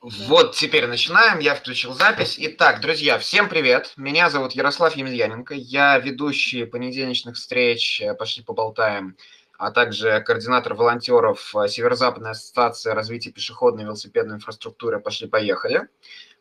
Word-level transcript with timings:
Вот 0.00 0.56
теперь 0.56 0.86
начинаем. 0.86 1.38
Я 1.38 1.54
включил 1.54 1.94
запись. 1.94 2.36
Итак, 2.38 2.80
друзья, 2.80 3.18
всем 3.18 3.48
привет. 3.48 3.92
Меня 3.96 4.28
зовут 4.28 4.52
Ярослав 4.52 4.96
Емельяненко. 4.96 5.54
Я 5.54 5.98
ведущий 5.98 6.64
понедельничных 6.64 7.36
встреч 7.36 8.02
«Пошли 8.18 8.42
поболтаем», 8.42 9.16
а 9.58 9.70
также 9.70 10.20
координатор 10.20 10.74
волонтеров 10.74 11.54
Северо-Западной 11.68 12.32
ассоциации 12.32 12.90
развития 12.90 13.30
пешеходной 13.30 13.84
и 13.84 13.86
велосипедной 13.86 14.36
инфраструктуры 14.36 14.98
«Пошли-поехали», 15.00 15.88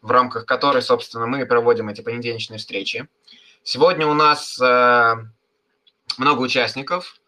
в 0.02 0.10
рамках 0.10 0.46
которой, 0.48 0.82
собственно, 0.82 1.28
мы 1.28 1.46
проводим 1.46 1.90
эти 1.90 2.02
понедельничные 2.02 2.58
встречи. 2.58 3.08
Сегодня 3.64 4.08
у 4.08 4.16
нас 4.16 4.60
э, 4.60 5.16
много 6.18 6.42
участников, 6.42 7.21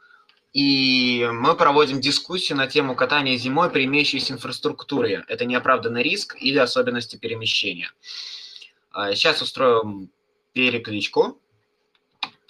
и 0.53 1.27
мы 1.33 1.55
проводим 1.57 1.99
дискуссию 1.99 2.59
на 2.59 2.67
тему 2.67 2.95
катания 2.95 3.37
зимой 3.37 3.71
при 3.71 3.85
имеющейся 3.85 4.33
инфраструктуре. 4.33 5.25
Это 5.27 5.45
неоправданный 5.45 6.03
риск 6.03 6.35
или 6.39 6.59
особенности 6.59 7.17
перемещения. 7.17 7.91
А, 8.91 9.13
сейчас 9.15 9.41
устроим 9.41 10.11
перекличку. 10.53 11.41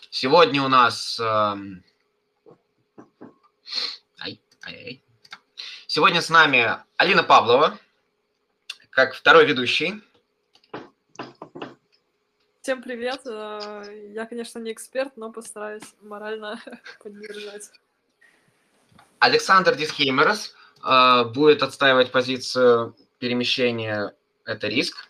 Сегодня 0.09 0.61
у 0.61 0.67
нас... 0.67 1.17
Эм, 1.19 1.83
ай, 4.19 4.39
ай, 4.65 4.75
ай. 4.75 5.03
Сегодня 5.87 6.21
с 6.21 6.29
нами 6.29 6.77
Алина 6.97 7.23
Павлова, 7.23 7.79
как 8.89 9.15
второй 9.15 9.45
ведущий. 9.45 10.01
Всем 12.61 12.81
привет. 12.81 13.21
Э, 13.25 14.11
я, 14.13 14.25
конечно, 14.25 14.59
не 14.59 14.73
эксперт, 14.73 15.15
но 15.15 15.31
постараюсь 15.31 15.83
морально 16.01 16.61
поддержать. 17.03 17.71
Александр 19.23 19.75
Дисхеймерс 19.75 20.53
э, 20.83 21.23
будет 21.33 21.63
отстаивать 21.63 22.11
позицию 22.11 22.93
перемещения 23.19 24.13
«это 24.43 24.67
риск». 24.67 25.07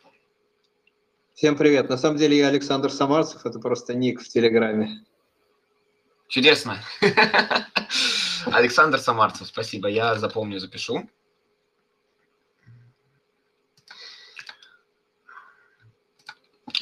Всем 1.34 1.58
привет. 1.58 1.90
На 1.90 1.98
самом 1.98 2.18
деле 2.18 2.38
я 2.38 2.50
Александр 2.50 2.92
Самарцев, 2.92 3.44
это 3.44 3.58
просто 3.58 3.96
ник 3.96 4.22
в 4.22 4.28
Телеграме. 4.30 5.04
Чудесно. 6.28 6.78
Александр 8.46 9.00
Самарцев, 9.00 9.48
спасибо, 9.48 9.88
я 9.88 10.14
запомню, 10.14 10.60
запишу. 10.60 11.10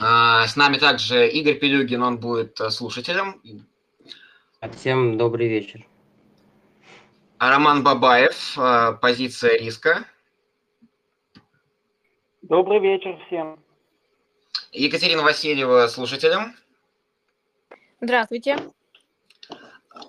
А, 0.01 0.45
с 0.47 0.57
нами 0.57 0.79
также 0.79 1.29
Игорь 1.29 1.57
Пелюгин, 1.59 2.03
он 2.03 2.17
будет 2.17 2.59
э, 2.59 2.69
слушателем. 2.71 3.41
Всем 4.75 5.17
добрый 5.17 5.47
вечер. 5.47 5.87
Роман 7.49 7.83
Бабаев, 7.83 8.55
э, 8.55 8.93
позиция 9.01 9.57
риска. 9.57 10.05
Добрый 12.43 12.79
вечер 12.79 13.17
всем. 13.25 13.59
Екатерина 14.71 15.23
Васильева, 15.23 15.87
слушателям. 15.87 16.55
Здравствуйте. 17.99 18.57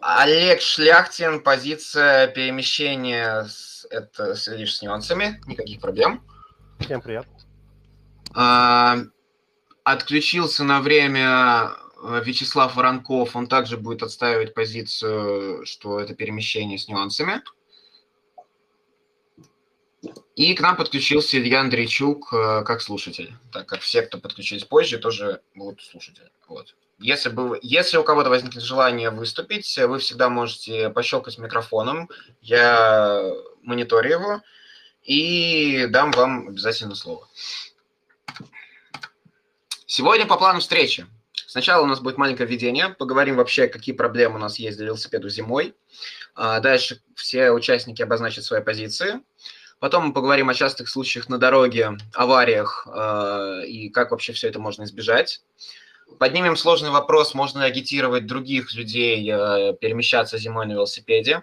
Олег 0.03 0.61
Шляхтин, 0.61 1.43
позиция 1.43 2.27
перемещения 2.27 3.47
это, 3.89 4.35
с, 4.35 4.49
лишь 4.49 4.77
с 4.77 4.83
нюансами, 4.83 5.41
никаких 5.47 5.81
проблем. 5.81 6.23
Всем 6.81 7.01
привет. 7.01 7.27
А, 8.35 8.99
отключился 9.85 10.65
на 10.65 10.83
время 10.83 11.71
Вячеслав 12.03 12.75
Воронков, 12.75 13.37
он 13.37 13.47
также 13.47 13.77
будет 13.77 14.03
отстаивать 14.03 14.55
позицию, 14.55 15.65
что 15.65 16.01
это 16.01 16.15
перемещение 16.15 16.79
с 16.79 16.89
нюансами. 16.89 17.43
И 20.35 20.55
к 20.55 20.61
нам 20.61 20.77
подключился 20.77 21.39
Илья 21.39 21.61
Андрейчук 21.61 22.33
э, 22.33 22.65
как 22.65 22.81
слушатель, 22.81 23.35
так 23.53 23.67
как 23.67 23.81
все, 23.81 24.03
кто 24.03 24.19
подключились 24.19 24.65
позже, 24.65 24.99
тоже 24.99 25.43
будут 25.55 25.81
слушатели. 25.83 26.29
Вот. 26.49 26.75
Если, 26.99 27.29
бы, 27.29 27.61
если 27.63 27.99
у 27.99 28.05
кого-то 28.05 28.31
возникнет 28.31 28.63
желание 28.63 29.11
выступить, 29.11 29.79
вы 29.79 29.99
всегда 29.99 30.29
можете 30.29 30.91
пощелкать 30.91 31.39
микрофоном, 31.39 32.09
я 32.41 33.33
мониторю 33.63 34.11
его 34.11 34.43
и 35.05 35.87
дам 35.91 36.11
вам 36.13 36.49
обязательно 36.49 36.95
слово. 36.95 37.29
Сегодня 39.87 40.27
по 40.27 40.37
плану 40.37 40.61
встречи 40.61 41.07
Сначала 41.53 41.83
у 41.83 41.87
нас 41.87 42.01
будет 42.01 42.17
маленькое 42.17 42.49
введение, 42.49 42.89
поговорим 42.89 43.37
вообще, 43.37 43.69
какие 43.69 43.95
проблемы 43.95 44.37
у 44.37 44.39
нас 44.39 44.59
есть 44.59 44.79
для 44.79 44.87
велосипеда 44.87 45.29
зимой. 45.29 45.75
А, 46.35 46.61
дальше 46.61 47.03
все 47.15 47.51
участники 47.51 48.01
обозначат 48.01 48.45
свои 48.45 48.63
позиции. 48.63 49.21
Потом 49.79 50.07
мы 50.07 50.13
поговорим 50.15 50.49
о 50.49 50.55
частых 50.55 50.89
случаях 50.89 51.29
на 51.29 51.37
дороге, 51.37 51.99
авариях 52.15 52.89
а, 52.91 53.61
и 53.67 53.91
как 53.91 54.13
вообще 54.13 54.33
все 54.33 54.49
это 54.49 54.61
можно 54.61 54.85
избежать. 54.85 55.43
Поднимем 56.19 56.57
сложный 56.57 56.89
вопрос, 56.89 57.35
можно 57.35 57.59
ли 57.59 57.67
агитировать 57.67 58.25
других 58.25 58.75
людей 58.75 59.31
а, 59.31 59.75
перемещаться 59.75 60.39
зимой 60.39 60.65
на 60.67 60.73
велосипеде. 60.73 61.43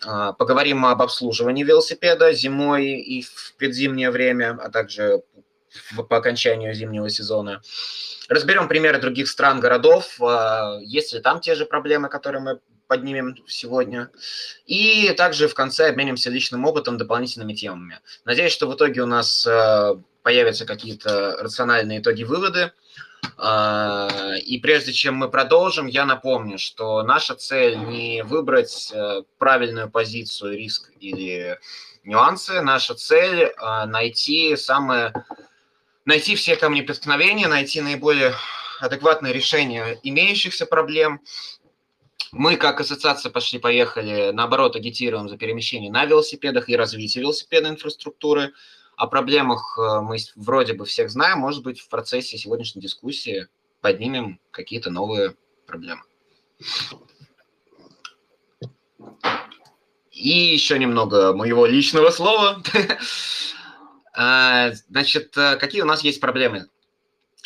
Поговорим 0.00 0.84
об 0.84 1.00
обслуживании 1.00 1.62
велосипеда 1.62 2.32
зимой 2.32 2.86
и 2.86 3.22
в 3.22 3.54
предзимнее 3.56 4.10
время, 4.10 4.58
а 4.60 4.68
также 4.68 5.22
по 6.08 6.16
окончанию 6.16 6.74
зимнего 6.74 7.08
сезона. 7.08 7.62
Разберем 8.28 8.68
примеры 8.68 8.98
других 8.98 9.28
стран, 9.28 9.60
городов, 9.60 10.16
а, 10.20 10.78
есть 10.82 11.12
ли 11.12 11.20
там 11.20 11.40
те 11.40 11.54
же 11.54 11.66
проблемы, 11.66 12.08
которые 12.08 12.40
мы 12.40 12.60
поднимем 12.86 13.36
сегодня. 13.46 14.10
И 14.66 15.12
также 15.16 15.48
в 15.48 15.54
конце 15.54 15.88
обменимся 15.88 16.30
личным 16.30 16.64
опытом, 16.64 16.98
дополнительными 16.98 17.54
темами. 17.54 18.00
Надеюсь, 18.24 18.52
что 18.52 18.66
в 18.68 18.74
итоге 18.74 19.02
у 19.02 19.06
нас 19.06 19.46
а, 19.46 20.00
появятся 20.22 20.66
какие-то 20.66 21.36
рациональные 21.40 22.00
итоги, 22.00 22.24
выводы. 22.24 22.72
А, 23.36 24.34
и 24.44 24.58
прежде 24.58 24.92
чем 24.92 25.16
мы 25.16 25.28
продолжим, 25.28 25.86
я 25.86 26.04
напомню, 26.04 26.58
что 26.58 27.02
наша 27.02 27.34
цель 27.34 27.76
не 27.76 28.22
выбрать 28.22 28.92
правильную 29.38 29.90
позицию, 29.90 30.56
риск 30.56 30.90
или 31.00 31.58
нюансы. 32.04 32.60
Наша 32.62 32.94
цель 32.94 33.52
найти 33.86 34.56
самые 34.56 35.12
найти 36.04 36.34
все 36.34 36.56
камни 36.56 36.80
преткновения, 36.80 37.48
найти 37.48 37.80
наиболее 37.80 38.34
адекватное 38.80 39.32
решение 39.32 39.98
имеющихся 40.02 40.66
проблем. 40.66 41.20
Мы, 42.32 42.56
как 42.56 42.80
ассоциация 42.80 43.30
«Пошли-поехали», 43.30 44.30
наоборот, 44.32 44.74
агитируем 44.74 45.28
за 45.28 45.36
перемещение 45.36 45.90
на 45.90 46.04
велосипедах 46.06 46.68
и 46.68 46.76
развитие 46.76 47.22
велосипедной 47.22 47.70
инфраструктуры. 47.70 48.52
О 48.96 49.06
проблемах 49.06 49.78
э, 49.78 50.00
мы 50.00 50.16
вроде 50.36 50.72
бы 50.72 50.84
всех 50.84 51.10
знаем, 51.10 51.38
может 51.38 51.62
быть, 51.62 51.80
в 51.80 51.88
процессе 51.88 52.38
сегодняшней 52.38 52.80
дискуссии 52.80 53.48
поднимем 53.80 54.40
какие-то 54.50 54.90
новые 54.90 55.34
проблемы. 55.66 56.02
И 60.10 60.28
еще 60.28 60.78
немного 60.78 61.34
моего 61.34 61.66
личного 61.66 62.10
слова. 62.10 62.62
А, 64.12 64.72
значит, 64.90 65.36
э, 65.36 65.56
какие 65.56 65.82
у 65.82 65.86
нас 65.86 66.02
есть 66.02 66.20
проблемы 66.20 66.66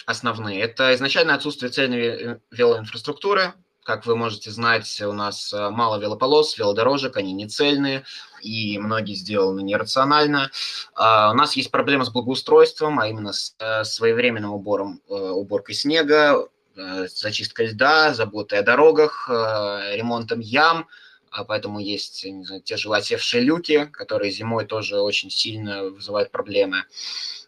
основные? 0.04 0.60
Это 0.60 0.94
изначально 0.94 1.34
отсутствие 1.34 1.71
цельной 1.71 2.41
велоинфраструктуры. 2.50 3.54
Как 3.84 4.04
вы 4.04 4.16
можете 4.16 4.50
знать, 4.50 5.00
у 5.00 5.12
нас 5.12 5.53
э, 5.53 5.71
мало 5.71 6.00
велополос, 6.00 6.59
велодорожек, 6.59 7.16
они 7.16 7.32
не 7.32 7.47
цельные, 7.47 8.04
и 8.43 8.78
многие 8.78 9.15
сделаны 9.15 9.60
нерационально. 9.62 10.50
А, 10.94 11.31
у 11.31 11.34
нас 11.34 11.54
есть 11.54 11.71
проблемы 11.71 12.04
с 12.04 12.10
благоустройством, 12.10 12.98
а 12.98 13.06
именно 13.06 13.33
с 13.33 13.54
э, 13.60 13.84
своевременным 13.84 14.53
убором, 14.53 15.00
уборкой 15.09 15.77
снега, 15.77 16.48
зачисткой 16.75 17.69
льда, 17.69 18.12
заботой 18.12 18.59
о 18.59 18.62
дорогах, 18.62 19.28
ремонтом 19.31 20.41
ям– 20.41 20.88
поэтому 21.44 21.78
есть 21.78 22.24
не 22.24 22.44
знаю, 22.44 22.62
те 22.62 22.76
же 22.76 22.88
латевшие 22.88 23.42
люки, 23.42 23.86
которые 23.86 24.30
зимой 24.30 24.66
тоже 24.66 25.00
очень 25.00 25.30
сильно 25.30 25.84
вызывают 25.84 26.30
проблемы. 26.30 26.84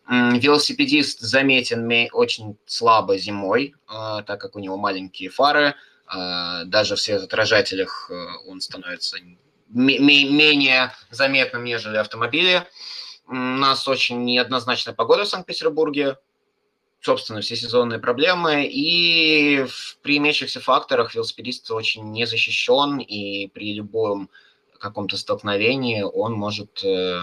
Велосипедист 0.08 1.20
заметен 1.20 2.08
очень 2.12 2.56
слабо 2.64 3.18
зимой, 3.18 3.74
а, 3.86 4.22
так 4.22 4.40
как 4.40 4.56
у 4.56 4.58
него 4.58 4.78
маленькие 4.78 5.28
фары, 5.28 5.74
а, 6.06 6.64
даже 6.64 6.96
в 6.96 7.00
светоотражателях 7.00 8.10
э, 8.10 8.14
он 8.46 8.62
становится 8.62 9.18
менее 9.68 10.92
заметным, 11.10 11.64
нежели 11.64 11.98
автомобили. 11.98 12.66
У 13.26 13.34
нас 13.34 13.86
очень 13.86 14.24
неоднозначная 14.24 14.94
погода 14.94 15.24
в 15.24 15.28
Санкт-Петербурге, 15.28 16.16
собственно, 17.00 17.40
все 17.40 17.56
сезонные 17.56 17.98
проблемы. 17.98 18.66
И 18.66 19.66
при 20.02 20.18
имеющихся 20.18 20.60
факторах 20.60 21.14
велосипедист 21.14 21.70
очень 21.70 22.10
не 22.10 22.26
защищен, 22.26 22.98
и 22.98 23.48
при 23.48 23.74
любом 23.74 24.30
каком-то 24.78 25.16
столкновении 25.16 26.02
он 26.02 26.32
может 26.32 26.82
э, 26.84 27.20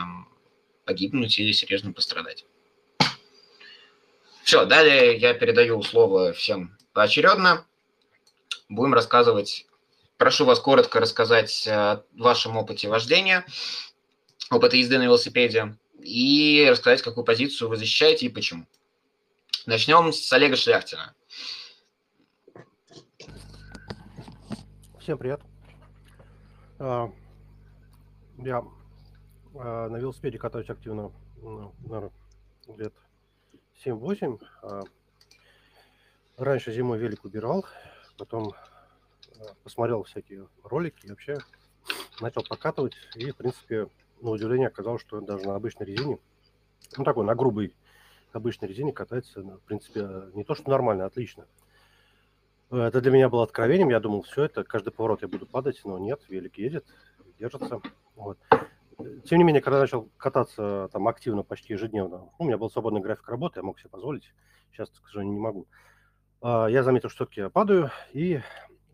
погибнуть 0.85 1.39
или 1.39 1.51
серьезно 1.51 1.93
пострадать. 1.93 2.45
Все, 4.43 4.65
далее 4.65 5.17
я 5.17 5.33
передаю 5.33 5.81
слово 5.81 6.33
всем 6.33 6.77
поочередно. 6.93 7.65
Будем 8.69 8.93
рассказывать. 8.93 9.65
Прошу 10.17 10.45
вас 10.45 10.59
коротко 10.59 10.99
рассказать 10.99 11.67
о 11.67 12.03
вашем 12.13 12.55
опыте 12.55 12.87
вождения, 12.87 13.45
опыте 14.49 14.79
езды 14.79 14.97
на 14.97 15.03
велосипеде, 15.03 15.77
и 16.01 16.67
рассказать, 16.69 17.01
какую 17.01 17.25
позицию 17.25 17.69
вы 17.69 17.75
защищаете 17.75 18.27
и 18.27 18.29
почему. 18.29 18.65
Начнем 19.67 20.13
с 20.13 20.31
Олега 20.31 20.55
Шляхтина. 20.55 21.15
Всем 24.99 25.17
привет. 25.17 25.41
А, 26.77 27.11
Я 28.37 28.63
а, 29.55 29.89
на 29.89 29.97
велосипеде 29.97 30.37
катаюсь 30.37 30.69
активно, 30.69 31.11
ну, 31.37 31.73
наверное, 31.79 32.11
лет 32.77 32.93
7-8. 33.83 34.39
А, 34.61 34.81
Раньше 36.37 36.71
зимой 36.71 36.99
велик 36.99 37.25
убирал, 37.25 37.65
потом 38.19 38.53
посмотрел 39.63 40.03
всякие 40.03 40.47
ролики 40.63 41.07
и 41.07 41.09
вообще 41.09 41.37
начал 42.21 42.43
покатывать. 42.43 42.93
И, 43.15 43.31
в 43.31 43.35
принципе, 43.35 43.87
на 44.21 44.29
удивление 44.29 44.67
оказалось, 44.67 45.01
что 45.01 45.21
даже 45.21 45.47
на 45.47 45.55
обычной 45.55 45.87
резине, 45.87 46.19
ну 46.97 47.03
такой, 47.03 47.25
на 47.25 47.33
грубой 47.33 47.73
обычной 48.35 48.67
резине 48.67 48.93
катается, 48.93 49.41
ну, 49.41 49.57
в 49.57 49.61
принципе, 49.61 50.07
не 50.33 50.43
то 50.43 50.55
что 50.55 50.69
нормально, 50.69 51.03
а 51.03 51.07
отлично. 51.07 51.45
Это 52.71 52.99
для 53.01 53.11
меня 53.11 53.29
было 53.29 53.43
откровением. 53.43 53.89
Я 53.89 53.99
думал, 53.99 54.23
все 54.23 54.43
это, 54.43 54.63
каждый 54.63 54.91
поворот 54.91 55.21
я 55.21 55.27
буду 55.27 55.45
падать, 55.45 55.81
но 55.85 55.99
нет, 55.99 56.21
велик 56.29 56.57
едет, 56.57 56.85
держится. 57.39 57.81
Вот. 58.15 58.37
Тем 59.25 59.37
не 59.37 59.43
менее, 59.43 59.61
когда 59.61 59.79
начал 59.79 60.09
кататься 60.17 60.89
там 60.91 61.07
активно, 61.07 61.43
почти 61.43 61.73
ежедневно, 61.73 62.17
ну, 62.17 62.31
у 62.39 62.45
меня 62.45 62.57
был 62.57 62.69
свободный 62.69 63.01
график 63.01 63.27
работы, 63.29 63.59
я 63.59 63.63
мог 63.63 63.79
себе 63.79 63.89
позволить. 63.89 64.33
Сейчас, 64.71 64.89
к 64.89 65.07
сожалению, 65.07 65.33
не 65.35 65.39
могу. 65.39 65.67
А, 66.41 66.67
Я 66.67 66.83
заметил, 66.83 67.09
что 67.09 67.25
все-таки 67.25 67.41
я 67.41 67.49
падаю 67.49 67.91
и 68.13 68.41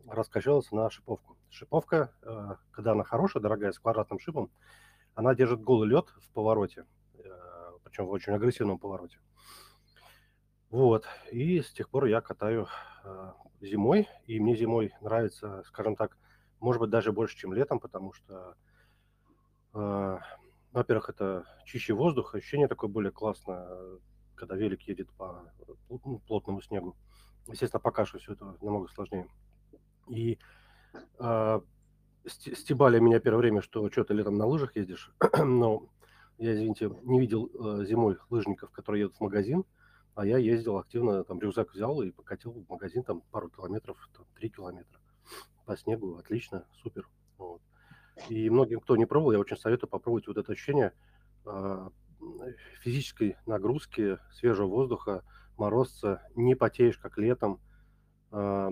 раскачался 0.07 0.75
на 0.75 0.89
шиповку. 0.89 1.37
Шиповка, 1.49 2.13
э, 2.21 2.55
когда 2.71 2.93
она 2.93 3.03
хорошая, 3.03 3.43
дорогая, 3.43 3.71
с 3.71 3.79
квадратным 3.79 4.19
шипом, 4.19 4.49
она 5.15 5.35
держит 5.35 5.61
голый 5.61 5.87
лед 5.89 6.07
в 6.21 6.29
повороте, 6.31 6.85
э, 7.15 7.23
причем 7.83 8.05
в 8.05 8.11
очень 8.11 8.33
агрессивном 8.33 8.79
повороте. 8.79 9.17
Вот. 10.71 11.05
И 11.31 11.61
с 11.61 11.71
тех 11.71 11.89
пор 11.89 12.05
я 12.05 12.21
катаю 12.21 12.67
э, 13.03 13.31
зимой, 13.59 14.07
и 14.25 14.39
мне 14.39 14.55
зимой 14.55 14.93
нравится, 15.01 15.63
скажем 15.67 15.97
так, 15.97 16.17
может 16.61 16.79
быть, 16.79 16.89
даже 16.89 17.11
больше, 17.11 17.37
чем 17.37 17.53
летом, 17.53 17.79
потому 17.81 18.13
что, 18.13 18.55
э, 19.73 20.17
во-первых, 20.71 21.09
это 21.09 21.43
чище 21.65 21.93
воздух, 21.93 22.35
ощущение 22.35 22.69
такое 22.69 22.89
более 22.89 23.11
классное, 23.11 23.67
э, 23.69 23.97
когда 24.35 24.55
велик 24.55 24.81
едет 24.83 25.11
по 25.17 25.43
ну, 25.89 26.19
плотному 26.19 26.61
снегу. 26.61 26.95
Естественно, 27.47 27.81
по 27.81 27.91
каше 27.91 28.19
все 28.19 28.31
это 28.31 28.45
намного 28.61 28.87
сложнее. 28.87 29.27
И 30.07 30.39
э, 31.19 31.61
стебали 32.25 32.99
меня 32.99 33.19
первое 33.19 33.39
время, 33.39 33.61
что 33.61 33.91
что 33.91 34.05
ты 34.05 34.13
летом 34.13 34.37
на 34.37 34.45
лыжах 34.45 34.77
ездишь, 34.77 35.11
но 35.43 35.89
я, 36.37 36.53
извините, 36.53 36.91
не 37.03 37.19
видел 37.19 37.51
э, 37.53 37.85
зимой 37.85 38.17
лыжников, 38.29 38.71
которые 38.71 39.01
едут 39.01 39.17
в 39.17 39.21
магазин, 39.21 39.65
а 40.15 40.25
я 40.25 40.37
ездил 40.37 40.77
активно, 40.77 41.23
там 41.23 41.39
рюкзак 41.39 41.73
взял 41.73 42.01
и 42.01 42.11
покатил 42.11 42.51
в 42.51 42.69
магазин 42.69 43.03
там 43.03 43.21
пару 43.31 43.49
километров, 43.49 43.97
там, 44.15 44.25
три 44.35 44.49
километра 44.49 44.99
по 45.65 45.77
снегу, 45.77 46.17
отлично, 46.17 46.65
супер. 46.81 47.07
Вот. 47.37 47.61
И 48.29 48.49
многим, 48.49 48.79
кто 48.81 48.97
не 48.97 49.05
пробовал, 49.05 49.31
я 49.31 49.39
очень 49.39 49.57
советую 49.57 49.89
попробовать 49.89 50.27
вот 50.27 50.37
это 50.37 50.51
ощущение 50.51 50.93
а, 51.45 51.89
физической 52.81 53.37
нагрузки, 53.45 54.17
свежего 54.33 54.67
воздуха, 54.67 55.23
морозца, 55.57 56.27
не 56.35 56.55
потеешь, 56.55 56.97
как 56.97 57.17
летом, 57.17 57.59
а, 58.31 58.71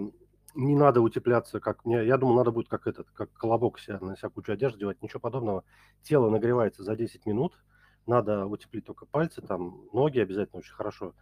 не 0.56 0.76
надо 0.76 1.02
утепляться, 1.02 1.60
как 1.60 1.86
мне, 1.86 2.06
я 2.06 2.18
думал, 2.18 2.36
надо 2.36 2.52
будет 2.52 2.68
как 2.68 2.88
этот, 2.88 3.10
как 3.12 3.32
колобок 3.34 3.80
себя 3.80 4.00
на 4.00 4.18
себя 4.18 4.30
кучу 4.30 4.52
одежды 4.52 4.80
девать, 4.80 5.02
ничего 5.02 5.20
подобного. 5.20 5.64
Тело 6.02 6.30
нагревается 6.30 6.84
за 6.84 6.96
10 6.96 7.26
минут, 7.26 7.54
надо 8.06 8.46
утеплить 8.46 8.86
только 8.86 9.06
пальцы, 9.06 9.42
там 9.42 9.86
ноги 9.94 10.20
обязательно 10.20 10.60
очень 10.60 10.74
хорошо. 10.74 11.14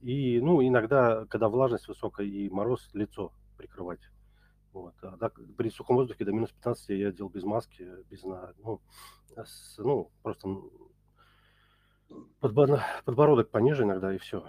И, 0.00 0.40
ну, 0.40 0.62
иногда, 0.66 1.24
когда 1.26 1.48
влажность 1.48 1.88
высокая 1.88 2.26
и 2.26 2.48
мороз, 2.50 2.88
лицо 2.92 3.32
прикрывать. 3.56 4.00
Вот. 4.72 4.94
А 5.02 5.16
так, 5.16 5.40
при 5.56 5.70
сухом 5.70 5.96
воздухе 5.96 6.24
до 6.24 6.32
минус 6.32 6.52
15 6.52 6.90
я 6.90 7.10
делал 7.12 7.30
без 7.30 7.44
маски, 7.44 7.88
без, 8.10 8.22
ну, 8.22 8.80
с- 9.36 9.78
ну 9.78 10.10
просто 10.22 10.48
подбородок 12.40 13.50
пониже 13.50 13.84
иногда 13.84 14.14
и 14.14 14.18
все. 14.18 14.44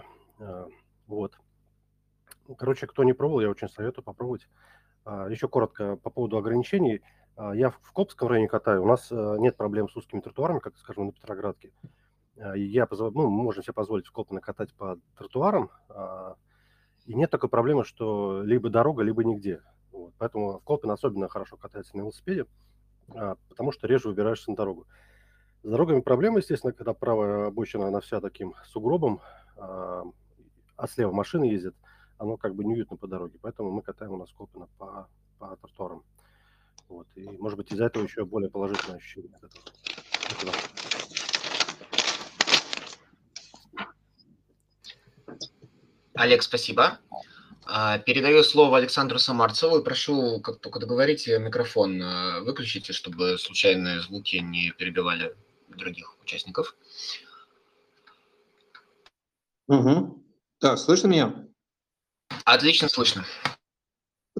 Вот. 1.06 1.38
Короче, 2.56 2.86
кто 2.86 3.04
не 3.04 3.12
пробовал, 3.12 3.40
я 3.40 3.50
очень 3.50 3.68
советую 3.68 4.04
попробовать. 4.04 4.48
А, 5.04 5.28
Еще 5.28 5.48
коротко 5.48 5.96
по 5.96 6.10
поводу 6.10 6.36
ограничений. 6.38 7.02
А, 7.38 7.54
Я 7.54 7.70
в 7.70 7.92
Копском 7.92 8.28
районе 8.28 8.48
катаю. 8.48 8.82
У 8.82 8.86
нас 8.86 9.10
э, 9.12 9.36
нет 9.38 9.56
проблем 9.56 9.88
с 9.88 9.96
узкими 9.96 10.20
тротуарами, 10.20 10.58
как, 10.58 10.76
скажем, 10.76 11.06
на 11.06 11.12
Петроградке. 11.12 11.72
И 12.56 12.62
Я 12.62 12.84
позво- 12.84 13.10
ну, 13.14 13.28
мы 13.28 13.42
можем 13.44 13.62
себе 13.62 13.72
позволить 13.72 14.06
в 14.06 14.12
Копно 14.12 14.40
катать 14.40 14.74
по 14.74 14.98
тротуарам. 15.16 15.70
а, 15.88 16.34
И 17.06 17.14
нет 17.14 17.30
такой 17.30 17.48
проблемы, 17.48 17.84
что 17.84 18.42
либо 18.42 18.68
дорога, 18.70 19.02
либо 19.02 19.24
нигде. 19.24 19.62
Вот. 19.92 20.12
Поэтому 20.18 20.58
в 20.58 20.64
Колпино 20.64 20.92
особенно 20.94 21.28
хорошо 21.28 21.56
катается 21.56 21.96
на 21.96 22.02
велосипеде, 22.02 22.46
а, 23.14 23.36
потому 23.48 23.70
что 23.72 23.86
реже 23.86 24.08
выбираешься 24.08 24.50
на 24.50 24.56
дорогу. 24.56 24.86
С 25.62 25.70
дорогами 25.70 26.00
проблема, 26.00 26.38
естественно, 26.38 26.72
когда 26.72 26.92
правая 26.92 27.46
обочина, 27.46 27.88
она 27.88 28.00
вся 28.00 28.20
таким 28.20 28.54
сугробом, 28.66 29.20
а 29.56 30.04
слева 30.88 31.10
машины 31.10 31.44
ездят, 31.44 31.74
оно 32.16 32.36
как 32.36 32.54
бы 32.54 32.64
неуютно 32.64 32.96
по 32.96 33.08
дороге. 33.08 33.40
Поэтому 33.42 33.72
мы 33.72 33.82
катаем 33.82 34.12
у 34.12 34.16
нас 34.16 34.30
Колпино 34.32 34.68
по, 34.78 35.08
по 35.40 35.56
тротуарам. 35.56 36.04
Вот. 36.88 37.06
И, 37.14 37.22
может 37.22 37.58
быть, 37.58 37.70
из-за 37.72 37.86
этого 37.86 38.04
еще 38.04 38.24
более 38.24 38.50
положительное 38.50 38.96
ощущение 38.96 39.30
от 39.36 39.44
этого. 39.44 39.64
Спасибо. 40.12 40.52
Олег, 46.14 46.42
спасибо. 46.42 46.98
А, 47.64 47.98
Передаю 47.98 48.42
слово 48.42 48.78
Александру 48.78 49.18
Самарцеву 49.18 49.78
и 49.78 49.84
прошу, 49.84 50.40
как 50.40 50.58
только 50.60 50.80
договорите, 50.80 51.38
микрофон 51.38 52.02
э, 52.02 52.40
выключите, 52.40 52.92
чтобы 52.92 53.38
случайные 53.38 54.00
звуки 54.00 54.36
не 54.36 54.70
перебивали 54.70 55.36
других 55.68 56.18
участников. 56.22 56.74
Угу. 59.68 60.24
Так, 60.58 60.78
слышно 60.78 61.08
меня? 61.08 61.46
Отлично 62.44 62.88
слышно. 62.88 63.24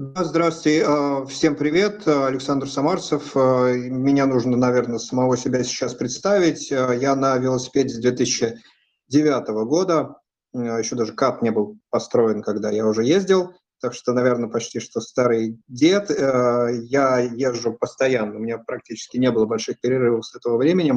Да, 0.00 0.22
здравствуйте. 0.22 0.84
э, 0.86 1.26
Всем 1.26 1.56
привет. 1.56 2.06
э, 2.06 2.26
Александр 2.26 2.68
Самарцев. 2.70 3.36
Э, 3.36 3.74
Меня 3.74 4.26
нужно, 4.26 4.56
наверное, 4.56 4.98
самого 4.98 5.36
себя 5.36 5.64
сейчас 5.64 5.92
представить. 5.92 6.70
Я 6.70 7.16
на 7.16 7.36
велосипеде 7.36 7.94
с 7.94 7.98
2009 7.98 9.48
года. 9.64 10.14
Еще 10.54 10.94
даже 10.94 11.14
кат 11.14 11.42
не 11.42 11.50
был 11.50 11.80
построен, 11.90 12.42
когда 12.42 12.70
я 12.70 12.86
уже 12.86 13.02
ездил. 13.02 13.54
Так 13.80 13.92
что, 13.92 14.12
наверное, 14.12 14.48
почти 14.48 14.78
что 14.78 15.00
старый 15.00 15.58
дед. 15.66 16.10
Я 16.10 17.18
езжу 17.18 17.72
постоянно. 17.72 18.36
У 18.36 18.38
меня 18.38 18.58
практически 18.58 19.16
не 19.16 19.32
было 19.32 19.46
больших 19.46 19.80
перерывов 19.80 20.24
с 20.24 20.36
этого 20.36 20.58
времени, 20.58 20.94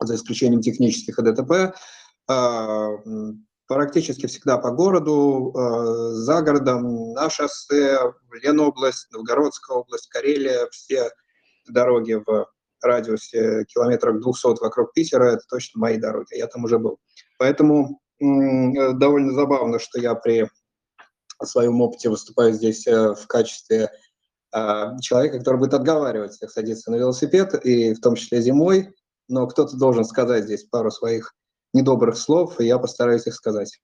за 0.00 0.14
исключением 0.14 0.62
технических 0.62 1.18
и 1.18 1.22
ДТП. 1.22 1.76
Практически 3.68 4.26
всегда 4.26 4.58
по 4.58 4.70
городу, 4.70 5.52
э, 5.52 6.10
за 6.12 6.40
городом, 6.42 7.12
на 7.12 7.28
шоссе, 7.28 7.98
Ленобласть, 8.42 9.10
Новгородская 9.12 9.76
область, 9.76 10.08
Карелия, 10.08 10.68
все 10.70 11.10
дороги 11.68 12.14
в 12.14 12.46
радиусе 12.80 13.64
километров 13.64 14.20
200 14.20 14.62
вокруг 14.62 14.92
Питера, 14.92 15.32
это 15.32 15.42
точно 15.48 15.80
мои 15.80 15.98
дороги, 15.98 16.36
я 16.36 16.46
там 16.46 16.64
уже 16.64 16.78
был. 16.78 16.98
Поэтому 17.38 18.00
э, 18.20 18.92
довольно 18.92 19.32
забавно, 19.32 19.80
что 19.80 19.98
я 20.00 20.14
при 20.14 20.48
своем 21.42 21.80
опыте 21.80 22.08
выступаю 22.08 22.52
здесь 22.52 22.86
э, 22.86 23.14
в 23.14 23.26
качестве 23.26 23.90
э, 24.54 24.98
человека, 25.00 25.38
который 25.38 25.58
будет 25.58 25.74
отговаривать 25.74 26.32
всех 26.32 26.50
садиться 26.50 26.90
на 26.90 26.96
велосипед, 26.96 27.54
и 27.66 27.94
в 27.94 28.00
том 28.00 28.14
числе 28.14 28.40
зимой, 28.40 28.94
но 29.28 29.46
кто-то 29.46 29.76
должен 29.76 30.04
сказать 30.04 30.44
здесь 30.44 30.64
пару 30.64 30.90
своих 30.90 31.34
недобрых 31.76 32.16
слов, 32.16 32.60
и 32.60 32.66
я 32.66 32.78
постараюсь 32.78 33.26
их 33.26 33.34
сказать. 33.34 33.80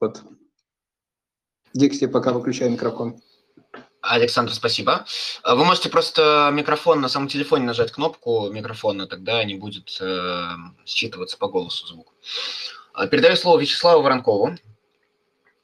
Вот. 0.00 0.22
Дикси, 1.74 2.06
пока 2.06 2.32
выключаю 2.32 2.70
микрофон. 2.70 3.20
Александр, 4.02 4.52
спасибо. 4.52 5.04
А 5.42 5.54
Вы 5.54 5.64
можете 5.64 5.90
просто 5.90 6.50
микрофон 6.52 7.00
на 7.00 7.08
самом 7.08 7.28
телефоне 7.28 7.64
нажать 7.64 7.92
кнопку 7.92 8.50
микрофона, 8.50 9.06
тогда 9.06 9.44
не 9.44 9.56
будет 9.56 9.98
э, 10.00 10.46
считываться 10.86 11.38
по 11.38 11.48
голосу 11.48 11.86
звук. 11.86 12.14
А, 12.94 13.06
Передаю 13.06 13.36
слово 13.36 13.60
Вячеславу 13.60 14.02
Воронкову. 14.02 14.56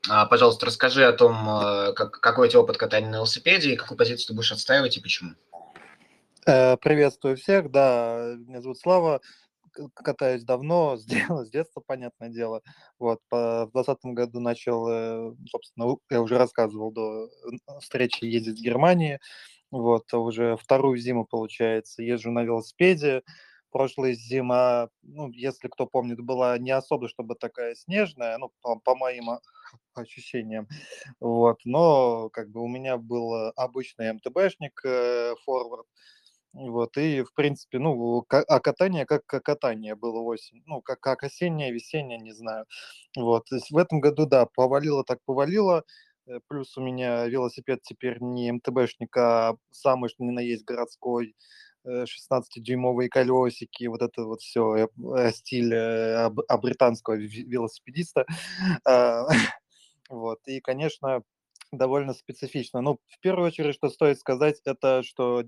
А, 0.09 0.27
Пожалуйста, 0.27 0.67
расскажи 0.67 1.05
о 1.05 1.13
том, 1.13 1.49
э, 1.49 1.93
как, 1.95 2.21
какой 2.21 2.49
у 2.49 2.51
тебя 2.51 2.61
опыт 2.61 2.77
катания 2.77 3.09
на 3.09 3.17
велосипеде, 3.17 3.73
и 3.73 3.77
какую 3.77 3.97
позицию 3.97 4.29
ты 4.29 4.35
будешь 4.35 4.53
отстаивать 4.53 4.97
и 4.97 5.01
почему. 5.01 5.31
Э, 6.47 6.77
Приветствую 6.77 7.37
всех, 7.37 7.71
да, 7.71 8.35
меня 8.37 8.61
зовут 8.61 8.79
Слава, 8.79 9.21
катаюсь 9.95 10.45
давно, 10.45 10.97
с, 10.97 11.05
де- 11.05 11.27
с 11.29 11.51
детства, 11.51 11.83
понятное 11.87 12.29
дело. 12.29 12.63
Вот, 12.99 13.21
по- 13.29 13.67
в 13.67 13.73
двадцатом 13.73 14.15
году 14.15 14.41
начал, 14.41 14.89
э, 14.89 15.35
собственно, 15.51 15.97
я 16.11 16.23
уже 16.23 16.39
рассказывал 16.39 16.93
до 16.93 17.27
э, 17.27 17.81
встречи 17.81 18.25
ездить 18.25 18.59
в 18.59 18.63
Германии, 18.63 19.19
вот, 19.71 20.13
уже 20.15 20.57
вторую 20.57 20.99
зиму, 20.99 21.27
получается, 21.27 22.03
езжу 22.03 22.31
на 22.31 22.43
велосипеде, 22.43 23.23
прошлая 23.71 24.15
зима, 24.15 24.89
ну, 25.03 25.31
если 25.31 25.69
кто 25.69 25.87
помнит, 25.87 26.21
была 26.21 26.57
не 26.59 26.71
особо, 26.71 27.09
чтобы 27.09 27.35
такая 27.35 27.75
снежная, 27.75 28.39
ну, 28.39 28.51
по, 28.63 28.79
по 28.79 28.95
моим 28.95 29.31
а, 29.31 29.41
ощущениям, 29.95 30.69
вот, 31.21 31.59
но 31.65 32.31
как 32.31 32.51
бы 32.51 32.63
у 32.63 32.69
меня 32.69 32.97
был 32.97 33.53
обычный 33.57 34.13
МТБшник 34.15 34.81
э, 34.85 35.35
форвард, 35.45 35.87
вот, 36.57 36.97
и, 36.97 37.23
в 37.23 37.35
принципе, 37.35 37.79
ну, 37.79 38.25
а 38.31 38.61
катание 38.61 39.05
как 39.05 39.27
катание 39.27 39.95
было 39.95 40.21
осень, 40.21 40.63
ну, 40.67 40.81
как, 40.81 41.01
как 41.01 41.23
осеннее, 41.23 41.71
весеннее, 41.71 42.19
не 42.19 42.33
знаю. 42.33 42.65
Вот, 43.17 43.45
то 43.47 43.57
есть 43.57 43.71
в 43.71 43.77
этом 43.77 44.01
году, 44.01 44.27
да, 44.27 44.47
повалило 44.47 45.05
так 45.05 45.19
повалило, 45.27 45.85
э, 46.27 46.41
плюс 46.49 46.77
у 46.79 46.83
меня 46.83 47.27
велосипед 47.27 47.83
теперь 47.83 48.19
не 48.21 48.53
МТБшник, 48.53 49.15
а 49.19 49.57
самый, 49.71 50.09
что 50.09 50.25
ни 50.25 50.31
на 50.31 50.41
есть, 50.41 50.65
городской, 50.65 51.35
16-дюймовые 51.87 53.07
э, 53.07 53.11
колесики, 53.11 53.87
вот 53.87 54.01
это 54.01 54.25
вот 54.25 54.41
все, 54.41 54.89
э, 55.17 55.33
стиль 55.33 55.75
а 55.75 56.31
британского 56.59 57.15
велосипедиста. 57.17 58.27
А, 58.87 59.27
вот, 60.09 60.39
и, 60.47 60.61
конечно, 60.61 61.23
довольно 61.73 62.15
специфично. 62.15 62.81
Ну, 62.81 62.99
в 63.09 63.21
первую 63.21 63.49
очередь, 63.49 63.75
что 63.75 63.91
стоит 63.91 64.19
сказать, 64.19 64.61
это 64.65 65.03
что 65.03 65.45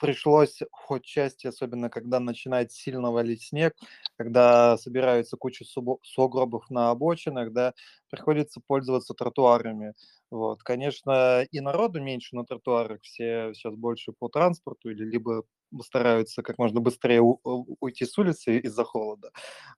пришлось 0.00 0.60
хоть 0.70 1.04
части, 1.04 1.46
особенно 1.46 1.90
когда 1.90 2.20
начинает 2.20 2.72
сильно 2.72 3.10
валить 3.10 3.42
снег, 3.44 3.74
когда 4.16 4.76
собираются 4.78 5.36
куча 5.36 5.64
сугробов 6.02 6.70
на 6.70 6.90
обочинах, 6.90 7.52
да, 7.52 7.74
приходится 8.10 8.60
пользоваться 8.66 9.14
тротуарами. 9.14 9.94
Вот, 10.30 10.62
конечно, 10.62 11.42
и 11.50 11.60
народу 11.60 12.00
меньше 12.02 12.36
на 12.36 12.44
тротуарах, 12.44 13.00
все 13.02 13.52
сейчас 13.54 13.74
больше 13.74 14.12
по 14.18 14.28
транспорту 14.28 14.90
или 14.90 15.04
либо 15.04 15.44
стараются 15.82 16.42
как 16.42 16.58
можно 16.58 16.80
быстрее 16.80 17.20
уйти 17.22 18.04
с 18.06 18.16
улицы 18.18 18.58
из-за 18.60 18.84
холода. 18.84 19.30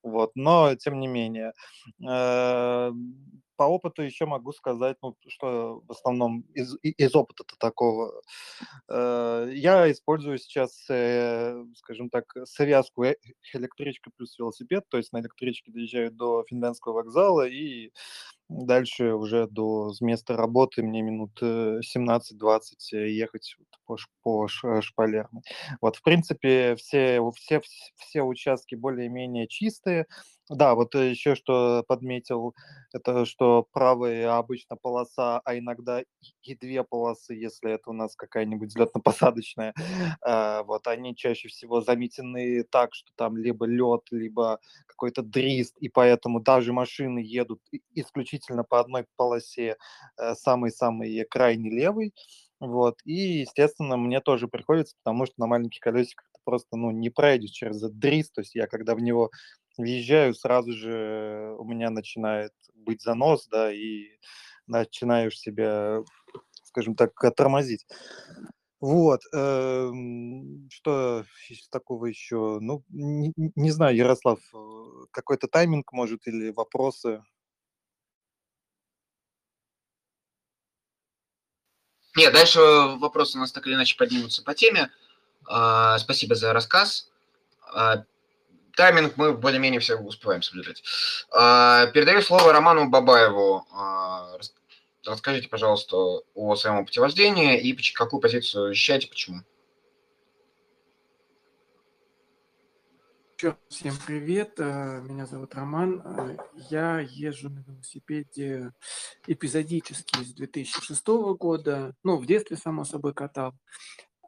Вот, 0.03 0.33
но 0.35 0.75
тем 0.77 1.01
не 1.01 1.07
менее. 1.09 1.53
Э, 3.59 3.59
по 3.59 3.65
опыту 3.65 4.03
еще 4.03 4.27
могу 4.27 4.53
сказать, 4.53 4.97
ну, 5.03 5.17
что 5.27 5.83
в 5.87 5.91
основном 5.91 6.43
из, 6.55 6.77
из 6.83 7.15
опыта-то 7.15 7.57
такого. 7.59 8.13
Э, 8.89 9.51
я 9.53 9.91
использую 9.91 10.39
сейчас, 10.39 10.87
э, 10.89 11.65
скажем 11.77 12.11
так, 12.11 12.33
связку 12.45 13.05
электричка 13.55 14.11
плюс 14.17 14.39
велосипед, 14.39 14.85
то 14.89 14.97
есть 14.97 15.13
на 15.13 15.21
электричке 15.21 15.73
доезжаю 15.73 16.13
до 16.13 16.45
Финляндского 16.49 16.95
вокзала 16.95 17.47
и 17.47 17.91
Дальше 18.49 19.13
уже 19.13 19.47
до 19.47 19.93
места 20.01 20.35
работы 20.35 20.83
мне 20.83 21.03
минут 21.03 21.39
17-20 21.43 21.81
э, 22.95 23.11
ехать 23.11 23.57
по, 23.85 23.99
по 24.23 24.49
шпалерной. 24.49 25.43
Вот, 25.83 25.97
в 25.97 26.03
принципе, 26.03 26.75
все, 26.77 27.21
все, 27.37 27.61
все 27.97 28.23
участки 28.23 28.75
более-менее 28.75 29.49
чистые. 29.49 30.07
Да, 30.51 30.75
вот 30.75 30.95
еще 30.95 31.35
что 31.35 31.85
подметил, 31.87 32.55
это 32.95 33.27
что 33.27 33.67
правая 33.73 34.35
обычно 34.39 34.77
полоса, 34.77 35.41
а 35.45 35.59
иногда 35.59 36.03
и 36.43 36.55
две 36.55 36.85
полосы, 36.85 37.35
если 37.35 37.73
это 37.73 37.91
у 37.91 37.93
нас 37.93 38.17
какая-нибудь 38.17 38.71
взлетно-посадочная, 38.75 39.75
а, 40.23 40.63
вот 40.63 40.87
они 40.87 41.15
чаще 41.15 41.49
всего 41.49 41.83
заметены 41.83 42.63
так, 42.65 42.95
что 42.95 43.11
там 43.17 43.37
либо 43.37 43.67
лед, 43.67 44.03
либо 44.11 44.59
какой-то 44.87 45.23
дрист, 45.23 45.77
и 45.81 45.91
поэтому 45.91 46.41
даже 46.41 46.73
машины 46.73 47.19
едут 47.19 47.61
исключительно 47.95 48.65
по 48.65 48.81
одной 48.81 49.05
полосе, 49.17 49.77
э, 50.19 50.35
самый-самый 50.35 51.25
крайний 51.29 51.71
левый, 51.71 52.15
вот, 52.61 52.97
и, 53.05 53.13
естественно, 53.41 53.97
мне 53.99 54.21
тоже 54.21 54.49
приходится, 54.49 54.97
потому 55.05 55.27
что 55.27 55.35
на 55.39 55.47
маленьких 55.47 55.81
колесиках 55.81 56.27
ты 56.33 56.41
просто, 56.45 56.77
ну, 56.77 56.91
не 56.91 57.11
пройдешь 57.11 57.51
через 57.51 57.77
этот 57.83 57.99
дрист, 57.99 58.33
то 58.35 58.41
есть 58.41 58.55
я 58.55 58.67
когда 58.67 58.95
в 58.97 59.01
него 59.01 59.31
въезжаю, 59.79 60.35
сразу 60.35 60.73
же 60.73 61.55
у 61.59 61.65
меня 61.65 61.91
начинает 61.91 62.53
быть 62.75 63.01
занос, 63.03 63.47
да, 63.49 63.73
и 63.73 64.09
начинаешь 64.67 65.39
себя, 65.39 66.03
скажем 66.65 66.95
так, 66.95 67.13
тормозить. 67.35 67.87
Вот, 68.81 69.23
эм, 69.33 70.69
что 70.71 71.25
такого 71.71 72.07
еще? 72.07 72.59
Ну, 72.61 72.85
не, 72.91 73.33
не 73.37 73.71
знаю, 73.73 73.97
Ярослав, 73.97 74.39
э, 74.55 75.07
какой-то 75.11 75.49
тайминг, 75.49 75.93
может, 75.93 76.29
или 76.29 76.51
вопросы? 76.51 77.25
Нет, 82.17 82.33
дальше 82.33 82.61
вопросы 82.61 83.37
у 83.37 83.41
нас 83.41 83.53
так 83.53 83.67
или 83.67 83.75
иначе 83.75 83.97
поднимутся 83.97 84.43
по 84.43 84.55
теме. 84.55 84.91
А, 85.47 85.99
спасибо 85.99 86.35
за 86.35 86.53
рассказ. 86.53 87.11
Тайминг 88.79 89.17
мы 89.17 89.33
более-менее 89.35 89.81
все 89.81 89.97
успеваем 89.97 90.41
соблюдать. 90.41 90.85
А, 91.33 91.89
передаю 91.89 92.23
слово 92.23 92.53
Роману 92.53 92.89
Бабаеву. 92.89 93.67
А, 93.73 94.39
расскажите, 95.05 95.49
пожалуйста, 95.49 95.97
о 95.97 96.55
своем 96.55 96.77
опыте 96.77 97.01
вождения 97.01 97.59
и 97.59 97.77
какую 97.93 98.21
позицию 98.21 98.69
защищаете, 98.69 99.09
почему. 99.09 99.41
Всем 103.69 103.95
привет, 104.07 104.55
э, 104.59 105.01
меня 105.01 105.27
зовут 105.27 105.57
Роман. 105.57 106.01
Э, 106.05 106.37
я 106.71 107.01
езжу 107.01 107.51
на 107.51 107.65
велосипеде 107.67 108.73
эпизодически 109.27 110.23
с 110.23 110.33
2006 110.35 111.35
года. 111.35 111.97
Ну, 112.05 112.17
в 112.17 112.27
детстве, 112.27 112.57
само 112.57 112.85
собой, 112.85 113.13
катал. 113.13 113.55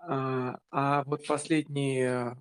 А, 0.02 0.59
а 0.73 1.04
вот 1.04 1.25
последние 1.26 2.37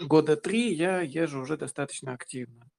года 0.00 0.36
три 0.36 0.72
я 0.74 1.00
езжу 1.00 1.40
уже 1.40 1.56
достаточно 1.56 2.12
активно. 2.12 2.70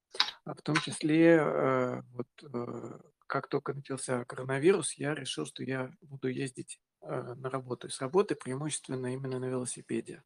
А 0.45 0.53
в 0.53 0.61
том 0.61 0.75
числе, 0.75 1.37
э, 1.37 2.01
вот 2.11 2.27
э, 2.41 2.99
как 3.27 3.47
только 3.47 3.73
начался 3.73 4.25
коронавирус, 4.25 4.93
я 4.93 5.15
решил, 5.15 5.45
что 5.45 5.63
я 5.63 5.91
буду 6.01 6.27
ездить 6.27 6.79
э, 7.01 7.33
на 7.35 7.49
работу. 7.49 7.87
И 7.87 7.89
с 7.89 8.01
работы 8.01 8.35
преимущественно 8.35 9.13
именно 9.13 9.39
на 9.39 9.45
велосипеде. 9.45 10.23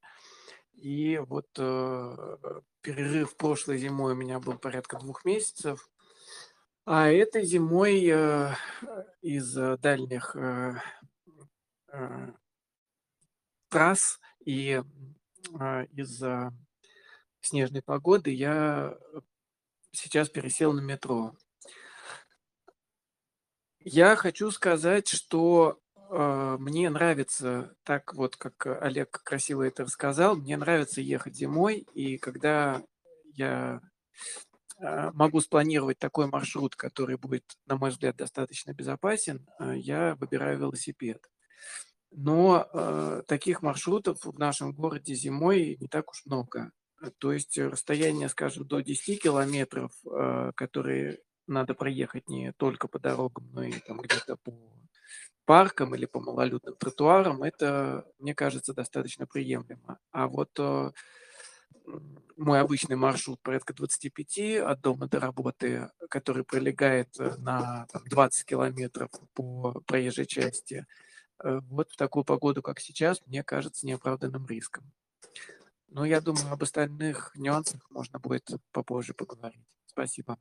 И 0.74 1.18
вот 1.18 1.50
перерыв 1.54 3.36
прошлой 3.36 3.80
зимой 3.80 4.14
у 4.14 4.16
меня 4.16 4.40
был 4.40 4.60
порядка 4.60 5.00
двух 5.00 5.26
месяцев. 5.26 5.90
А 6.86 7.10
этой 7.10 7.44
зимой 7.44 8.04
из 9.22 9.54
дальних 9.80 10.36
трасс 13.70 14.20
и 14.46 14.84
из 15.94 16.24
снежной 17.48 17.82
погоды 17.82 18.32
я 18.32 18.98
сейчас 19.92 20.30
пересел 20.30 20.74
на 20.74 20.82
метро. 20.82 21.36
Я 23.80 24.16
хочу 24.16 24.52
сказать, 24.52 25.08
что 25.08 25.80
э, 25.96 26.58
мне 26.60 26.90
нравится, 26.90 27.74
так 27.84 28.14
вот 28.14 28.36
как 28.36 28.68
Олег 28.82 29.22
красиво 29.24 29.64
это 29.64 29.84
рассказал, 29.84 30.36
мне 30.36 30.58
нравится 30.58 31.00
ехать 31.00 31.36
зимой, 31.36 31.88
и 31.94 32.18
когда 32.18 32.84
я 33.34 33.80
э, 34.80 35.12
могу 35.14 35.40
спланировать 35.40 36.00
такой 36.00 36.28
маршрут, 36.28 36.76
который 36.76 37.18
будет, 37.18 37.46
на 37.66 37.78
мой 37.78 37.92
взгляд, 37.92 38.18
достаточно 38.18 38.74
безопасен, 38.74 39.48
э, 39.60 39.78
я 39.78 40.16
выбираю 40.16 40.60
велосипед. 40.60 41.24
Но 42.12 42.68
э, 42.74 43.24
таких 43.28 43.62
маршрутов 43.62 44.20
в 44.24 44.38
нашем 44.38 44.74
городе 44.74 45.14
зимой 45.14 45.78
не 45.80 45.88
так 45.88 46.12
уж 46.12 46.26
много. 46.26 46.72
Э, 47.02 47.10
то 47.18 47.32
есть 47.34 47.58
э, 47.58 47.68
расстояние, 47.68 48.30
скажем, 48.30 48.66
до 48.68 48.82
10 48.82 49.22
километров, 49.22 49.92
э, 50.06 50.52
которые 50.56 51.20
надо 51.48 51.74
проехать 51.74 52.28
не 52.30 52.52
только 52.54 52.88
по 52.88 53.00
дорогам, 53.00 53.50
но 53.54 53.64
и 53.64 53.74
там 53.80 54.02
где-то 54.02 54.38
по 54.38 54.54
паркам 55.46 55.96
или 55.96 56.06
по 56.06 56.20
малолюдным 56.20 56.76
тротуарам, 56.76 57.42
это, 57.42 58.06
мне 58.20 58.36
кажется, 58.36 58.74
достаточно 58.74 59.26
приемлемо. 59.26 59.98
А 60.12 60.28
вот 60.28 60.60
мой 62.36 62.60
обычный 62.60 62.98
маршрут 62.98 63.42
порядка 63.42 63.74
25 63.74 64.58
от 64.58 64.82
дома 64.82 65.08
до 65.08 65.22
работы, 65.22 65.90
который 66.10 66.44
пролегает 66.44 67.16
на 67.38 67.88
там, 67.94 68.04
20 68.10 68.46
километров 68.46 69.10
по 69.34 69.80
проезжей 69.88 70.26
части, 70.26 70.86
вот 71.42 71.92
в 71.92 71.96
такую 71.96 72.26
погоду, 72.26 72.62
как 72.62 72.82
сейчас, 72.82 73.22
мне 73.26 73.42
кажется 73.42 73.88
неоправданным 73.88 74.46
риском. 74.48 74.92
Но 75.90 76.06
я 76.06 76.22
думаю, 76.22 76.52
об 76.52 76.64
остальных 76.64 77.32
нюансах 77.36 77.82
можно 77.90 78.20
будет 78.20 78.50
попозже 78.72 79.14
поговорить. 79.14 79.64
Спасибо. 79.86 80.38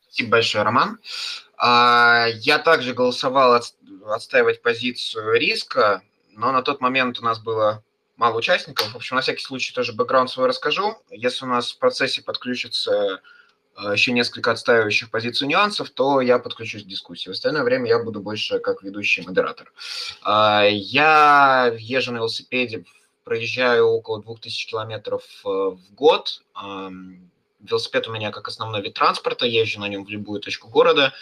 Спасибо 0.00 0.30
большое, 0.30 0.64
Роман. 0.64 1.00
А, 1.56 2.26
я 2.34 2.58
также 2.58 2.94
голосовал 2.94 3.60
отстаивать 4.06 4.62
позицию 4.62 5.34
риска, 5.34 6.02
но 6.30 6.52
на 6.52 6.62
тот 6.62 6.80
момент 6.80 7.18
у 7.18 7.24
нас 7.24 7.40
было 7.40 7.82
мало 8.16 8.38
участников. 8.38 8.92
В 8.92 8.96
общем, 8.96 9.16
на 9.16 9.22
всякий 9.22 9.42
случай 9.42 9.74
тоже 9.74 9.92
бэкграунд 9.92 10.30
свой 10.30 10.46
расскажу. 10.46 10.96
Если 11.10 11.44
у 11.44 11.48
нас 11.48 11.72
в 11.72 11.78
процессе 11.78 12.22
подключится 12.22 13.20
а, 13.74 13.92
еще 13.92 14.12
несколько 14.12 14.52
отстаивающих 14.52 15.10
позицию 15.10 15.48
нюансов, 15.48 15.90
то 15.90 16.20
я 16.20 16.38
подключусь 16.38 16.84
к 16.84 16.86
дискуссии. 16.86 17.28
В 17.28 17.32
остальное 17.32 17.64
время 17.64 17.88
я 17.88 17.98
буду 17.98 18.20
больше 18.20 18.60
как 18.60 18.82
ведущий 18.82 19.22
модератор. 19.22 19.72
А, 20.22 20.64
я 20.64 21.74
езжу 21.76 22.12
на 22.12 22.18
велосипеде 22.18 22.84
проезжаю 23.24 23.88
около 23.88 24.22
2000 24.22 24.68
километров 24.68 25.24
э, 25.44 25.48
в 25.48 25.94
год. 25.94 26.42
Велосипед 27.60 28.06
у 28.08 28.12
меня 28.12 28.30
как 28.30 28.46
основной 28.48 28.82
вид 28.82 28.94
транспорта, 28.94 29.46
езжу 29.46 29.80
на 29.80 29.88
нем 29.88 30.04
в 30.04 30.10
любую 30.10 30.40
точку 30.40 30.68
города, 30.68 31.14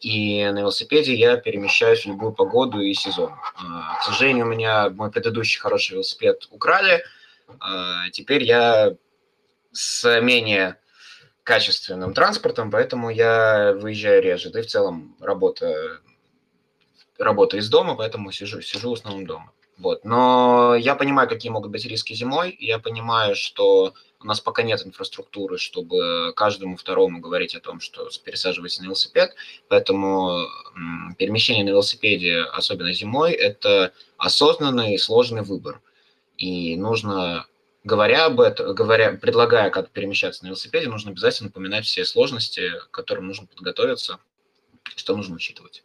и 0.00 0.44
на 0.44 0.58
велосипеде 0.58 1.14
я 1.14 1.36
перемещаюсь 1.36 2.02
в 2.02 2.06
любую 2.06 2.32
погоду 2.32 2.80
и 2.80 2.92
сезон. 2.94 3.32
А, 3.56 3.98
к 4.00 4.02
сожалению, 4.02 4.46
у 4.46 4.48
меня 4.48 4.90
мой 4.90 5.10
предыдущий 5.10 5.60
хороший 5.60 5.92
велосипед 5.92 6.48
украли, 6.50 7.04
а, 7.60 8.10
теперь 8.10 8.42
я 8.42 8.96
с 9.72 10.20
менее 10.20 10.78
качественным 11.44 12.12
транспортом, 12.12 12.70
поэтому 12.70 13.10
я 13.10 13.72
выезжаю 13.74 14.22
реже, 14.22 14.50
да 14.50 14.60
и 14.60 14.62
в 14.62 14.66
целом 14.66 15.16
работа, 15.20 16.00
работа 17.18 17.58
из 17.58 17.68
дома, 17.68 17.94
поэтому 17.94 18.32
сижу, 18.32 18.62
сижу 18.62 18.90
в 18.90 18.94
основном 18.94 19.26
дома. 19.26 19.52
Вот. 19.78 20.04
Но 20.04 20.74
я 20.76 20.94
понимаю, 20.94 21.28
какие 21.28 21.50
могут 21.50 21.70
быть 21.70 21.84
риски 21.84 22.12
зимой. 22.12 22.56
Я 22.60 22.78
понимаю, 22.78 23.34
что 23.34 23.94
у 24.20 24.26
нас 24.26 24.40
пока 24.40 24.62
нет 24.62 24.84
инфраструктуры, 24.86 25.58
чтобы 25.58 26.32
каждому 26.34 26.76
второму 26.76 27.20
говорить 27.20 27.54
о 27.54 27.60
том, 27.60 27.80
что 27.80 28.08
пересаживайся 28.24 28.80
на 28.80 28.86
велосипед. 28.86 29.34
Поэтому 29.68 30.46
перемещение 31.18 31.64
на 31.64 31.70
велосипеде, 31.70 32.40
особенно 32.40 32.92
зимой, 32.92 33.32
это 33.32 33.92
осознанный 34.16 34.94
и 34.94 34.98
сложный 34.98 35.42
выбор. 35.42 35.82
И 36.38 36.76
нужно, 36.76 37.46
говоря 37.84 38.26
об 38.26 38.40
этом, 38.40 38.74
говоря, 38.74 39.12
предлагая, 39.12 39.70
как 39.70 39.90
перемещаться 39.90 40.44
на 40.44 40.48
велосипеде, 40.48 40.88
нужно 40.88 41.10
обязательно 41.10 41.48
напоминать 41.48 41.84
все 41.84 42.04
сложности, 42.04 42.70
к 42.78 42.90
которым 42.90 43.26
нужно 43.26 43.46
подготовиться, 43.46 44.18
что 44.96 45.16
нужно 45.16 45.36
учитывать. 45.36 45.82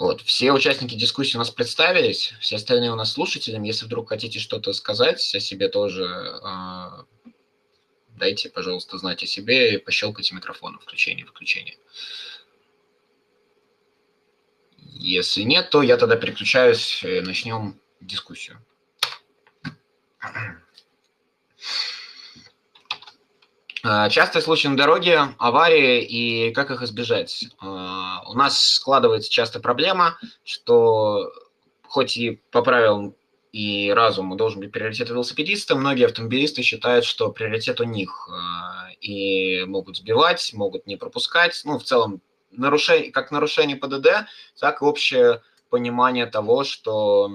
Вот. 0.00 0.22
Все 0.22 0.50
участники 0.50 0.94
дискуссии 0.94 1.36
у 1.36 1.40
нас 1.40 1.50
представились, 1.50 2.32
все 2.40 2.56
остальные 2.56 2.90
у 2.90 2.94
нас 2.94 3.12
слушатели. 3.12 3.60
Если 3.66 3.84
вдруг 3.84 4.08
хотите 4.08 4.38
что-то 4.38 4.72
сказать 4.72 5.20
о 5.34 5.40
себе 5.40 5.68
тоже, 5.68 6.04
э, 6.42 7.30
дайте, 8.16 8.48
пожалуйста, 8.48 8.96
знать 8.96 9.22
о 9.22 9.26
себе 9.26 9.74
и 9.74 9.76
пощелкайте 9.76 10.34
микрофоном 10.34 10.80
включение-выключение. 10.80 11.76
Если 14.78 15.42
нет, 15.42 15.68
то 15.68 15.82
я 15.82 15.98
тогда 15.98 16.16
переключаюсь, 16.16 17.04
и 17.04 17.20
начнем 17.20 17.78
дискуссию. 18.00 18.58
А, 23.82 24.08
частые 24.10 24.42
случаи 24.42 24.68
на 24.68 24.76
дороге, 24.76 25.20
аварии 25.38 26.02
и 26.02 26.52
как 26.52 26.70
их 26.70 26.82
избежать. 26.82 27.46
А, 27.60 28.22
у 28.28 28.34
нас 28.34 28.60
складывается 28.62 29.30
часто 29.30 29.60
проблема, 29.60 30.18
что 30.44 31.32
хоть 31.86 32.16
и 32.16 32.40
по 32.50 32.62
правилам 32.62 33.14
и 33.52 33.90
разуму 33.90 34.36
должен 34.36 34.60
быть 34.60 34.70
приоритет 34.70 35.08
велосипедиста, 35.08 35.74
многие 35.74 36.06
автомобилисты 36.06 36.62
считают, 36.62 37.04
что 37.04 37.32
приоритет 37.32 37.80
у 37.80 37.84
них 37.84 38.28
а, 38.30 38.90
и 39.00 39.64
могут 39.64 39.96
сбивать, 39.96 40.52
могут 40.52 40.86
не 40.86 40.96
пропускать. 40.96 41.60
Ну, 41.64 41.78
в 41.78 41.84
целом, 41.84 42.20
нарушение, 42.50 43.10
как 43.10 43.30
нарушение 43.30 43.76
ПДД, 43.76 44.26
так 44.58 44.82
и 44.82 44.84
общее 44.84 45.42
понимание 45.70 46.26
того, 46.26 46.64
что 46.64 47.30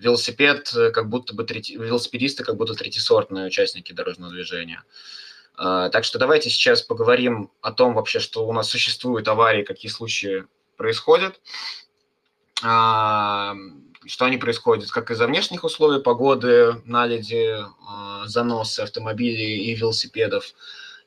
велосипед 0.00 0.72
как 0.92 1.08
будто 1.08 1.34
бы 1.34 1.44
третий, 1.44 1.76
велосипедисты 1.76 2.42
как 2.42 2.56
будто 2.56 2.74
третисортные 2.74 3.46
участники 3.46 3.92
дорожного 3.92 4.32
движения. 4.32 4.82
А, 5.56 5.90
так 5.90 6.04
что 6.04 6.18
давайте 6.18 6.48
сейчас 6.48 6.82
поговорим 6.82 7.50
о 7.60 7.70
том 7.72 7.94
вообще, 7.94 8.18
что 8.18 8.46
у 8.46 8.52
нас 8.52 8.68
существуют 8.68 9.28
аварии, 9.28 9.62
какие 9.62 9.90
случаи 9.90 10.46
происходят, 10.76 11.38
а, 12.62 13.54
что 14.06 14.24
они 14.24 14.38
происходят 14.38 14.90
как 14.90 15.10
из-за 15.10 15.26
внешних 15.26 15.64
условий 15.64 16.02
погоды, 16.02 16.80
наледи, 16.86 17.58
а, 17.86 18.26
заносы 18.26 18.80
автомобилей 18.80 19.66
и 19.66 19.74
велосипедов, 19.74 20.54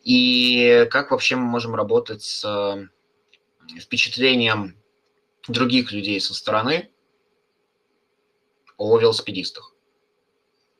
и 0.03 0.88
как 0.91 1.09
вообще 1.09 1.35
мы 1.35 1.45
можем 1.45 1.74
работать 1.74 2.22
с 2.22 2.89
впечатлением 3.79 4.75
других 5.48 5.91
людей 5.91 6.20
со 6.22 6.35
стороны 6.35 6.89
о 8.77 8.98
велосипедистах. 8.98 9.74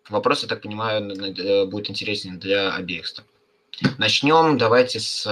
Вопрос, 0.10 0.44
я 0.44 0.50
так 0.50 0.62
понимаю, 0.62 1.68
будет 1.68 1.90
интересен 1.90 2.40
для 2.40 2.74
обеих 2.74 3.08
сторон. 3.08 3.30
Начнем 3.98 4.58
давайте 4.58 5.00
с 5.00 5.26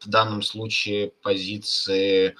в 0.00 0.08
данном 0.08 0.42
случае 0.42 1.10
позиции 1.22 2.36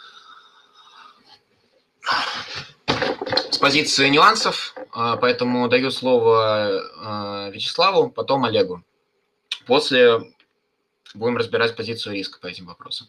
с 3.51 3.59
позиции 3.59 4.09
нюансов, 4.09 4.75
а, 4.93 5.17
поэтому 5.17 5.69
даю 5.69 5.91
слово 5.91 6.81
а, 6.97 7.51
Вячеславу, 7.51 8.11
потом 8.11 8.45
Олегу. 8.45 8.83
После 9.67 10.21
будем 11.15 11.37
разбирать 11.37 11.77
позицию 11.77 12.15
риска 12.15 12.39
по 12.41 12.47
этим 12.47 12.67
вопросам. 12.67 13.09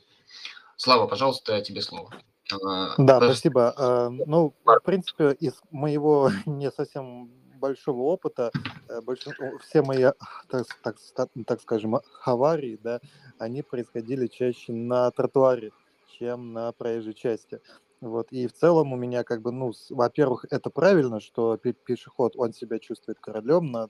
Слава, 0.76 1.08
пожалуйста, 1.08 1.62
тебе 1.62 1.82
слово. 1.82 2.12
А, 2.52 2.96
да, 2.98 3.18
спасибо. 3.18 4.12
Ну, 4.26 4.54
в 4.66 4.80
принципе, 4.84 5.32
из 5.34 5.62
моего 5.72 6.30
не 6.46 6.72
совсем 6.72 7.30
большого 7.60 8.04
опыта, 8.04 8.52
э, 8.88 9.02
большинство, 9.02 9.58
все 9.60 9.82
мои, 9.82 10.06
так, 10.50 10.66
так, 10.82 11.30
так 11.46 11.62
скажем, 11.62 12.00
аварии, 12.24 12.80
да, 12.82 13.00
они 13.38 13.62
происходили 13.62 14.28
чаще 14.28 14.72
на 14.72 15.12
тротуаре, 15.12 15.72
чем 16.18 16.54
на 16.54 16.72
проезжей 16.72 17.14
части. 17.14 17.60
Вот, 18.02 18.32
и 18.32 18.48
в 18.48 18.54
целом 18.54 18.94
у 18.94 18.96
меня 18.96 19.24
как 19.24 19.42
бы, 19.42 19.52
ну, 19.52 19.74
во-первых, 19.90 20.46
это 20.50 20.70
правильно, 20.70 21.20
что 21.20 21.58
пешеход, 21.58 22.34
он 22.38 22.54
себя 22.54 22.80
чувствует 22.80 23.20
королем 23.20 23.72
на 23.72 23.90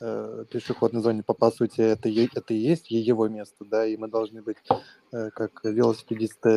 э, 0.00 0.44
пешеходной 0.50 1.02
зоне, 1.02 1.22
по, 1.22 1.34
по 1.34 1.50
сути, 1.50 1.80
это, 1.80 2.08
это 2.08 2.54
и 2.54 2.56
есть 2.56 2.90
его 2.90 3.28
место, 3.28 3.64
да, 3.64 3.86
и 3.86 3.96
мы 3.96 4.08
должны 4.08 4.42
быть, 4.42 4.56
э, 5.12 5.30
как 5.30 5.64
велосипедисты, 5.64 6.48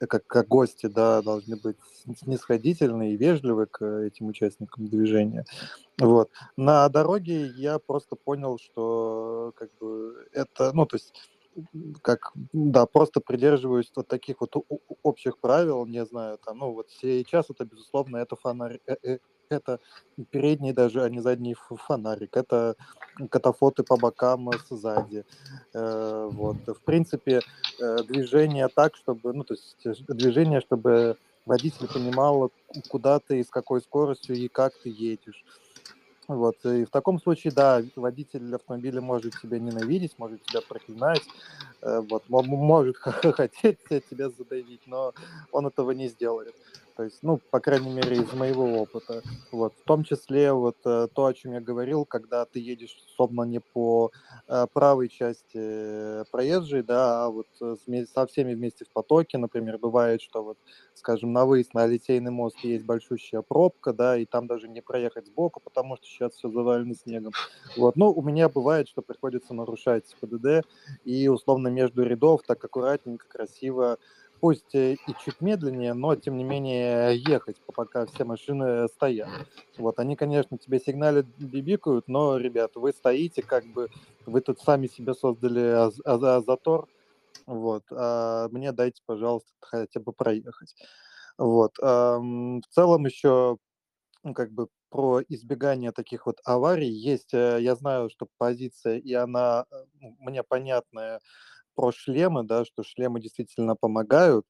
э, 0.00 0.06
как, 0.06 0.26
как 0.26 0.48
гости, 0.48 0.86
да, 0.86 1.22
должны 1.22 1.56
быть 1.56 1.76
снисходительны 2.22 3.12
и 3.12 3.16
вежливы 3.16 3.66
к 3.66 3.84
этим 3.84 4.28
участникам 4.28 4.88
движения. 4.88 5.44
Вот. 5.98 6.30
На 6.56 6.88
дороге 6.88 7.46
я 7.56 7.78
просто 7.78 8.16
понял, 8.16 8.58
что 8.58 9.52
как 9.56 9.70
бы 9.80 10.28
это, 10.32 10.72
ну, 10.72 10.86
то 10.86 10.96
есть 10.96 11.12
как, 12.02 12.32
да, 12.52 12.86
просто 12.86 13.20
придерживаюсь 13.20 13.90
вот 13.94 14.08
таких 14.08 14.40
вот 14.40 14.54
общих 15.02 15.38
правил, 15.38 15.86
не 15.86 16.04
знаю, 16.04 16.38
там, 16.38 16.58
ну, 16.58 16.72
вот 16.72 16.88
сейчас 17.00 17.46
это, 17.50 17.64
безусловно, 17.64 18.18
это 18.18 18.36
фонарь, 18.36 18.80
э, 18.86 18.96
э, 19.02 19.18
это 19.50 19.80
передний 20.30 20.72
даже, 20.72 21.02
а 21.02 21.08
не 21.08 21.20
задний 21.20 21.54
фонарик, 21.54 22.36
это 22.36 22.76
катафоты 23.30 23.82
по 23.82 23.96
бокам 23.96 24.50
сзади, 24.68 25.24
э, 25.74 26.28
вот, 26.32 26.56
в 26.66 26.80
принципе, 26.82 27.40
движение 27.78 28.68
так, 28.68 28.96
чтобы, 28.96 29.32
ну, 29.32 29.44
то 29.44 29.54
есть 29.54 30.04
движение, 30.08 30.60
чтобы 30.60 31.16
водитель 31.46 31.88
понимал, 31.88 32.50
куда 32.88 33.18
ты, 33.20 33.42
с 33.42 33.48
какой 33.48 33.80
скоростью 33.80 34.36
и 34.36 34.48
как 34.48 34.74
ты 34.82 34.90
едешь, 34.90 35.44
вот, 36.28 36.62
и 36.66 36.84
в 36.84 36.90
таком 36.90 37.18
случае, 37.18 37.54
да, 37.54 37.82
водитель 37.96 38.54
автомобиля 38.54 39.00
может 39.00 39.40
тебя 39.40 39.58
ненавидеть, 39.58 40.18
может 40.18 40.42
тебя 40.42 40.60
проклинать, 40.60 41.22
э, 41.80 42.02
вот, 42.06 42.28
может 42.28 42.96
хотеть 42.98 43.78
тебя 43.88 44.28
задавить, 44.28 44.82
но 44.86 45.14
он 45.52 45.66
этого 45.66 45.92
не 45.92 46.08
сделает. 46.08 46.54
То 46.98 47.04
есть, 47.04 47.18
ну, 47.22 47.38
по 47.52 47.60
крайней 47.60 47.92
мере, 47.92 48.16
из 48.16 48.32
моего 48.32 48.82
опыта. 48.82 49.22
Вот. 49.52 49.72
В 49.72 49.84
том 49.84 50.02
числе 50.02 50.52
вот 50.52 50.78
э, 50.84 51.06
то, 51.14 51.26
о 51.26 51.32
чем 51.32 51.52
я 51.52 51.60
говорил, 51.60 52.04
когда 52.04 52.44
ты 52.44 52.58
едешь, 52.58 52.96
собственно, 53.16 53.44
не 53.44 53.60
по 53.60 54.10
э, 54.48 54.66
правой 54.72 55.08
части 55.08 56.28
проезжей, 56.32 56.82
да, 56.82 57.26
а 57.26 57.28
вот 57.30 57.46
со 57.56 58.26
всеми 58.26 58.52
вместе 58.52 58.84
в 58.84 58.88
потоке, 58.92 59.38
например, 59.38 59.78
бывает, 59.78 60.20
что 60.20 60.42
вот, 60.42 60.58
скажем, 60.94 61.32
на 61.32 61.46
выезд 61.46 61.72
на 61.72 61.86
Литейный 61.86 62.32
мост 62.32 62.58
есть 62.64 62.84
большущая 62.84 63.42
пробка, 63.42 63.92
да, 63.92 64.16
и 64.16 64.26
там 64.26 64.48
даже 64.48 64.66
не 64.66 64.80
проехать 64.80 65.28
сбоку, 65.28 65.60
потому 65.60 65.96
что 65.98 66.04
сейчас 66.04 66.32
все 66.32 66.50
завалено 66.50 66.96
снегом. 66.96 67.32
Вот. 67.76 67.94
Ну, 67.94 68.10
у 68.10 68.22
меня 68.22 68.48
бывает, 68.48 68.88
что 68.88 69.02
приходится 69.02 69.54
нарушать 69.54 70.16
ПДД, 70.20 70.66
и 71.04 71.28
условно 71.28 71.68
между 71.68 72.02
рядов 72.02 72.40
так 72.44 72.64
аккуратненько, 72.64 73.24
красиво 73.28 73.98
пусть 74.40 74.74
и 74.74 74.98
чуть 75.16 75.40
медленнее, 75.40 75.94
но 75.94 76.16
тем 76.16 76.36
не 76.36 76.44
менее 76.44 77.16
ехать, 77.18 77.60
пока 77.74 78.06
все 78.06 78.24
машины 78.24 78.88
стоят. 78.88 79.32
Вот, 79.76 79.98
они, 80.00 80.16
конечно, 80.16 80.58
тебе 80.58 80.80
сигналят, 80.80 81.26
бибикают, 81.36 82.08
но, 82.08 82.36
ребят, 82.38 82.72
вы 82.76 82.92
стоите, 82.92 83.42
как 83.42 83.66
бы, 83.66 83.88
вы 84.26 84.40
тут 84.40 84.60
сами 84.60 84.86
себе 84.88 85.14
создали 85.14 85.90
затор, 86.44 86.88
вот, 87.46 87.84
а 87.92 88.48
мне 88.50 88.72
дайте, 88.72 89.02
пожалуйста, 89.06 89.50
хотя 89.60 90.00
бы 90.00 90.12
проехать. 90.12 90.74
Вот, 91.38 91.72
в 91.78 92.62
целом 92.70 93.06
еще, 93.06 93.58
как 94.34 94.52
бы, 94.52 94.68
про 94.90 95.20
избегание 95.28 95.92
таких 95.92 96.26
вот 96.26 96.38
аварий 96.44 96.88
есть, 96.90 97.34
э, 97.34 97.58
я 97.60 97.74
знаю, 97.76 98.10
что 98.10 98.26
позиция, 98.38 98.98
и 98.98 99.12
она 99.14 99.66
ну, 100.00 100.16
мне 100.20 100.42
понятная, 100.44 101.20
про 101.78 101.92
шлемы, 101.92 102.42
да, 102.42 102.64
что 102.64 102.82
шлемы 102.82 103.20
действительно 103.20 103.76
помогают. 103.76 104.44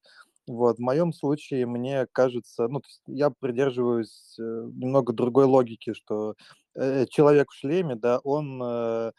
Вот, 0.47 0.79
в 0.79 0.81
моем 0.81 1.13
случае, 1.13 1.67
мне 1.67 2.07
кажется, 2.11 2.69
ну, 2.69 2.81
я 3.07 3.29
придерживаюсь 3.29 4.35
э, 4.39 4.43
немного 4.43 5.13
другой 5.13 5.45
логики, 5.45 5.93
что 5.93 6.37
э, 6.75 7.05
человек 7.11 7.51
в 7.51 7.55
шлеме, 7.55 7.97
да, 7.97 8.19
он 8.25 8.63
э, 8.63 9.13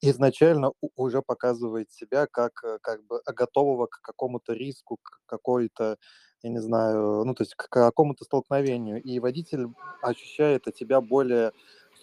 изначально 0.00 0.70
уже 0.94 1.22
показывает 1.22 1.90
себя 1.90 2.28
как, 2.30 2.52
как 2.82 3.04
бы 3.04 3.20
готового 3.26 3.86
к 3.88 3.98
какому-то 4.00 4.52
риску, 4.52 4.98
к 5.02 5.22
какой-то, 5.26 5.96
я 6.44 6.50
не 6.50 6.60
знаю, 6.60 7.24
ну, 7.24 7.34
то 7.34 7.42
есть 7.42 7.56
к 7.56 7.68
какому-то 7.68 8.24
столкновению. 8.24 9.02
И 9.02 9.18
водитель 9.18 9.66
ощущает 10.02 10.68
от 10.68 10.74
тебя 10.76 11.00
более 11.00 11.50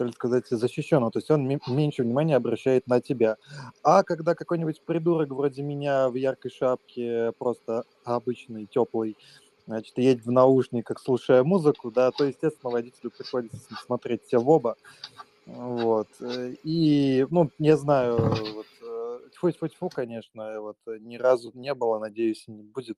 ли 0.03 0.11
сказать, 0.11 0.47
защищенного, 0.47 1.11
то 1.11 1.19
есть 1.19 1.31
он 1.31 1.47
меньше 1.47 2.03
внимания 2.03 2.35
обращает 2.35 2.87
на 2.87 3.01
тебя. 3.01 3.37
А 3.83 4.03
когда 4.03 4.35
какой-нибудь 4.35 4.81
придурок 4.81 5.29
вроде 5.29 5.61
меня 5.61 6.09
в 6.09 6.15
яркой 6.15 6.51
шапке, 6.51 7.31
просто 7.37 7.83
обычный, 8.03 8.65
теплый, 8.65 9.17
значит, 9.67 9.97
едет 9.97 10.25
в 10.25 10.31
наушниках, 10.31 10.99
слушая 10.99 11.43
музыку, 11.43 11.91
да, 11.91 12.11
то, 12.11 12.25
естественно, 12.25 12.71
водителю 12.71 13.11
приходится 13.11 13.59
смотреть 13.85 14.23
все 14.25 14.39
в 14.39 14.49
оба. 14.49 14.75
Вот. 15.45 16.07
И, 16.63 17.25
ну, 17.29 17.49
не 17.59 17.75
знаю, 17.77 18.17
вот, 18.53 18.65
тьфу-тьфу-тьфу, 19.33 19.89
конечно, 19.89 20.61
вот, 20.61 20.77
ни 20.99 21.17
разу 21.17 21.51
не 21.53 21.73
было, 21.73 21.99
надеюсь, 21.99 22.47
не 22.47 22.63
будет 22.63 22.97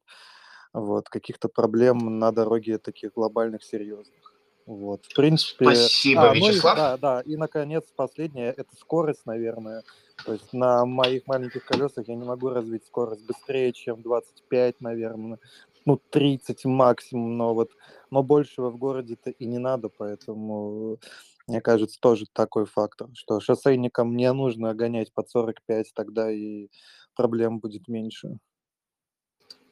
вот, 0.74 1.10
каких-то 1.10 1.50
проблем 1.50 2.20
на 2.20 2.32
дороге 2.32 2.78
таких 2.78 3.14
глобальных, 3.14 3.64
серьезных. 3.64 4.31
Вот, 4.66 5.06
в 5.06 5.16
принципе... 5.16 5.66
Спасибо, 5.66 6.30
а, 6.30 6.34
Вячеслав. 6.34 6.78
Ну 6.78 6.84
и, 6.84 6.86
да, 6.86 6.98
да, 6.98 7.22
и, 7.22 7.36
наконец, 7.36 7.84
последнее, 7.96 8.52
это 8.52 8.76
скорость, 8.76 9.26
наверное. 9.26 9.84
То 10.26 10.34
есть 10.34 10.54
на 10.54 10.86
моих 10.86 11.26
маленьких 11.28 11.66
колесах 11.66 12.08
я 12.08 12.16
не 12.16 12.26
могу 12.26 12.50
развить 12.50 12.86
скорость 12.86 13.26
быстрее, 13.26 13.74
чем 13.74 14.02
25, 14.02 14.82
наверное, 14.82 15.40
ну, 15.86 16.00
30 16.10 16.66
максимум, 16.66 17.38
но 17.38 17.54
вот, 17.54 17.72
но 18.12 18.24
большего 18.24 18.70
в 18.70 18.78
городе-то 18.78 19.32
и 19.32 19.46
не 19.46 19.58
надо, 19.58 19.90
поэтому, 19.90 21.00
мне 21.48 21.60
кажется, 21.62 22.00
тоже 22.00 22.26
такой 22.32 22.66
фактор, 22.66 23.10
что 23.14 23.40
шоссейникам 23.40 24.16
не 24.16 24.32
нужно 24.32 24.74
гонять 24.76 25.12
под 25.14 25.30
45, 25.30 25.94
тогда 25.94 26.32
и 26.32 26.68
проблем 27.16 27.60
будет 27.60 27.88
меньше. 27.88 28.38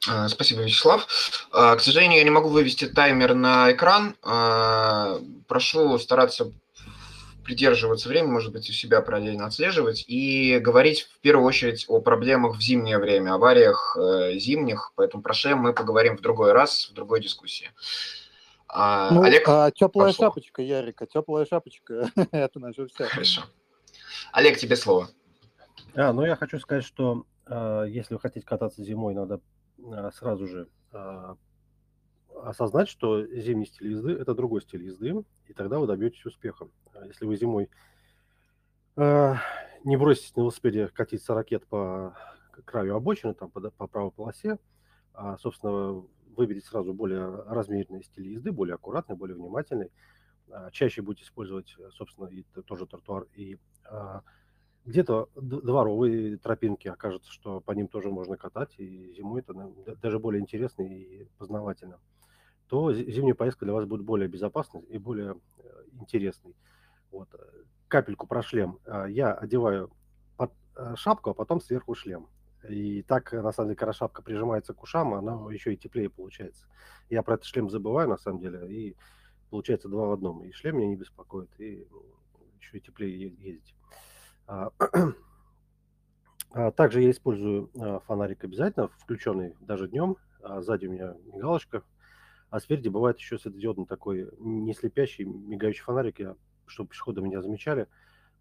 А, 0.08 0.30
спасибо, 0.30 0.62
Вячеслав. 0.62 1.08
А, 1.52 1.76
к 1.76 1.82
сожалению, 1.82 2.20
я 2.20 2.24
не 2.24 2.30
могу 2.30 2.50
вывести 2.50 2.86
таймер 2.86 3.34
на 3.34 3.72
экран. 3.72 4.16
А, 4.24 5.20
прошу 5.48 5.98
стараться 6.00 6.52
придерживаться 7.44 8.08
времени, 8.08 8.32
может 8.32 8.54
быть, 8.54 8.70
у 8.70 8.74
себя 8.74 9.02
параллельно 9.02 9.48
отслеживать 9.48 10.06
и 10.08 10.60
говорить 10.60 11.10
в 11.12 11.20
первую 11.20 11.48
очередь 11.48 11.86
о 11.88 12.00
проблемах 12.00 12.58
в 12.58 12.62
зимнее 12.62 13.00
время, 13.00 13.34
авариях 13.34 13.98
э, 14.00 14.38
зимних. 14.38 14.92
Поэтому 14.96 15.24
про 15.24 15.34
шлем 15.34 15.58
мы 15.58 15.74
поговорим 15.74 16.16
в 16.16 16.22
другой 16.22 16.52
раз, 16.52 16.90
в 16.92 16.94
другой 16.94 17.22
дискуссии. 17.22 17.72
Ну, 18.72 19.24
Олег, 19.24 19.50
а, 19.50 19.72
теплая 19.72 20.10
прошло. 20.10 20.26
шапочка, 20.28 20.62
Ярика, 20.62 21.08
теплая 21.08 21.48
шапочка, 21.48 22.12
это 22.32 22.60
наше 22.60 22.86
все. 22.88 23.06
Хорошо. 23.06 23.42
Олег, 24.32 24.58
тебе 24.58 24.76
слово. 24.76 25.10
А, 25.96 26.14
ну 26.14 26.24
я 26.24 26.36
хочу 26.36 26.60
сказать, 26.60 26.86
что 26.86 27.26
э, 27.48 27.86
если 27.90 28.14
вы 28.14 28.20
хотите 28.20 28.46
кататься 28.46 28.84
зимой, 28.84 29.16
надо 29.16 29.36
а, 29.36 29.40
сразу 30.14 30.48
же 30.48 30.68
а, 30.92 31.36
осознать, 32.44 32.90
что 32.90 33.26
зимний 33.26 33.66
стиль 33.66 33.92
езды– 33.92 34.12
это 34.20 34.34
другой 34.34 34.62
стиль 34.62 34.84
езды, 34.84 35.24
и 35.48 35.54
тогда 35.54 35.80
вы 35.80 35.88
добьетесь 35.88 36.26
успеха. 36.26 36.70
А 36.94 37.06
если 37.06 37.26
вы 37.26 37.36
зимой 37.36 37.70
не 38.96 39.96
бросите 39.96 40.34
на 40.36 40.42
велосипеде 40.42 40.90
катиться 40.90 41.34
ракет 41.34 41.66
по 41.68 42.18
краю 42.66 42.96
обочины, 42.96 43.34
там, 43.34 43.50
по, 43.50 43.88
правой 43.88 44.12
полосе, 44.12 44.60
а, 45.14 45.38
собственно, 45.38 46.04
выберите 46.36 46.68
сразу 46.68 46.94
более 46.94 47.44
размеренный 47.44 48.04
стиль 48.04 48.28
езды, 48.28 48.52
более 48.52 48.76
аккуратный, 48.76 49.16
более 49.16 49.38
внимательный, 49.38 49.92
чаще 50.72 51.02
будете 51.02 51.24
использовать, 51.24 51.76
собственно, 51.92 52.28
и 52.28 52.44
тоже 52.66 52.88
тротуар, 52.88 53.28
и 53.34 53.58
где-то 54.86 55.30
дворовые 55.36 56.38
тропинки, 56.38 56.88
окажется, 56.88 57.32
что 57.32 57.60
по 57.60 57.72
ним 57.74 57.88
тоже 57.88 58.10
можно 58.10 58.38
катать, 58.38 58.74
и 58.78 59.14
зимой 59.14 59.42
это 59.42 59.54
даже 60.02 60.20
более 60.20 60.42
интересно 60.42 60.84
и 60.84 61.26
познавательно, 61.38 62.00
то 62.68 62.94
зимняя 62.94 63.36
поездка 63.36 63.66
для 63.66 63.74
вас 63.74 63.86
будет 63.86 64.04
более 64.04 64.28
безопасной 64.28 64.82
и 64.84 64.98
более 64.98 65.36
э, 65.58 65.84
интересной. 65.94 66.56
Вот. 67.12 67.34
Э, 67.34 67.38
капельку 67.88 68.28
про 68.28 68.42
шлем. 68.42 68.80
А, 68.86 69.06
я 69.08 69.34
одеваю 69.34 69.92
под 70.38 70.54
э, 70.76 70.96
шапку, 70.96 71.32
а 71.32 71.34
потом 71.34 71.60
сверху 71.60 71.96
шлем. 71.96 72.28
И 72.68 73.04
так, 73.04 73.32
на 73.32 73.52
самом 73.52 73.70
деле, 73.70 73.78
когда 73.78 73.94
шапка 73.94 74.22
прижимается 74.22 74.74
к 74.74 74.84
ушам, 74.84 75.14
она 75.14 75.34
еще 75.52 75.74
и 75.74 75.78
теплее 75.78 76.10
получается. 76.10 76.68
Я 77.10 77.24
про 77.24 77.36
этот 77.36 77.46
шлем 77.46 77.70
забываю, 77.70 78.10
на 78.10 78.18
самом 78.18 78.40
деле, 78.40 78.70
и 78.70 78.96
получается 79.50 79.90
два 79.90 80.08
в 80.08 80.12
одном. 80.12 80.44
И 80.44 80.52
шлем 80.52 80.78
меня 80.78 80.90
не 80.90 80.96
беспокоит, 80.96 81.50
и 81.58 81.88
ну, 81.90 82.04
еще 82.60 82.78
и 82.78 82.82
теплее 82.82 83.18
ездить. 83.40 83.76
А, 84.50 84.72
а, 86.54 86.72
также 86.72 87.04
я 87.04 87.12
использую 87.12 87.70
а, 87.80 88.00
фонарик 88.00 88.44
обязательно, 88.44 88.88
включенный 88.88 89.56
даже 89.62 89.88
днем. 89.88 90.18
Сзади 90.42 90.88
у 90.88 90.92
меня 90.92 91.16
мигалочка, 91.34 91.84
а 92.50 92.60
спереди 92.60 92.88
бывает 92.88 93.20
еще 93.20 93.38
светодиодный 93.38 93.86
такой 93.86 94.30
не 94.40 94.74
слепящий, 94.74 95.26
мигающий 95.26 95.84
фонарик, 95.84 96.20
я, 96.20 96.36
чтобы 96.66 96.90
пешеходы 96.90 97.22
меня 97.22 97.42
замечали. 97.42 97.88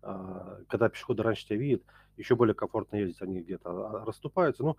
Когда 0.00 0.88
пешеходы 0.88 1.24
раньше 1.24 1.46
тебя 1.46 1.58
видят, 1.58 1.82
еще 2.16 2.36
более 2.36 2.54
комфортно 2.54 2.96
ездить, 2.96 3.20
они 3.20 3.40
где-то 3.40 4.04
расступаются. 4.06 4.62
Но 4.62 4.76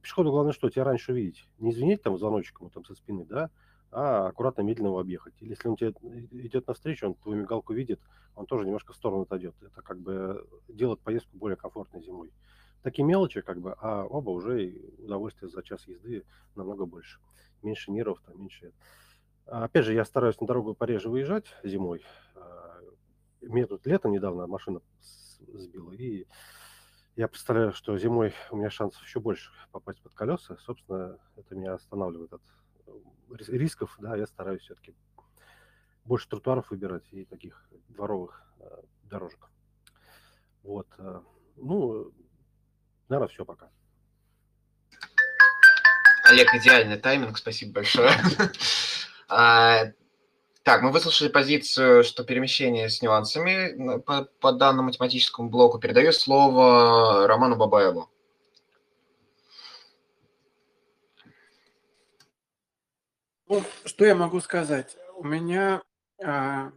пешеходу 0.00 0.30
главное 0.30 0.54
что, 0.54 0.70
тебя 0.70 0.84
раньше 0.84 1.12
увидеть. 1.12 1.46
Не 1.58 1.72
звенеть 1.72 2.02
там 2.02 2.16
звоночком 2.16 2.70
там 2.70 2.86
со 2.86 2.94
спины, 2.94 3.26
да, 3.26 3.50
а 3.92 4.28
аккуратно, 4.28 4.62
медленно 4.62 4.88
его 4.88 4.98
объехать. 4.98 5.34
Или 5.40 5.50
если 5.50 5.68
он 5.68 5.76
тебе 5.76 5.92
идет 6.30 6.66
навстречу, 6.66 7.06
он 7.06 7.14
твою 7.14 7.42
мигалку 7.42 7.74
видит, 7.74 8.00
он 8.34 8.46
тоже 8.46 8.64
немножко 8.64 8.94
в 8.94 8.96
сторону 8.96 9.22
отойдет. 9.22 9.54
Это 9.60 9.82
как 9.82 10.00
бы 10.00 10.46
делает 10.68 11.00
поездку 11.00 11.36
более 11.36 11.56
комфортной 11.56 12.02
зимой. 12.02 12.32
Такие 12.82 13.04
мелочи, 13.04 13.42
как 13.42 13.60
бы, 13.60 13.76
а 13.80 14.04
оба 14.04 14.30
уже 14.30 14.74
удовольствие 14.98 15.50
за 15.50 15.62
час 15.62 15.86
езды 15.86 16.24
намного 16.56 16.86
больше. 16.86 17.20
Меньше 17.62 17.92
нервов, 17.92 18.20
там, 18.26 18.40
меньше... 18.40 18.72
А, 19.46 19.64
опять 19.64 19.84
же, 19.84 19.92
я 19.92 20.04
стараюсь 20.04 20.40
на 20.40 20.46
дорогу 20.46 20.74
пореже 20.74 21.08
выезжать 21.08 21.44
зимой. 21.62 22.02
А, 22.34 22.80
мне 23.42 23.66
тут 23.66 23.86
летом 23.86 24.12
недавно 24.12 24.46
машина 24.46 24.80
сбила, 25.52 25.92
и 25.92 26.26
я 27.14 27.28
представляю, 27.28 27.72
что 27.72 27.98
зимой 27.98 28.32
у 28.50 28.56
меня 28.56 28.70
шансов 28.70 29.02
еще 29.02 29.20
больше 29.20 29.50
попасть 29.70 30.00
под 30.00 30.14
колеса. 30.14 30.56
Собственно, 30.56 31.18
это 31.36 31.54
меня 31.54 31.74
останавливает 31.74 32.32
от 32.32 32.42
рисков, 33.36 33.96
да, 33.98 34.16
я 34.16 34.26
стараюсь 34.26 34.62
все-таки 34.62 34.94
больше 36.04 36.28
тротуаров 36.28 36.70
выбирать 36.70 37.04
и 37.12 37.24
таких 37.24 37.64
дворовых 37.88 38.42
э, 38.58 38.64
дорожек. 39.04 39.48
Вот. 40.62 40.88
Э, 40.98 41.20
ну, 41.56 42.12
наверное, 43.08 43.28
все 43.28 43.44
пока. 43.44 43.70
Олег, 46.24 46.54
идеальный 46.54 46.98
тайминг, 46.98 47.36
спасибо 47.36 47.72
большое. 47.74 48.10
а, 49.28 49.86
так, 50.62 50.82
мы 50.82 50.92
выслушали 50.92 51.28
позицию, 51.28 52.04
что 52.04 52.22
перемещение 52.22 52.88
с 52.88 53.02
нюансами 53.02 53.98
по, 54.00 54.28
по 54.40 54.52
данному 54.52 54.88
математическому 54.88 55.50
блоку. 55.50 55.80
Передаю 55.80 56.12
слово 56.12 57.26
Роману 57.26 57.56
Бабаеву. 57.56 58.11
Ну, 63.52 63.62
что 63.84 64.06
я 64.06 64.14
могу 64.14 64.40
сказать? 64.40 64.96
У 65.18 65.24
меня 65.24 65.82
а, 66.24 66.72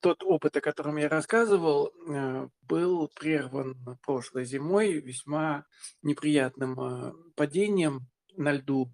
тот 0.00 0.24
опыт, 0.24 0.56
о 0.56 0.60
котором 0.60 0.96
я 0.96 1.08
рассказывал, 1.08 1.92
а, 2.08 2.48
был 2.62 3.06
прерван 3.14 3.76
прошлой 4.02 4.44
зимой 4.44 4.94
весьма 4.94 5.64
неприятным 6.02 6.80
а, 6.80 7.14
падением 7.36 8.08
на 8.36 8.50
льду, 8.50 8.90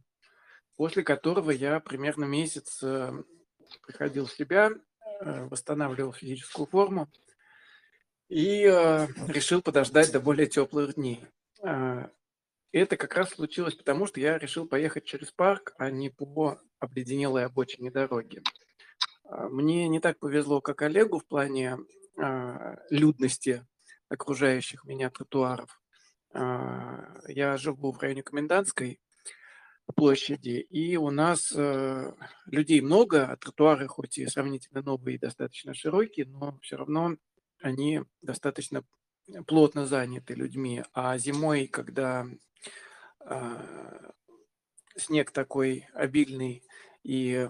после 0.76 1.02
которого 1.02 1.50
я 1.50 1.80
примерно 1.80 2.26
месяц 2.26 2.78
а, 2.82 3.14
приходил 3.86 4.26
в 4.26 4.32
себя, 4.32 4.70
а, 5.20 5.46
восстанавливал 5.46 6.12
физическую 6.12 6.66
форму 6.66 7.08
и 8.28 8.66
а, 8.66 9.08
решил 9.28 9.62
подождать 9.62 10.12
до 10.12 10.20
более 10.20 10.46
теплых 10.46 10.96
дней. 10.96 11.24
А, 11.62 12.10
это 12.78 12.96
как 12.96 13.14
раз 13.14 13.30
случилось 13.30 13.74
потому, 13.74 14.06
что 14.06 14.20
я 14.20 14.36
решил 14.36 14.66
поехать 14.66 15.04
через 15.04 15.30
парк, 15.30 15.74
а 15.78 15.90
не 15.90 16.10
по 16.10 16.60
обледенелой 16.80 17.46
обочине 17.46 17.90
дороги. 17.90 18.42
А, 19.24 19.48
мне 19.48 19.88
не 19.88 20.00
так 20.00 20.18
повезло, 20.18 20.60
как 20.60 20.82
Олегу 20.82 21.20
в 21.20 21.26
плане 21.26 21.78
а, 22.18 22.76
людности 22.90 23.64
окружающих 24.08 24.84
меня 24.84 25.08
тротуаров. 25.10 25.80
А, 26.32 27.16
я 27.28 27.56
живу 27.56 27.92
в 27.92 28.00
районе 28.00 28.22
Комендантской 28.22 29.00
площади, 29.94 30.66
и 30.70 30.96
у 30.96 31.10
нас 31.10 31.52
э, 31.54 32.12
людей 32.46 32.80
много, 32.80 33.26
а 33.26 33.36
тротуары 33.36 33.86
хоть 33.86 34.16
и 34.16 34.26
сравнительно 34.26 34.80
новые 34.80 35.16
и 35.16 35.18
достаточно 35.18 35.74
широкие, 35.74 36.24
но 36.24 36.58
все 36.62 36.76
равно 36.76 37.18
они 37.60 38.00
достаточно 38.22 38.82
плотно 39.46 39.86
заняты 39.86 40.34
людьми. 40.34 40.82
А 40.94 41.18
зимой, 41.18 41.66
когда 41.66 42.26
снег 44.96 45.30
такой 45.32 45.86
обильный 45.94 46.62
и 47.02 47.48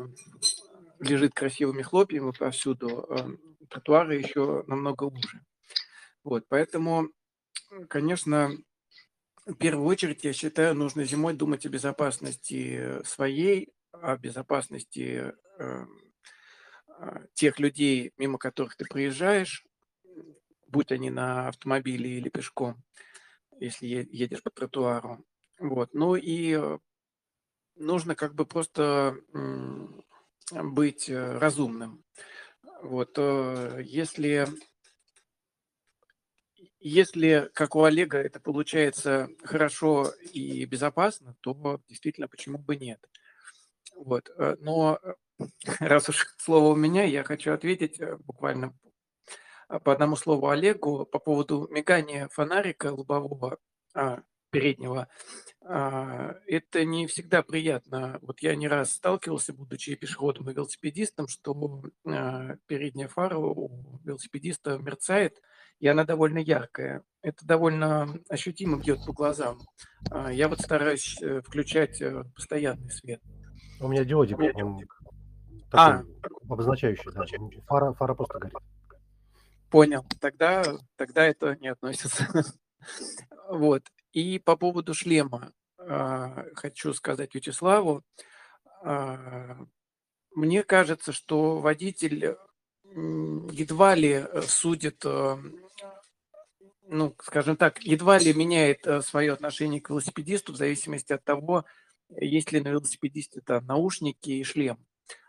лежит 1.00 1.34
красивыми 1.34 1.82
хлопьями 1.82 2.32
повсюду, 2.32 3.06
э, 3.08 3.66
тротуары 3.68 4.16
еще 4.16 4.64
намного 4.66 5.04
лучше. 5.04 5.40
Вот, 6.22 6.44
поэтому, 6.48 7.08
конечно, 7.88 8.50
в 9.46 9.54
первую 9.54 9.86
очередь, 9.86 10.24
я 10.24 10.32
считаю, 10.32 10.74
нужно 10.74 11.04
зимой 11.04 11.34
думать 11.34 11.66
о 11.66 11.68
безопасности 11.68 13.02
своей, 13.04 13.72
о 13.92 14.16
безопасности 14.16 15.34
э, 15.58 15.86
тех 17.34 17.58
людей, 17.58 18.12
мимо 18.16 18.38
которых 18.38 18.76
ты 18.76 18.86
проезжаешь, 18.86 19.66
будь 20.68 20.92
они 20.92 21.10
на 21.10 21.48
автомобиле 21.48 22.18
или 22.18 22.28
пешком, 22.30 22.82
если 23.60 23.86
едешь 23.86 24.42
по 24.42 24.50
тротуару. 24.50 25.24
Вот. 25.58 25.94
Ну 25.94 26.16
и 26.16 26.58
нужно 27.76 28.14
как 28.14 28.34
бы 28.34 28.46
просто 28.46 29.16
быть 30.52 31.08
э, 31.08 31.38
разумным. 31.38 32.04
Вот. 32.82 33.14
Э, 33.16 33.80
если, 33.82 34.46
если, 36.80 37.50
как 37.54 37.76
у 37.76 37.84
Олега, 37.84 38.18
это 38.18 38.40
получается 38.40 39.28
хорошо 39.42 40.12
и 40.32 40.64
безопасно, 40.66 41.36
то 41.40 41.80
действительно 41.88 42.28
почему 42.28 42.58
бы 42.58 42.76
нет. 42.76 43.00
Вот. 43.96 44.30
Э, 44.36 44.56
но 44.60 45.00
раз 45.80 46.08
уж 46.08 46.34
слово 46.38 46.72
у 46.72 46.76
меня, 46.76 47.04
я 47.04 47.24
хочу 47.24 47.52
ответить 47.52 48.00
буквально 48.20 48.74
по 49.80 49.92
одному 49.92 50.16
слову 50.16 50.48
Олегу 50.48 51.06
по 51.06 51.18
поводу 51.18 51.68
мигания 51.70 52.28
фонарика 52.28 52.92
лобового 52.92 53.58
а, 53.94 54.22
переднего. 54.50 55.08
А, 55.62 56.36
это 56.46 56.84
не 56.84 57.06
всегда 57.08 57.42
приятно. 57.42 58.18
Вот 58.22 58.40
я 58.40 58.54
не 58.54 58.68
раз 58.68 58.92
сталкивался, 58.92 59.52
будучи 59.52 59.96
пешеходом 59.96 60.48
и 60.48 60.54
велосипедистом, 60.54 61.26
что 61.26 61.82
а, 62.06 62.56
передняя 62.66 63.08
фара 63.08 63.36
у 63.36 64.00
велосипедиста 64.04 64.78
мерцает, 64.78 65.40
и 65.80 65.88
она 65.88 66.04
довольно 66.04 66.38
яркая. 66.38 67.02
Это 67.20 67.44
довольно 67.44 68.20
ощутимо 68.28 68.78
бьет 68.78 69.04
по 69.04 69.12
глазам. 69.12 69.58
А, 70.10 70.32
я 70.32 70.48
вот 70.48 70.60
стараюсь 70.60 71.20
э, 71.20 71.40
включать 71.40 72.00
э, 72.00 72.22
постоянный 72.36 72.90
свет. 72.90 73.20
У 73.80 73.88
меня 73.88 74.04
диодик, 74.04 74.38
он 74.38 74.78
такой 75.70 75.80
а. 75.80 76.04
обозначающий, 76.48 77.10
да. 77.12 77.24
Фара, 77.66 77.92
фара 77.94 78.14
просто 78.14 78.38
горит. 78.38 78.54
Понял. 79.74 80.06
Тогда, 80.20 80.62
тогда 80.94 81.26
это 81.26 81.56
не 81.60 81.66
относится. 81.66 82.28
Вот. 83.48 83.82
И 84.12 84.38
по 84.38 84.56
поводу 84.56 84.94
шлема 84.94 85.52
э, 85.78 86.54
хочу 86.54 86.92
сказать 86.92 87.34
Вячеславу. 87.34 88.04
Э, 88.84 89.56
мне 90.34 90.62
кажется, 90.62 91.10
что 91.10 91.58
водитель 91.58 92.36
едва 92.84 93.94
ли 93.96 94.24
судит, 94.46 95.02
э, 95.04 95.36
ну, 96.82 97.16
скажем 97.20 97.56
так, 97.56 97.82
едва 97.82 98.18
ли 98.18 98.32
меняет 98.32 98.86
свое 99.04 99.32
отношение 99.32 99.80
к 99.80 99.90
велосипедисту 99.90 100.52
в 100.52 100.56
зависимости 100.56 101.12
от 101.12 101.24
того, 101.24 101.64
есть 102.10 102.52
ли 102.52 102.60
на 102.60 102.68
велосипедисте 102.68 103.40
там 103.40 103.66
наушники 103.66 104.30
и 104.30 104.44
шлем. 104.44 104.78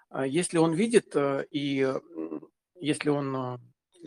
А 0.09 0.27
если 0.27 0.59
он 0.59 0.73
видит 0.73 1.15
и 1.49 1.93
если 2.75 3.09
он 3.09 3.59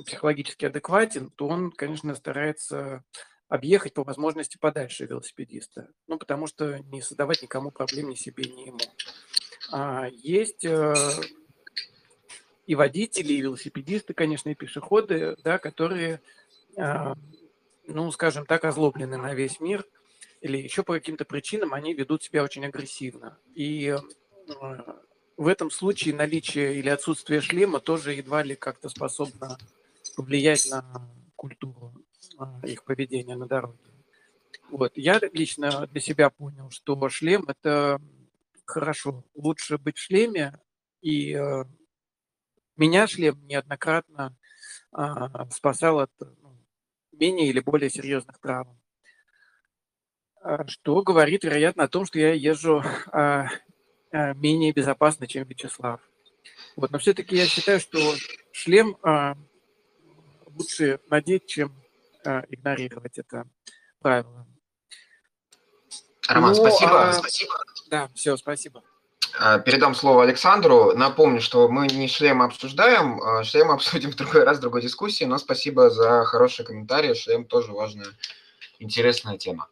психологически 0.04 0.66
адекватен, 0.66 1.30
то 1.30 1.48
он, 1.48 1.70
конечно, 1.70 2.14
старается 2.14 3.04
объехать 3.48 3.94
по 3.94 4.04
возможности 4.04 4.58
подальше 4.58 5.06
велосипедиста. 5.06 5.88
Ну, 6.06 6.18
потому 6.18 6.46
что 6.46 6.78
не 6.78 7.00
создавать 7.00 7.42
никому 7.42 7.70
проблем 7.70 8.10
ни 8.10 8.14
себе, 8.14 8.44
ни 8.44 8.66
ему. 8.66 8.78
А 9.72 10.08
есть 10.10 10.64
э, 10.64 10.94
и 12.66 12.74
водители, 12.74 13.32
и 13.32 13.40
велосипедисты, 13.40 14.12
конечно, 14.14 14.50
и 14.50 14.54
пешеходы, 14.54 15.36
да, 15.42 15.58
которые, 15.58 16.20
э, 16.76 17.14
ну, 17.86 18.12
скажем 18.12 18.44
так, 18.44 18.64
озлоблены 18.64 19.16
на 19.16 19.34
весь 19.34 19.60
мир, 19.60 19.86
или 20.40 20.58
еще 20.58 20.82
по 20.82 20.92
каким-то 20.92 21.24
причинам 21.24 21.74
они 21.74 21.94
ведут 21.94 22.22
себя 22.22 22.44
очень 22.44 22.66
агрессивно. 22.66 23.38
И 23.54 23.86
э, 23.86 23.98
в 25.38 25.46
этом 25.46 25.70
случае 25.70 26.14
наличие 26.14 26.74
или 26.76 26.88
отсутствие 26.90 27.40
шлема 27.40 27.80
тоже 27.80 28.12
едва 28.12 28.42
ли 28.42 28.54
как-то 28.54 28.88
способно 28.88 29.58
повлиять 30.18 30.68
на 30.68 30.82
культуру 31.36 31.94
а, 32.38 32.60
их 32.64 32.82
поведения 32.82 33.36
на 33.36 33.46
дороге. 33.46 33.78
Вот. 34.68 34.96
Я 34.96 35.20
лично 35.32 35.86
для 35.86 36.00
себя 36.00 36.28
понял, 36.28 36.70
что 36.70 37.08
шлем– 37.08 37.44
это 37.48 38.00
хорошо. 38.64 39.24
Лучше 39.36 39.78
быть 39.78 39.96
в 39.96 40.02
шлеме, 40.02 40.58
и 41.02 41.34
э, 41.34 41.64
меня 42.76 43.06
шлем 43.06 43.46
неоднократно 43.46 44.36
э, 44.92 45.04
спасал 45.52 46.00
от 46.00 46.10
ну, 46.18 46.66
менее 47.12 47.48
или 47.48 47.60
более 47.60 47.88
серьезных 47.88 48.40
травм. 48.40 48.76
Что 50.66 51.02
говорит, 51.02 51.44
вероятно, 51.44 51.84
о 51.84 51.88
том, 51.88 52.04
что 52.06 52.18
я 52.18 52.32
езжу 52.32 52.82
э, 53.12 53.44
э, 54.10 54.34
менее 54.34 54.72
безопасно, 54.72 55.28
чем 55.28 55.46
Вячеслав. 55.46 56.00
Вот. 56.74 56.90
Но 56.90 56.98
все-таки 56.98 57.36
я 57.36 57.46
считаю, 57.46 57.78
что 57.78 57.98
шлем 58.50 58.96
э, 59.04 59.34
лучше 60.58 61.00
надеть, 61.08 61.46
чем 61.46 61.72
э, 62.24 62.42
игнорировать 62.50 63.18
это 63.18 63.44
правило. 64.00 64.46
Роман, 66.28 66.50
ну, 66.50 66.56
спасибо. 66.56 67.08
А, 67.08 67.12
спасибо. 67.12 67.54
Да, 67.90 68.08
все, 68.14 68.36
спасибо. 68.36 68.82
А, 69.38 69.58
передам 69.58 69.94
слово 69.94 70.24
Александру. 70.24 70.92
Напомню, 70.94 71.40
что 71.40 71.68
мы 71.68 71.86
не 71.86 72.08
шлем 72.08 72.42
обсуждаем, 72.42 73.20
а 73.22 73.44
шлем 73.44 73.70
обсудим 73.72 74.12
в 74.12 74.16
другой 74.16 74.44
раз, 74.44 74.58
в 74.58 74.60
другой 74.60 74.82
дискуссии, 74.82 75.24
но 75.24 75.38
спасибо 75.38 75.90
за 75.90 76.24
хорошие 76.24 76.66
комментарии. 76.66 77.14
Шлем 77.14 77.44
тоже 77.44 77.72
важная, 77.72 78.08
интересная 78.78 79.38
тема. 79.38 79.68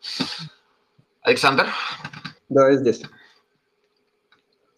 Александр? 1.20 1.68
Да, 2.48 2.70
я 2.70 2.76
здесь. 2.76 3.02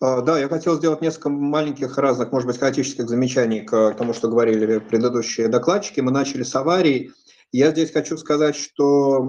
А, 0.01 0.21
да, 0.23 0.39
я 0.39 0.49
хотел 0.49 0.77
сделать 0.77 1.01
несколько 1.01 1.29
маленьких 1.29 1.99
разных, 1.99 2.31
может 2.31 2.47
быть, 2.47 2.59
хаотических 2.59 3.09
замечаний 3.09 3.63
к 3.63 3.95
тому, 3.95 4.13
что 4.13 4.29
говорили 4.29 4.79
предыдущие 4.79 5.49
докладчики. 5.49 6.01
Мы 6.01 6.13
начали 6.13 6.45
с 6.45 6.55
аварий. 6.55 7.11
Я 7.51 7.73
здесь 7.73 7.91
хочу 7.91 8.17
сказать, 8.17 8.55
что, 8.55 9.27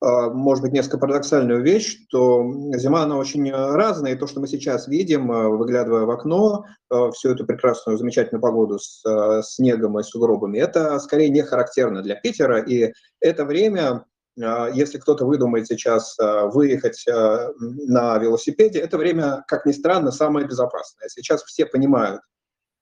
а, 0.00 0.30
может 0.30 0.62
быть, 0.62 0.72
несколько 0.72 0.96
парадоксальную 0.96 1.62
вещь, 1.62 1.98
что 2.08 2.50
зима, 2.76 3.02
она 3.02 3.18
очень 3.18 3.50
разная, 3.52 4.12
и 4.14 4.16
то, 4.16 4.26
что 4.26 4.40
мы 4.40 4.46
сейчас 4.46 4.88
видим, 4.88 5.30
а, 5.30 5.50
выглядывая 5.50 6.04
в 6.04 6.10
окно, 6.10 6.64
всю 7.12 7.30
эту 7.30 7.44
прекрасную, 7.44 7.98
замечательную 7.98 8.40
погоду 8.40 8.78
с 8.78 9.02
снегом 9.42 9.98
и 9.98 10.02
сугробами, 10.02 10.58
это 10.58 10.98
скорее 11.00 11.28
не 11.28 11.42
характерно 11.42 12.02
для 12.02 12.14
Питера, 12.14 12.60
и 12.60 12.92
это 13.20 13.44
время 13.44 14.04
если 14.36 14.98
кто-то 14.98 15.26
выдумает 15.26 15.66
сейчас 15.66 16.18
а, 16.18 16.46
выехать 16.46 17.06
а, 17.08 17.52
на 17.58 18.18
велосипеде, 18.18 18.80
это 18.80 18.98
время, 18.98 19.44
как 19.46 19.64
ни 19.64 19.72
странно, 19.72 20.10
самое 20.10 20.46
безопасное. 20.46 21.08
Сейчас 21.08 21.44
все 21.44 21.66
понимают, 21.66 22.20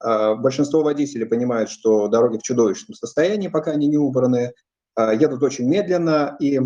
большинство 0.00 0.82
водителей 0.82 1.26
понимают, 1.26 1.70
что 1.70 2.08
дороги 2.08 2.38
в 2.38 2.42
чудовищном 2.42 2.94
состоянии, 2.94 3.48
пока 3.48 3.70
они 3.70 3.86
не 3.86 3.98
убраны, 3.98 4.52
едут 4.98 5.42
очень 5.42 5.68
медленно, 5.68 6.36
и 6.40 6.58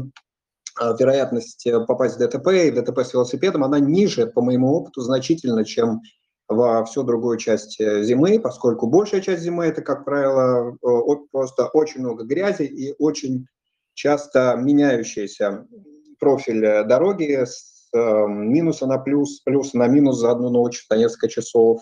вероятность 0.98 1.66
попасть 1.86 2.16
в 2.16 2.18
ДТП 2.18 2.48
и 2.48 2.70
в 2.70 2.74
ДТП 2.74 3.00
с 3.00 3.12
велосипедом, 3.12 3.64
она 3.64 3.78
ниже, 3.78 4.26
по 4.26 4.40
моему 4.40 4.72
опыту, 4.72 5.02
значительно, 5.02 5.66
чем 5.66 6.00
во 6.48 6.84
всю 6.84 7.02
другую 7.02 7.38
часть 7.38 7.80
э, 7.80 8.02
зимы, 8.02 8.38
поскольку 8.38 8.86
большая 8.86 9.20
часть 9.20 9.42
зимы 9.42 9.66
это, 9.66 9.82
как 9.82 10.04
правило, 10.04 10.76
просто 11.32 11.66
очень 11.66 12.00
много 12.00 12.24
грязи 12.24 12.62
и 12.62 12.94
очень 12.98 13.46
часто 13.96 14.54
меняющийся 14.56 15.66
профиль 16.20 16.64
э, 16.64 16.84
дороги 16.84 17.44
с 17.44 17.88
э, 17.92 18.26
минуса 18.28 18.86
на 18.86 18.98
плюс, 18.98 19.40
плюса 19.40 19.76
на 19.78 19.88
минус 19.88 20.18
за 20.18 20.30
одну 20.30 20.50
ночь, 20.50 20.86
на 20.90 20.96
несколько 20.96 21.28
часов, 21.28 21.80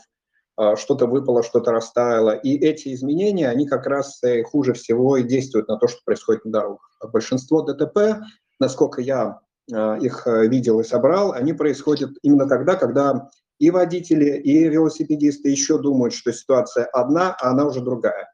э, 0.59 0.77
что-то 0.77 1.07
выпало, 1.07 1.43
что-то 1.43 1.73
растаяло. 1.73 2.31
И 2.31 2.57
эти 2.57 2.95
изменения, 2.95 3.49
они 3.49 3.67
как 3.67 3.87
раз 3.87 4.21
хуже 4.51 4.73
всего 4.73 5.17
и 5.17 5.25
действуют 5.25 5.69
на 5.69 5.77
то, 5.77 5.89
что 5.89 5.99
происходит 6.05 6.45
на 6.45 6.53
дорогах. 6.53 6.89
Большинство 7.13 7.63
ДТП, 7.63 8.23
насколько 8.61 9.03
я 9.03 9.41
их 9.67 10.27
видел 10.27 10.81
и 10.81 10.85
собрал, 10.85 11.33
они 11.33 11.55
происходят 11.55 12.11
именно 12.21 12.47
тогда, 12.47 12.75
когда 12.77 13.31
и 13.59 13.71
водители, 13.71 14.37
и 14.37 14.69
велосипедисты 14.69 15.49
еще 15.49 15.79
думают, 15.79 16.13
что 16.13 16.35
ситуация 16.35 16.85
одна, 16.93 17.35
а 17.41 17.51
она 17.51 17.65
уже 17.65 17.81
другая. 17.81 18.31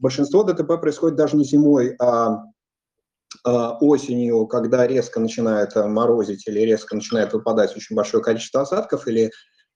Большинство 0.00 0.44
ДТП 0.44 0.80
происходит 0.80 1.16
даже 1.16 1.36
не 1.36 1.44
зимой, 1.44 1.96
а 2.00 2.44
осенью, 3.44 4.46
когда 4.46 4.86
резко 4.86 5.20
начинает 5.20 5.76
э, 5.76 5.86
морозить 5.86 6.46
или 6.46 6.60
резко 6.60 6.94
начинает 6.94 7.32
выпадать 7.32 7.76
очень 7.76 7.94
большое 7.94 8.22
количество 8.22 8.62
осадков 8.62 9.06
или 9.06 9.30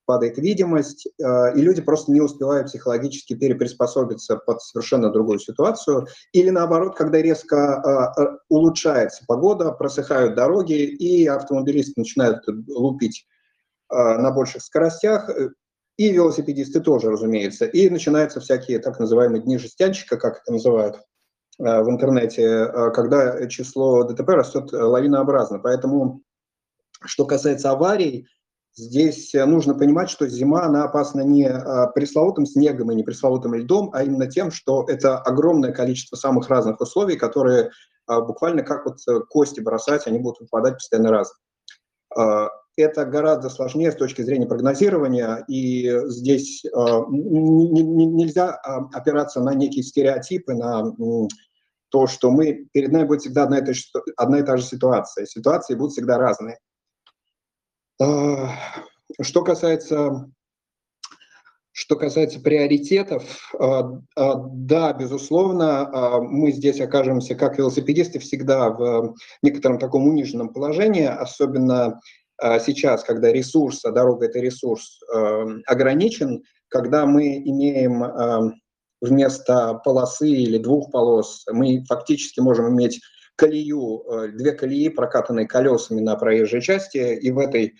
падает 0.04 0.38
видимость, 0.38 1.06
э, 1.06 1.56
и 1.56 1.60
люди 1.60 1.80
просто 1.80 2.12
не 2.12 2.20
успевают 2.20 2.68
психологически 2.68 3.34
переприспособиться 3.34 4.36
под 4.36 4.62
совершенно 4.62 5.10
другую 5.10 5.38
ситуацию, 5.38 6.06
или 6.32 6.50
наоборот, 6.50 6.96
когда 6.96 7.20
резко 7.20 8.40
улучшается 8.48 9.24
погода, 9.26 9.70
просыхают 9.72 10.34
дороги, 10.34 10.82
и 10.82 11.26
автомобилисты 11.26 11.92
начинают 11.96 12.42
лупить 12.68 13.26
на 13.90 14.30
больших 14.30 14.62
скоростях, 14.62 15.28
и 15.98 16.10
велосипедисты 16.10 16.80
тоже, 16.80 17.10
разумеется. 17.10 17.66
И 17.66 17.90
начинаются 17.90 18.40
всякие 18.40 18.78
так 18.78 18.98
называемые 18.98 19.42
дни 19.42 19.58
жестянщика, 19.58 20.16
как 20.16 20.40
это 20.40 20.52
называют 20.52 20.96
в 21.62 21.90
интернете, 21.90 22.66
когда 22.92 23.46
число 23.46 24.04
ДТП 24.04 24.30
растет 24.30 24.72
лавинообразно. 24.72 25.60
Поэтому, 25.60 26.22
что 27.04 27.24
касается 27.24 27.70
аварий, 27.70 28.26
Здесь 28.74 29.34
э, 29.34 29.44
нужно 29.44 29.74
понимать, 29.74 30.08
что 30.08 30.26
зима, 30.26 30.64
она 30.64 30.84
опасна 30.84 31.20
не 31.20 31.46
пресловутым 31.94 32.46
снегом 32.46 32.90
и 32.90 32.94
не 32.94 33.02
пресловутым 33.02 33.54
льдом, 33.54 33.90
а 33.92 34.02
именно 34.02 34.26
тем, 34.26 34.50
что 34.50 34.86
это 34.88 35.18
огромное 35.18 35.72
количество 35.72 36.16
самых 36.16 36.48
разных 36.48 36.80
условий, 36.80 37.16
которые 37.16 37.70
буквально 38.08 38.62
как 38.62 38.86
вот 38.86 38.98
э, 39.08 39.20
кости 39.28 39.60
бросать, 39.60 40.06
они 40.06 40.18
будут 40.18 40.40
выпадать 40.40 40.74
постоянно 40.74 41.10
раз. 41.10 41.34
Это 42.76 43.04
гораздо 43.04 43.50
сложнее 43.50 43.92
с 43.92 43.96
точки 43.96 44.22
зрения 44.22 44.46
прогнозирования, 44.46 45.44
и 45.48 45.90
здесь 46.08 46.62
нельзя 46.64 48.50
опираться 48.92 49.40
на 49.40 49.54
некие 49.54 49.82
стереотипы, 49.82 50.54
на 50.54 50.92
то, 51.92 52.06
что 52.06 52.30
мы, 52.30 52.66
перед 52.72 52.90
нами 52.90 53.06
будет 53.06 53.20
всегда 53.20 53.44
одна 53.44 53.58
и, 53.58 53.64
та, 53.64 53.72
одна 54.16 54.38
и 54.38 54.42
та 54.42 54.56
же 54.56 54.64
ситуация. 54.64 55.26
Ситуации 55.26 55.74
будут 55.74 55.92
всегда 55.92 56.16
разные. 56.16 56.58
А, 58.00 58.48
что 59.20 59.44
касается, 59.44 60.30
что 61.70 61.96
касается 61.96 62.40
приоритетов, 62.40 63.52
а, 63.58 64.00
а, 64.16 64.34
да, 64.52 64.94
безусловно, 64.94 66.18
мы 66.22 66.52
здесь 66.52 66.80
окажемся, 66.80 67.34
как 67.34 67.58
велосипедисты, 67.58 68.18
всегда 68.18 68.70
в 68.70 69.14
некотором 69.42 69.78
таком 69.78 70.08
униженном 70.08 70.48
положении, 70.48 71.04
особенно 71.04 72.00
сейчас, 72.60 73.04
когда 73.04 73.30
ресурс, 73.30 73.84
а 73.84 73.92
дорога– 73.92 74.26
это 74.26 74.40
ресурс, 74.40 74.98
ограничен, 75.66 76.42
когда 76.68 77.06
мы 77.06 77.36
имеем 77.36 78.61
вместо 79.02 79.74
полосы 79.84 80.30
или 80.30 80.56
двух 80.56 80.90
полос, 80.90 81.44
мы 81.50 81.84
фактически 81.86 82.40
можем 82.40 82.70
иметь 82.70 83.00
колею, 83.36 84.04
две 84.32 84.52
колеи, 84.52 84.88
прокатанные 84.88 85.46
колесами 85.46 86.00
на 86.00 86.16
проезжей 86.16 86.62
части, 86.62 87.18
и 87.18 87.30
в 87.30 87.38
этой 87.38 87.74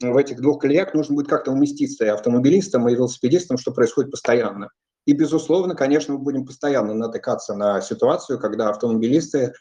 в 0.00 0.16
этих 0.16 0.40
двух 0.40 0.60
колеях 0.60 0.94
нужно 0.94 1.14
будет 1.14 1.28
как-то 1.28 1.52
уместиться 1.52 2.04
и 2.04 2.08
автомобилистам, 2.08 2.88
и 2.88 2.94
велосипедистам, 2.94 3.56
что 3.56 3.72
происходит 3.72 4.10
постоянно. 4.10 4.70
И, 5.06 5.12
безусловно, 5.12 5.74
конечно, 5.74 6.14
мы 6.14 6.20
будем 6.20 6.44
постоянно 6.44 6.92
натыкаться 6.92 7.54
на 7.54 7.80
ситуацию, 7.80 8.38
когда 8.38 8.68
автомобилисты, 8.68 9.52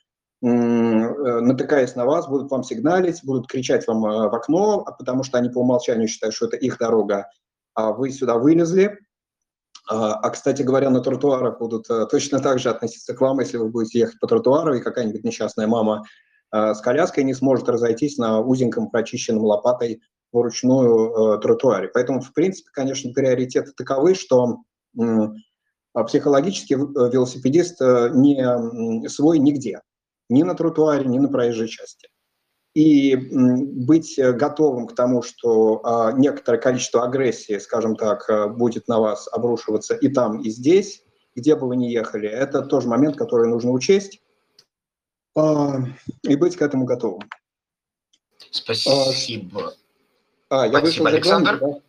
э, 0.42 0.46
натыкаясь 0.46 1.96
на 1.96 2.06
вас, 2.06 2.28
будут 2.28 2.52
вам 2.52 2.64
сигналить, 2.64 3.24
будут 3.24 3.48
кричать 3.48 3.88
вам 3.88 4.06
э, 4.06 4.30
в 4.30 4.36
окно, 4.36 4.84
а 4.86 4.92
потому 4.92 5.24
что 5.24 5.38
они 5.38 5.50
по 5.50 5.60
умолчанию 5.60 6.08
считают, 6.08 6.36
что 6.36 6.48
это 6.48 6.58
их 6.58 6.80
дорога, 6.80 7.30
а 7.76 7.92
вы 7.92 8.12
сюда 8.12 8.38
вылезли. 8.38 8.98
А, 9.88 10.14
а 10.14 10.30
кстати 10.30 10.62
говоря, 10.64 10.90
на 10.90 11.02
тротуарах 11.02 11.60
будут 11.60 11.90
э, 11.90 12.06
точно 12.08 12.40
так 12.40 12.60
же 12.60 12.70
относиться 12.70 13.14
к 13.14 13.22
вам, 13.22 13.40
если 13.40 13.58
вы 13.58 13.70
будете 13.70 14.00
ехать 14.00 14.20
по 14.20 14.28
тротуару, 14.28 14.76
и 14.76 14.82
какая-нибудь 14.82 15.24
несчастная 15.24 15.68
мама 15.68 16.04
с 16.52 16.80
коляской 16.80 17.26
не 17.26 17.34
сможет 17.34 17.68
разойтись 17.68 18.18
на 18.18 18.40
узеньком 18.40 18.90
прочищенном 18.90 19.44
лопатой 19.44 20.00
вручную 20.36 21.38
э, 21.38 21.42
тротуаре. 21.42 21.90
Поэтому, 21.94 22.22
в 22.22 22.34
принципе, 22.34 22.70
конечно, 22.72 23.12
приоритеты 23.14 23.72
таковы, 23.72 24.16
что 24.16 24.58
э, 25.00 25.28
психологически 26.08 26.74
э, 26.74 26.78
велосипедист 26.78 27.82
э, 27.82 28.12
не 28.14 29.08
свой 29.08 29.40
нигде, 29.40 29.82
ни 30.30 30.44
на 30.44 30.54
тротуаре, 30.56 31.06
ни 31.06 31.20
на 31.20 31.30
проезжей 31.30 31.68
части. 31.68 32.10
И 32.76 33.16
быть 33.16 34.20
готовым 34.20 34.88
к 34.88 34.96
тому, 34.96 35.24
что 35.24 35.82
э, 35.82 36.18
некоторое 36.18 36.58
количество 36.58 37.06
агрессии, 37.06 37.58
скажем 37.58 37.96
так, 37.96 38.30
э, 38.30 38.48
будет 38.48 38.90
на 38.90 39.00
вас 39.00 39.30
обрушиваться 39.32 39.96
и 39.96 40.10
там, 40.10 40.42
и 40.42 40.50
здесь, 40.50 41.02
где 41.36 41.56
бы 41.56 41.70
вы 41.70 41.78
ни 41.78 41.86
ехали, 41.86 42.28
это 42.28 42.62
тоже 42.62 42.90
момент, 42.90 43.16
который 43.16 43.48
нужно 43.48 43.72
учесть 43.72 44.22
э, 45.38 45.42
и 46.24 46.36
быть 46.36 46.58
к 46.58 46.62
этому 46.62 46.84
готовым. 46.84 47.22
Спасибо. 48.52 49.74
А, 50.50 50.68
я 50.68 50.80
Спасибо, 50.80 51.08
Александр. 51.08 51.58
Главный, 51.58 51.82
да? 51.82 51.86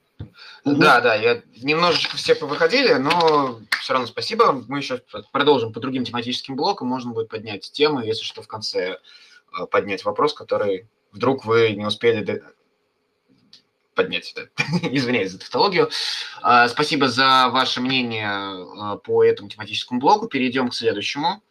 Да, 0.65 1.01
да, 1.01 1.15
я 1.15 1.43
немножечко 1.63 2.17
все 2.17 2.35
повыходили, 2.35 2.95
но 2.95 3.61
все 3.81 3.93
равно 3.93 4.09
спасибо. 4.09 4.65
Мы 4.67 4.79
еще 4.79 5.01
продолжим 5.33 5.73
по 5.73 5.81
другим 5.81 6.05
тематическим 6.05 6.57
блокам. 6.57 6.89
Можно 6.89 7.13
будет 7.13 7.29
поднять 7.29 7.71
темы, 7.73 8.05
если 8.05 8.25
что, 8.25 8.43
в 8.43 8.49
конце 8.49 8.81
э, 8.81 8.97
поднять 9.71 10.05
вопрос, 10.05 10.35
который 10.35 10.89
вдруг 11.13 11.45
вы 11.45 11.73
не 11.73 11.87
успели 11.87 12.43
поднять. 13.95 14.35
Извиняюсь 14.83 15.33
за 15.33 15.39
тавтологию. 15.39 15.91
А, 16.43 16.69
спасибо 16.69 17.09
за 17.09 17.49
ваше 17.49 17.81
мнение 17.81 18.29
э, 18.29 18.99
по 18.99 19.25
этому 19.25 19.49
тематическому 19.49 19.99
блоку. 19.99 20.29
Перейдем 20.29 20.69
к 20.69 20.75
следующему, 20.75 21.43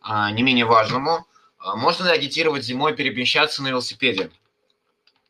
а, 0.00 0.30
не 0.30 0.42
менее 0.42 0.64
важному. 0.64 1.26
Можно 1.58 2.04
ли 2.06 2.10
агитировать 2.12 2.62
зимой 2.62 2.94
перемещаться 2.94 3.62
на 3.62 3.68
велосипеде? 3.68 4.30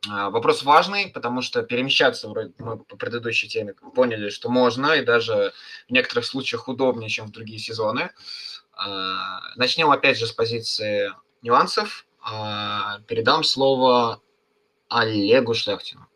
А, 0.08 0.30
вопрос 0.30 0.62
важный, 0.62 1.08
потому 1.08 1.42
что 1.42 1.62
перемещаться 1.62 2.28
мы 2.28 2.78
по 2.78 2.96
предыдущей 2.96 3.48
теме 3.48 3.74
поняли, 3.94 4.28
что 4.28 4.48
можно, 4.48 4.92
и 4.92 5.04
даже 5.04 5.52
в 5.88 5.92
некоторых 5.92 6.24
случаях 6.24 6.68
удобнее, 6.68 7.08
чем 7.08 7.26
в 7.26 7.32
другие 7.32 7.58
сезоны. 7.58 8.10
А, 8.72 9.40
начнем 9.56 9.90
опять 9.90 10.18
же 10.18 10.26
с 10.26 10.32
позиции 10.32 11.10
нюансов. 11.42 12.06
А, 12.30 13.00
передам 13.06 13.42
слово 13.42 14.20
Олегу 14.88 15.54
Шляхтину. 15.54 16.06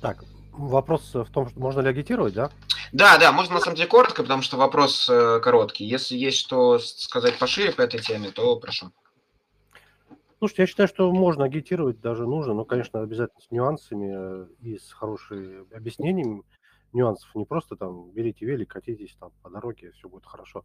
Так, 0.00 0.24
вопрос 0.52 1.14
в 1.14 1.30
том, 1.30 1.48
что 1.48 1.58
можно 1.58 1.80
ли 1.80 1.88
агитировать, 1.88 2.34
да? 2.34 2.50
Да, 2.92 3.18
да, 3.18 3.32
можно 3.32 3.54
на 3.54 3.60
самом 3.60 3.76
деле 3.76 3.88
коротко, 3.88 4.22
потому 4.22 4.42
что 4.42 4.56
вопрос 4.56 5.08
э, 5.08 5.40
короткий. 5.40 5.84
Если 5.84 6.16
есть 6.16 6.38
что 6.38 6.78
сказать 6.78 7.38
пошире 7.38 7.72
по 7.72 7.82
этой 7.82 8.00
теме, 8.00 8.30
то 8.30 8.56
прошу. 8.56 8.92
Слушайте, 10.38 10.62
я 10.62 10.66
считаю, 10.66 10.88
что 10.88 11.10
можно 11.12 11.44
агитировать, 11.44 12.00
даже 12.00 12.26
нужно, 12.26 12.52
но, 12.52 12.64
конечно, 12.64 13.00
обязательно 13.00 13.40
с 13.40 13.50
нюансами 13.50 14.12
э, 14.14 14.46
и 14.60 14.78
с 14.78 14.92
хорошими 14.92 15.74
объяснениями 15.74 16.42
нюансов. 16.92 17.30
Не 17.34 17.44
просто 17.44 17.76
там 17.76 18.10
берите 18.10 18.44
велик, 18.44 18.70
катитесь 18.70 19.16
там 19.18 19.30
по 19.42 19.50
дороге, 19.50 19.92
все 19.92 20.08
будет 20.08 20.26
хорошо. 20.26 20.64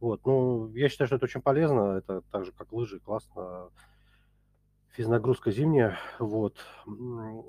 Вот, 0.00 0.24
ну, 0.24 0.68
я 0.74 0.88
считаю, 0.88 1.06
что 1.06 1.16
это 1.16 1.24
очень 1.24 1.42
полезно, 1.42 1.98
это 1.98 2.22
так 2.30 2.44
же, 2.44 2.52
как 2.52 2.72
лыжи, 2.72 3.00
классно. 3.00 3.70
Физнагрузка 4.90 5.50
зимняя, 5.50 5.98
вот. 6.18 6.56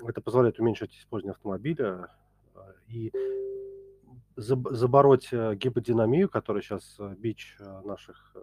Это 0.08 0.22
позволяет 0.22 0.60
уменьшить 0.60 0.96
использование 0.98 1.34
автомобиля 1.36 2.10
э, 2.56 2.60
и 2.88 3.12
забороть 4.36 5.30
э, 5.32 5.56
гиподинамию, 5.56 6.30
которая 6.30 6.62
сейчас 6.62 7.00
бич 7.18 7.58
наших, 7.84 8.36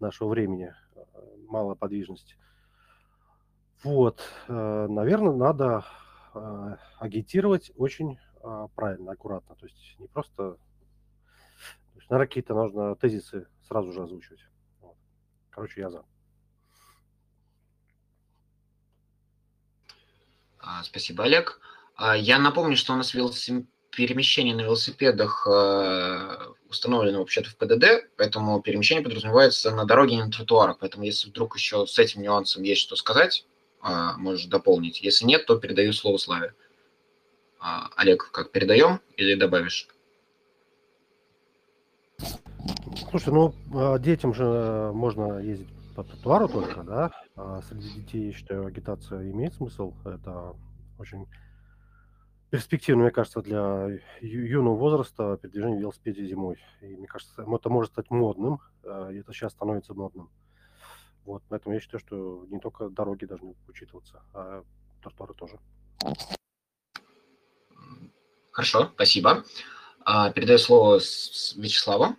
нашего 0.00 0.28
времени, 0.28 0.74
малоподвижность. 1.48 2.36
Вот, 3.84 4.20
э, 4.48 4.86
наверное, 4.88 5.34
надо 5.34 5.84
э, 6.34 6.76
агитировать 6.98 7.70
очень 7.76 8.18
э, 8.42 8.68
правильно, 8.74 9.12
аккуратно. 9.12 9.54
То 9.54 9.66
есть 9.66 9.96
не 9.98 10.08
просто... 10.08 10.56
Наверное, 12.08 12.28
какие-то 12.28 12.54
нужно 12.54 12.94
тезисы 12.96 13.46
сразу 13.66 13.92
же 13.92 14.02
озвучивать. 14.02 14.40
Короче, 15.50 15.80
я 15.80 15.90
за. 15.90 16.04
А, 20.58 20.82
спасибо, 20.84 21.24
Олег. 21.24 21.60
А, 21.96 22.16
я 22.16 22.38
напомню, 22.38 22.76
что 22.76 22.92
у 22.92 22.96
нас 22.96 23.14
велосипед 23.14 23.66
перемещение 23.96 24.54
на 24.54 24.60
велосипедах 24.60 25.46
установлено 26.68 27.20
вообще-то 27.20 27.48
в 27.48 27.56
ПДД, 27.56 28.10
поэтому 28.18 28.60
перемещение 28.60 29.02
подразумевается 29.02 29.70
на 29.70 29.86
дороге 29.86 30.16
и 30.16 30.22
на 30.22 30.30
тротуарах. 30.30 30.78
Поэтому 30.80 31.04
если 31.04 31.30
вдруг 31.30 31.56
еще 31.56 31.86
с 31.86 31.98
этим 31.98 32.20
нюансом 32.20 32.62
есть 32.62 32.82
что 32.82 32.94
сказать, 32.96 33.46
а, 33.80 34.18
можешь 34.18 34.46
дополнить. 34.46 35.00
Если 35.00 35.24
нет, 35.24 35.46
то 35.46 35.58
передаю 35.58 35.94
слово 35.94 36.18
Славе. 36.18 36.52
Олег, 37.58 38.30
как 38.32 38.52
передаем 38.52 39.00
или 39.16 39.34
добавишь? 39.34 39.88
Слушай, 43.10 43.32
ну 43.32 43.54
а, 43.74 43.98
детям 43.98 44.34
же 44.34 44.90
можно 44.94 45.38
ездить 45.38 45.68
по 45.94 46.04
тротуару 46.04 46.48
только, 46.48 46.82
да? 46.82 47.10
А 47.36 47.62
среди 47.62 47.88
детей, 48.00 48.26
я 48.26 48.32
считаю, 48.32 48.66
агитация 48.66 49.30
имеет 49.30 49.54
смысл. 49.54 49.94
Это 50.04 50.54
очень 50.98 51.26
перспективно, 52.50 53.02
мне 53.02 53.10
кажется, 53.10 53.42
для 53.42 53.88
юного 54.20 54.76
возраста 54.76 55.36
передвижения 55.36 55.76
в 55.76 55.80
велосипеде 55.80 56.26
зимой. 56.26 56.58
И 56.80 56.96
мне 56.96 57.06
кажется, 57.06 57.42
это 57.42 57.70
может 57.70 57.92
стать 57.92 58.10
модным, 58.10 58.60
и 58.84 59.16
это 59.16 59.32
сейчас 59.32 59.52
становится 59.52 59.94
модным. 59.94 60.30
Вот, 61.24 61.42
поэтому 61.48 61.74
я 61.74 61.80
считаю, 61.80 62.00
что 62.00 62.46
не 62.48 62.60
только 62.60 62.88
дороги 62.88 63.24
должны 63.24 63.56
учитываться, 63.68 64.22
а 64.32 64.62
тротуары 65.02 65.34
тоже. 65.34 65.58
Хорошо, 68.52 68.90
спасибо. 68.94 69.44
А, 70.08 70.30
передаю 70.30 70.58
слово 70.58 71.00
Вячеславу. 71.56 72.14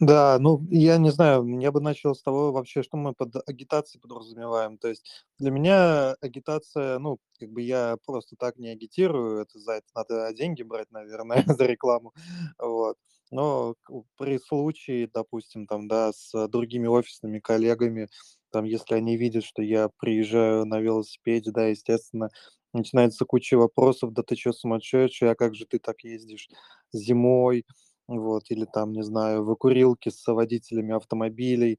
Да, 0.00 0.38
ну, 0.40 0.66
я 0.70 0.96
не 0.96 1.10
знаю, 1.10 1.46
я 1.60 1.70
бы 1.70 1.82
начал 1.82 2.14
с 2.14 2.22
того 2.22 2.52
вообще, 2.52 2.82
что 2.82 2.96
мы 2.96 3.12
под 3.12 3.36
агитацией 3.46 4.00
подразумеваем. 4.00 4.78
То 4.78 4.88
есть 4.88 5.04
для 5.38 5.50
меня 5.50 6.14
агитация, 6.22 6.98
ну, 6.98 7.18
как 7.38 7.50
бы 7.50 7.60
я 7.60 7.98
просто 8.06 8.34
так 8.36 8.56
не 8.56 8.70
агитирую, 8.70 9.42
это 9.42 9.58
за 9.58 9.72
это 9.72 9.86
надо 9.94 10.32
деньги 10.32 10.62
брать, 10.62 10.90
наверное, 10.90 11.44
за 11.46 11.66
рекламу. 11.66 12.14
Вот. 12.58 12.96
Но 13.30 13.74
при 14.16 14.38
случае, 14.38 15.06
допустим, 15.06 15.66
там, 15.66 15.86
да, 15.86 16.12
с 16.14 16.48
другими 16.48 16.86
офисными 16.86 17.40
коллегами, 17.40 18.08
там, 18.50 18.64
если 18.64 18.94
они 18.94 19.16
видят, 19.16 19.44
что 19.44 19.62
я 19.62 19.88
приезжаю 19.98 20.64
на 20.66 20.80
велосипеде, 20.80 21.50
да, 21.52 21.66
естественно, 21.68 22.30
начинается 22.72 23.24
куча 23.24 23.56
вопросов, 23.58 24.12
да 24.12 24.22
ты 24.22 24.36
что, 24.36 24.52
сумасшедший, 24.52 25.30
а 25.30 25.34
как 25.34 25.54
же 25.54 25.66
ты 25.66 25.78
так 25.78 26.02
ездишь 26.04 26.48
зимой, 26.92 27.64
вот, 28.08 28.44
или 28.50 28.64
там, 28.66 28.92
не 28.92 29.02
знаю, 29.04 29.44
в 29.44 29.54
курилке 29.56 30.10
с 30.10 30.26
водителями 30.32 30.94
автомобилей, 30.94 31.78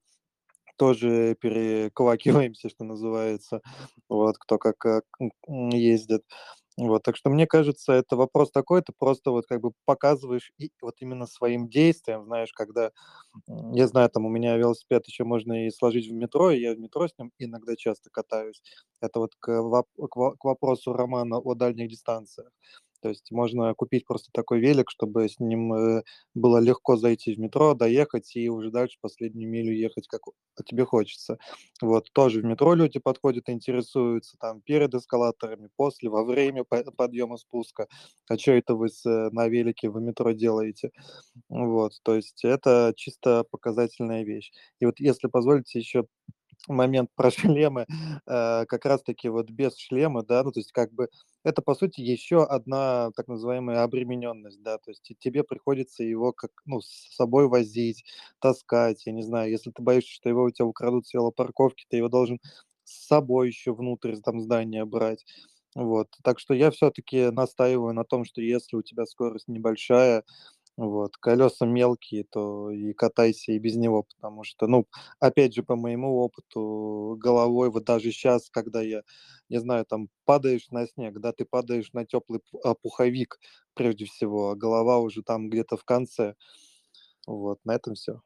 тоже 0.77 1.35
переквакиваемся, 1.41 2.69
что 2.69 2.83
называется, 2.85 3.61
вот, 4.09 4.37
кто 4.39 4.57
как, 4.57 4.77
как 4.77 5.05
ездит. 5.47 6.23
Вот, 6.77 7.03
так 7.03 7.17
что 7.17 7.29
мне 7.29 7.45
кажется, 7.47 7.91
это 7.93 8.15
вопрос 8.15 8.49
такой, 8.51 8.81
ты 8.81 8.93
просто 8.97 9.31
вот 9.31 9.45
как 9.45 9.61
бы 9.61 9.71
показываешь 9.85 10.51
и 10.57 10.71
вот 10.81 10.95
именно 11.01 11.27
своим 11.27 11.67
действием, 11.69 12.23
знаешь, 12.25 12.53
когда, 12.53 12.91
я 13.47 13.87
знаю, 13.87 14.09
там 14.09 14.25
у 14.25 14.29
меня 14.29 14.57
велосипед 14.57 15.05
еще 15.07 15.23
можно 15.25 15.67
и 15.67 15.71
сложить 15.71 16.07
в 16.09 16.13
метро, 16.13 16.51
и 16.51 16.61
я 16.61 16.73
в 16.73 16.79
метро 16.79 17.07
с 17.07 17.17
ним 17.17 17.31
иногда 17.39 17.75
часто 17.75 18.09
катаюсь. 18.11 18.61
Это 19.01 19.19
вот 19.19 19.31
к, 19.39 19.47
к, 19.51 20.35
к 20.37 20.43
вопросу 20.45 20.93
Романа 20.93 21.37
о 21.39 21.55
дальних 21.55 21.89
дистанциях. 21.89 22.51
То 23.01 23.09
есть 23.09 23.31
можно 23.31 23.73
купить 23.73 24.05
просто 24.05 24.29
такой 24.33 24.59
велик, 24.59 24.89
чтобы 24.89 25.27
с 25.27 25.39
ним 25.39 25.73
э, 25.73 26.03
было 26.33 26.59
легко 26.59 26.95
зайти 26.97 27.35
в 27.35 27.39
метро, 27.39 27.73
доехать 27.73 28.35
и 28.35 28.49
уже 28.49 28.71
дальше 28.71 28.97
последнюю 29.01 29.49
милю 29.49 29.73
ехать, 29.73 30.07
как 30.07 30.21
тебе 30.65 30.85
хочется. 30.85 31.37
Вот, 31.81 32.11
тоже 32.13 32.41
в 32.41 32.45
метро 32.45 32.73
люди 32.73 32.99
подходят, 32.99 33.49
интересуются 33.49 34.37
там 34.39 34.61
перед 34.61 34.93
эскалаторами, 34.93 35.69
после, 35.75 36.09
во 36.09 36.23
время 36.23 36.63
подъема 36.63 37.37
спуска. 37.37 37.87
А 38.29 38.37
что 38.37 38.51
это 38.51 38.75
вы 38.75 38.87
э, 38.87 39.29
на 39.31 39.47
велике 39.47 39.89
в 39.89 39.99
метро 39.99 40.31
делаете? 40.31 40.91
Вот, 41.49 41.93
то 42.03 42.15
есть 42.15 42.43
это 42.45 42.93
чисто 42.95 43.45
показательная 43.49 44.23
вещь. 44.23 44.51
И 44.79 44.85
вот 44.85 44.99
если 44.99 45.27
позволите 45.27 45.79
еще 45.79 46.05
момент 46.67 47.09
про 47.15 47.31
шлемы, 47.31 47.85
э, 48.27 48.65
как 48.65 48.85
раз-таки 48.85 49.29
вот 49.29 49.49
без 49.49 49.77
шлема, 49.77 50.23
да, 50.23 50.43
ну, 50.43 50.51
то 50.51 50.59
есть 50.59 50.71
как 50.71 50.93
бы 50.93 51.09
это, 51.43 51.61
по 51.61 51.75
сути, 51.75 52.01
еще 52.01 52.43
одна 52.43 53.11
так 53.15 53.27
называемая 53.27 53.83
обремененность, 53.83 54.61
да, 54.61 54.77
то 54.77 54.91
есть 54.91 55.11
тебе 55.19 55.43
приходится 55.43 56.03
его 56.03 56.33
как, 56.33 56.51
ну, 56.65 56.81
с 56.81 57.15
собой 57.15 57.47
возить, 57.47 58.03
таскать, 58.39 59.05
я 59.05 59.11
не 59.13 59.23
знаю, 59.23 59.51
если 59.51 59.71
ты 59.71 59.81
боишься, 59.81 60.13
что 60.13 60.29
его 60.29 60.43
у 60.43 60.51
тебя 60.51 60.65
украдут 60.65 61.07
с 61.07 61.13
велопарковки, 61.13 61.85
ты 61.89 61.97
его 61.97 62.09
должен 62.09 62.39
с 62.83 63.07
собой 63.07 63.47
еще 63.47 63.73
внутрь 63.73 64.15
там 64.17 64.39
здания 64.41 64.85
брать. 64.85 65.25
Вот. 65.75 66.09
Так 66.23 66.39
что 66.39 66.53
я 66.53 66.69
все-таки 66.71 67.29
настаиваю 67.31 67.93
на 67.93 68.03
том, 68.03 68.25
что 68.25 68.41
если 68.41 68.75
у 68.75 68.81
тебя 68.81 69.05
скорость 69.05 69.47
небольшая, 69.47 70.23
вот, 70.77 71.17
колеса 71.17 71.65
мелкие, 71.65 72.23
то 72.23 72.71
и 72.71 72.93
катайся 72.93 73.51
и 73.51 73.59
без 73.59 73.75
него, 73.75 74.03
потому 74.03 74.43
что, 74.43 74.67
ну, 74.67 74.87
опять 75.19 75.53
же, 75.53 75.63
по 75.63 75.75
моему 75.75 76.17
опыту, 76.19 77.17
головой, 77.19 77.69
вот 77.69 77.83
даже 77.83 78.11
сейчас, 78.11 78.49
когда 78.49 78.81
я, 78.81 79.03
не 79.49 79.59
знаю, 79.59 79.85
там, 79.85 80.09
падаешь 80.25 80.69
на 80.71 80.87
снег, 80.87 81.19
да, 81.19 81.33
ты 81.33 81.45
падаешь 81.45 81.91
на 81.93 82.05
теплый 82.05 82.41
а, 82.63 82.73
пуховик, 82.73 83.39
прежде 83.73 84.05
всего, 84.05 84.51
а 84.51 84.55
голова 84.55 84.99
уже 84.99 85.23
там 85.23 85.49
где-то 85.49 85.77
в 85.77 85.83
конце. 85.83 86.35
Вот, 87.27 87.59
на 87.65 87.75
этом 87.75 87.95
все. 87.95 88.21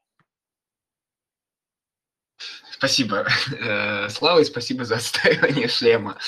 Спасибо, 2.70 3.26
э, 3.58 4.08
Слава, 4.10 4.40
и 4.40 4.44
спасибо 4.44 4.84
за 4.84 4.96
отстаивание 4.96 5.68
шлема. 5.68 6.18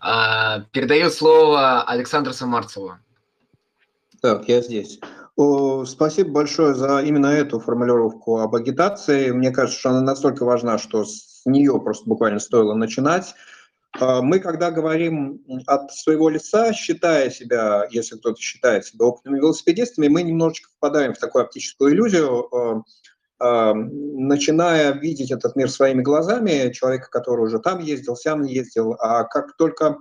А, 0.00 0.60
передаю 0.72 1.10
слово 1.10 1.82
Александру 1.82 2.32
Самарцеву. 2.32 2.98
Так, 4.20 4.48
я 4.48 4.60
здесь. 4.60 5.00
Спасибо 5.38 6.30
большое 6.30 6.74
за 6.74 7.00
именно 7.00 7.26
эту 7.26 7.60
формулировку 7.60 8.38
об 8.38 8.54
агитации. 8.54 9.30
Мне 9.32 9.50
кажется, 9.50 9.78
что 9.78 9.90
она 9.90 10.00
настолько 10.00 10.46
важна, 10.46 10.78
что 10.78 11.04
с 11.04 11.42
нее 11.44 11.78
просто 11.78 12.08
буквально 12.08 12.38
стоило 12.38 12.72
начинать. 12.72 13.34
А, 14.00 14.22
мы, 14.22 14.40
когда 14.40 14.70
говорим 14.70 15.42
от 15.66 15.92
своего 15.92 16.28
лица, 16.28 16.72
считая 16.72 17.30
себя, 17.30 17.86
если 17.90 18.16
кто-то 18.16 18.40
считает 18.40 18.86
себя 18.86 19.06
опытными 19.06 19.38
велосипедистами, 19.38 20.08
мы 20.08 20.22
немножечко 20.22 20.70
впадаем 20.76 21.14
в 21.14 21.18
такую 21.18 21.44
оптическую 21.44 21.92
иллюзию, 21.92 22.54
а, 22.54 22.82
а, 23.38 23.74
начиная 23.74 24.92
видеть 24.92 25.30
этот 25.30 25.56
мир 25.56 25.70
своими 25.70 26.02
глазами, 26.02 26.72
человека, 26.72 27.08
который 27.10 27.44
уже 27.44 27.58
там 27.58 27.80
ездил, 27.80 28.16
сам 28.16 28.42
ездил, 28.42 28.96
а 28.98 29.24
как 29.24 29.56
только, 29.56 29.98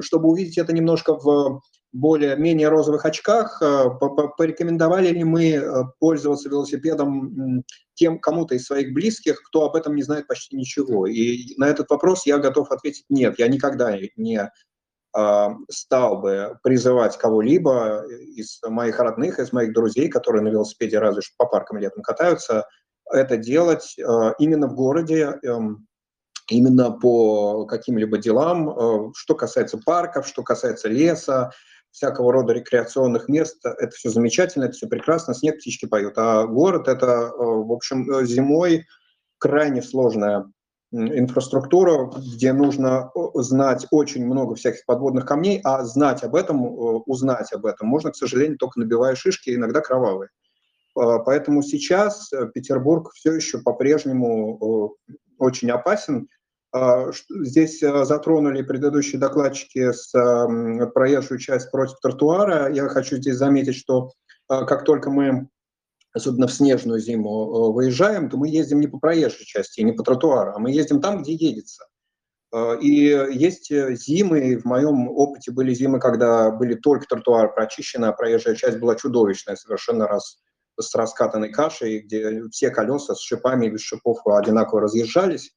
чтобы 0.00 0.28
увидеть 0.28 0.58
это 0.58 0.72
немножко 0.72 1.14
в 1.14 1.62
более-менее 1.92 2.68
розовых 2.68 3.04
очках, 3.04 3.60
э, 3.62 3.84
порекомендовали 4.36 5.08
ли 5.08 5.24
мы 5.24 5.52
э, 5.52 5.84
пользоваться 5.98 6.48
велосипедом 6.48 7.64
тем 7.94 8.18
кому-то 8.18 8.54
из 8.54 8.66
своих 8.66 8.92
близких, 8.92 9.42
кто 9.42 9.64
об 9.64 9.74
этом 9.74 9.96
не 9.96 10.02
знает 10.02 10.26
почти 10.26 10.56
ничего? 10.56 11.06
И 11.06 11.54
на 11.56 11.66
этот 11.68 11.90
вопрос 11.90 12.26
я 12.26 12.38
готов 12.38 12.70
ответить 12.70 13.06
нет. 13.08 13.38
Я 13.38 13.48
никогда 13.48 13.96
не 14.16 14.50
а, 15.14 15.56
стал 15.70 16.20
бы 16.20 16.58
призывать 16.62 17.16
кого-либо 17.16 18.04
из 18.36 18.60
моих 18.68 19.00
родных, 19.00 19.38
из 19.38 19.52
моих 19.52 19.72
друзей, 19.72 20.08
которые 20.08 20.42
на 20.42 20.48
велосипеде 20.48 20.98
разве 20.98 21.22
что 21.22 21.34
по 21.38 21.46
паркам 21.46 21.78
летом 21.78 22.02
катаются, 22.02 22.66
это 23.10 23.38
делать 23.38 23.98
э, 23.98 24.02
именно 24.38 24.68
в 24.68 24.74
городе, 24.74 25.38
эм, 25.42 25.86
именно 26.50 26.90
по 26.90 27.66
каким-либо 27.66 28.18
делам, 28.18 29.12
что 29.14 29.34
касается 29.34 29.78
парков, 29.84 30.26
что 30.26 30.42
касается 30.42 30.88
леса, 30.88 31.50
всякого 31.98 32.32
рода 32.32 32.52
рекреационных 32.52 33.28
мест. 33.28 33.58
Это 33.64 33.90
все 33.90 34.08
замечательно, 34.08 34.64
это 34.64 34.74
все 34.74 34.86
прекрасно, 34.86 35.34
снег 35.34 35.58
птички 35.58 35.86
поют. 35.86 36.14
А 36.16 36.46
город– 36.46 36.88
это, 36.88 37.06
э, 37.06 37.30
в 37.36 37.72
общем, 37.72 38.10
э, 38.10 38.24
зимой 38.24 38.86
крайне 39.38 39.82
сложная 39.82 40.46
инфраструктура, 40.90 42.10
где 42.34 42.54
нужно 42.54 43.10
знать 43.34 43.86
очень 43.90 44.24
много 44.24 44.54
всяких 44.54 44.86
подводных 44.86 45.26
камней, 45.26 45.60
а 45.62 45.84
знать 45.84 46.22
об 46.22 46.34
этом, 46.34 46.64
э, 46.64 46.68
узнать 47.04 47.52
об 47.52 47.66
этом 47.66 47.88
можно, 47.88 48.10
к 48.10 48.16
сожалению, 48.16 48.56
только 48.56 48.80
набивая 48.80 49.14
шишки, 49.14 49.54
иногда 49.54 49.80
кровавые. 49.80 50.30
Поэтому 50.94 51.62
сейчас 51.62 52.28
Петербург 52.54 53.12
все 53.14 53.32
еще 53.32 53.58
по-прежнему 53.58 54.96
очень 55.38 55.70
опасен. 55.70 56.26
А, 56.70 57.10
здесь 57.30 57.82
а, 57.82 58.04
затронули 58.04 58.62
предыдущие 58.62 59.18
докладчики 59.18 59.92
с 59.92 60.12
проезжую 60.92 61.38
часть 61.38 61.70
против 61.70 61.98
тротуара. 62.00 62.72
Я 62.72 62.88
хочу 62.88 63.16
здесь 63.16 63.36
заметить, 63.36 63.74
что 63.74 64.12
а, 64.48 64.64
как 64.64 64.84
только 64.84 65.10
мы, 65.10 65.48
особенно 66.12 66.46
в 66.46 66.52
снежную 66.52 67.00
зиму, 67.00 67.72
выезжаем, 67.72 68.28
то 68.28 68.36
мы 68.36 68.48
ездим 68.48 68.80
не 68.80 68.86
по 68.86 68.98
проезжей 68.98 69.46
части, 69.46 69.80
не 69.80 69.92
по 69.92 70.02
тротуару, 70.02 70.52
а 70.54 70.58
мы 70.58 70.70
ездим 70.70 71.00
там, 71.00 71.22
где 71.22 71.32
едется. 71.32 71.86
И 72.80 72.90
есть 73.30 73.68
зимы, 73.70 74.56
в 74.56 74.64
моем 74.64 75.10
опыте 75.10 75.52
были 75.52 75.74
зимы, 75.74 76.00
когда 76.00 76.50
были 76.50 76.74
только 76.74 77.06
тротуары 77.06 77.50
прочищены, 77.52 78.06
а 78.06 78.12
проезжая 78.12 78.54
часть 78.54 78.78
была 78.78 78.94
чудовищная, 78.94 79.56
совершенно 79.56 80.06
раз, 80.06 80.38
с 80.80 80.94
раскатанной 80.94 81.50
кашей, 81.50 81.98
где 81.98 82.42
все 82.48 82.70
колеса 82.70 83.14
с 83.14 83.20
шипами 83.20 83.66
и 83.66 83.70
без 83.70 83.82
шипов 83.82 84.26
одинаково 84.26 84.82
разъезжались 84.82 85.52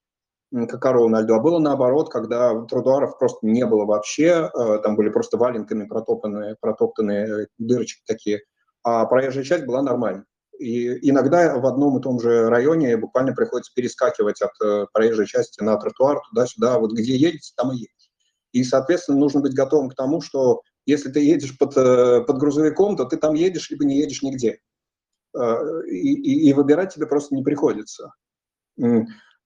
как 0.52 0.82
корову 0.82 1.08
на 1.08 1.22
льду, 1.22 1.36
а 1.36 1.40
было 1.40 1.60
наоборот, 1.60 2.12
когда 2.12 2.66
тротуаров 2.66 3.18
просто 3.18 3.46
не 3.46 3.66
было 3.66 3.86
вообще, 3.86 4.50
э, 4.54 4.80
там 4.84 4.96
были 4.96 5.10
просто 5.10 5.38
валенками 5.38 5.86
протоптанные, 5.86 6.58
протоптанные 6.60 7.48
дырочки 7.58 8.02
такие, 8.06 8.42
а 8.84 9.06
проезжая 9.06 9.44
часть 9.44 9.66
была 9.66 9.82
нормальной. 9.82 10.26
И 10.60 11.10
иногда 11.10 11.58
в 11.58 11.66
одном 11.66 11.98
и 11.98 12.02
том 12.02 12.20
же 12.20 12.50
районе 12.50 12.98
буквально 12.98 13.34
приходится 13.34 13.72
перескакивать 13.74 14.42
от 14.42 14.52
э, 14.64 14.86
проезжей 14.94 15.26
части 15.26 15.64
на 15.64 15.78
тротуар 15.78 16.20
туда-сюда, 16.30 16.80
вот 16.80 16.92
где 16.92 17.16
едете, 17.16 17.54
там 17.56 17.72
и 17.72 17.76
едете. 17.76 18.10
И, 18.52 18.64
соответственно, 18.66 19.20
нужно 19.20 19.40
быть 19.40 19.56
готовым 19.56 19.90
к 19.90 19.96
тому, 19.96 20.22
что 20.22 20.62
если 20.86 21.10
ты 21.10 21.22
едешь 21.22 21.58
под, 21.58 21.78
э, 21.78 22.22
под 22.22 22.38
грузовиком, 22.38 22.98
то 22.98 23.06
ты 23.06 23.16
там 23.16 23.36
едешь, 23.36 23.70
либо 23.70 23.86
не 23.86 23.98
едешь 23.98 24.22
нигде. 24.22 24.60
И, 25.34 25.96
и, 25.96 26.50
и 26.50 26.54
выбирать 26.54 26.94
тебе 26.94 27.08
просто 27.08 27.34
не 27.34 27.42
приходится. 27.42 28.12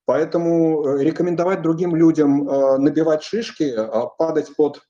Поэтому 0.06 0.86
э, 0.86 1.04
рекомендовать 1.04 1.62
другим 1.64 1.96
людям 1.96 2.48
э, 2.48 2.78
набивать 2.78 3.24
шишки, 3.24 3.74
а 3.76 4.06
падать 4.06 4.56
под 4.56 4.82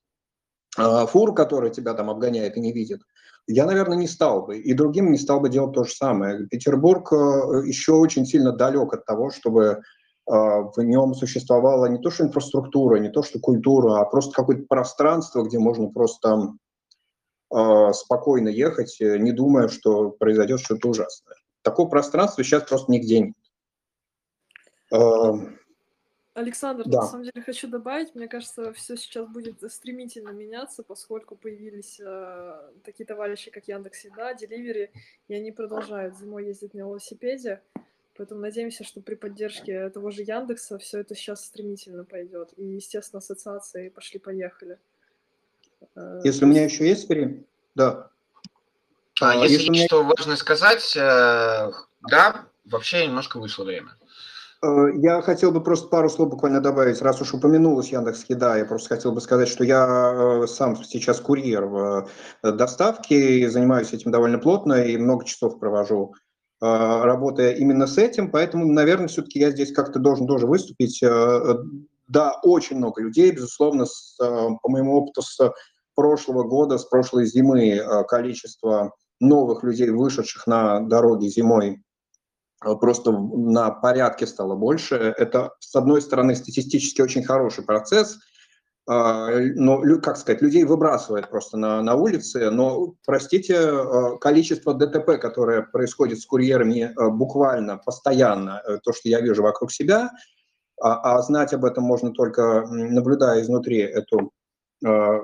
э, 0.78 1.06
фур, 1.08 1.34
который 1.34 1.72
тебя 1.72 1.94
там 1.94 2.10
обгоняет 2.10 2.58
и 2.58 2.60
не 2.60 2.74
видит, 2.74 3.02
я, 3.48 3.66
наверное, 3.66 3.98
не 3.98 4.08
стал 4.08 4.46
бы. 4.46 4.58
И 4.58 4.74
другим 4.74 5.12
не 5.12 5.18
стал 5.18 5.40
бы 5.40 5.50
делать 5.50 5.74
то 5.74 5.84
же 5.86 5.94
самое. 5.94 6.48
Петербург 6.48 7.12
еще 7.12 7.94
очень 7.94 8.26
сильно 8.26 8.52
далек 8.52 8.94
от 8.94 9.06
того, 9.06 9.30
чтобы 9.30 9.84
в 10.26 10.74
нем 10.80 11.14
существовала 11.14 11.86
не 11.86 12.00
то 12.00 12.10
что 12.10 12.24
инфраструктура, 12.24 12.98
не 12.98 13.10
то 13.10 13.22
что 13.22 13.38
культура, 13.40 14.00
а 14.00 14.06
просто 14.06 14.34
какое-то 14.34 14.66
пространство, 14.68 15.44
где 15.44 15.60
можно 15.60 15.90
просто 15.90 16.54
спокойно 17.94 18.50
ехать, 18.50 18.98
не 19.00 19.32
думая, 19.32 19.68
что 19.68 20.10
произойдет 20.10 20.62
что-то 20.62 20.90
ужасное. 20.90 21.36
Такого 21.62 21.88
пространства 21.88 22.44
сейчас 22.44 22.64
просто 22.64 22.92
нигде 22.92 23.20
нет. 23.20 23.36
Эм, 24.96 25.60
Александр, 26.34 26.84
Да. 26.86 27.02
на 27.02 27.08
самом 27.08 27.24
деле 27.24 27.42
хочу 27.42 27.68
добавить, 27.70 28.14
мне 28.14 28.28
кажется, 28.28 28.74
все 28.74 28.98
сейчас 28.98 29.26
будет 29.28 29.72
стремительно 29.72 30.32
меняться, 30.32 30.84
поскольку 30.84 31.36
появились 31.38 31.98
э, 32.04 32.72
такие 32.84 33.06
товарищи, 33.06 33.52
как 33.52 33.68
Яндекс 33.70 34.04
Еда, 34.06 34.34
Деливери, 34.34 34.92
и 35.30 35.34
они 35.34 35.52
продолжают 35.54 36.18
зимой 36.18 36.46
ездить 36.48 36.74
на 36.74 36.80
велосипеде. 36.80 37.62
Поэтому 38.18 38.42
надеемся, 38.42 38.84
что 38.84 39.02
при 39.02 39.16
поддержке 39.16 39.90
того 39.90 40.10
же 40.12 40.24
Яндекса 40.24 40.78
все 40.78 41.00
это 41.00 41.16
сейчас 41.16 41.46
стремительно 41.46 42.04
пойдет. 42.06 42.50
И, 42.58 42.64
естественно, 42.66 43.20
ассоциации 43.20 43.90
пошли-поехали. 43.90 44.78
Э, 45.96 46.22
Если 46.26 46.44
у 46.44 46.48
меня 46.50 46.64
еще 46.66 46.86
есть 46.88 47.08
время, 47.08 47.44
да. 47.76 48.10
А, 49.22 49.32
А, 49.32 49.36
если 49.36 49.54
если 49.54 49.70
меня- 49.70 49.80
есть 49.84 49.88
что 49.90 50.04
важное 50.04 50.36
сказать, 50.36 50.96
э, 50.98 51.72
да, 52.10 52.46
вообще 52.66 53.08
немножко 53.08 53.40
вышло 53.40 53.64
время. 53.64 53.96
Э, 54.64 54.88
Я 54.96 55.22
хотел 55.22 55.52
бы 55.52 55.62
просто 55.62 55.88
пару 55.88 56.10
слов 56.10 56.30
буквально 56.30 56.62
добавить, 56.62 57.02
раз 57.02 57.22
уж 57.22 57.34
упомянулась 57.34 57.90
Яндекс 57.92 58.26
Еда, 58.30 58.58
я 58.58 58.66
просто 58.66 58.96
хотел 58.96 59.12
бы 59.12 59.22
сказать, 59.22 59.48
что 59.48 59.64
я 59.64 60.42
э, 60.44 60.48
сам 60.48 60.76
сейчас 60.84 61.20
курьер 61.20 61.66
в 61.66 62.08
э, 62.44 62.52
доставке, 62.52 63.50
занимаюсь 63.50 63.94
этим 63.94 64.12
довольно 64.12 64.40
плотно 64.40 64.74
и 64.84 64.98
много 64.98 65.26
часов 65.26 65.60
провожу, 65.60 66.14
работая 66.62 67.52
именно 67.52 67.86
с 67.86 67.98
этим, 67.98 68.32
поэтому, 68.32 68.66
наверное, 68.66 69.10
все-таки 69.10 69.40
я 69.40 69.52
здесь 69.52 69.74
как-то 69.74 70.00
должен 70.00 70.26
тоже 70.26 70.48
выступить. 70.48 71.04
Да, 72.08 72.40
очень 72.44 72.78
много 72.78 73.02
людей, 73.02 73.32
безусловно, 73.32 73.86
с, 73.86 74.16
по 74.18 74.70
моему 74.70 74.96
опыту 74.96 75.22
с 75.22 75.38
прошлого 75.96 76.44
года, 76.44 76.78
с 76.78 76.86
прошлой 76.86 77.26
зимы, 77.26 77.82
количество 78.08 78.94
новых 79.20 79.64
людей, 79.64 79.90
вышедших 79.90 80.48
на 80.48 80.80
дороги 80.80 81.28
зимой, 81.28 81.84
просто 82.60 83.12
в- 83.12 83.38
на 83.38 83.72
порядке 83.72 84.28
стало 84.28 84.56
больше. 84.56 84.96
Это, 85.18 85.52
с 85.60 85.76
одной 85.76 86.02
стороны, 86.02 86.36
статистически 86.36 87.02
очень 87.02 87.24
хороший 87.24 87.64
процесс, 87.64 88.18
а, 88.88 89.30
но, 89.56 89.82
как 90.00 90.18
сказать, 90.18 90.42
людей 90.44 90.64
выбрасывает 90.64 91.30
просто 91.30 91.58
на, 91.58 91.82
на 91.82 91.96
улице, 91.96 92.52
но, 92.52 92.94
простите, 93.06 93.56
э, 93.56 94.18
количество 94.22 94.76
ДТП, 94.76 95.18
которое 95.20 95.64
происходит 95.64 96.20
с 96.20 96.26
курьерами 96.26 96.94
э, 96.96 97.10
буквально, 97.10 97.78
постоянно, 97.78 98.62
э, 98.64 98.78
то, 98.84 98.94
что 98.94 99.10
я 99.10 99.22
вижу 99.22 99.42
вокруг 99.42 99.72
себя, 99.72 100.12
а, 100.80 101.18
а 101.18 101.22
знать 101.24 101.54
об 101.54 101.66
этом 101.66 101.84
можно 101.84 102.12
только 102.12 102.68
наблюдая 102.70 103.42
изнутри 103.42 103.80
эту 103.80 104.20
э, 104.20 104.45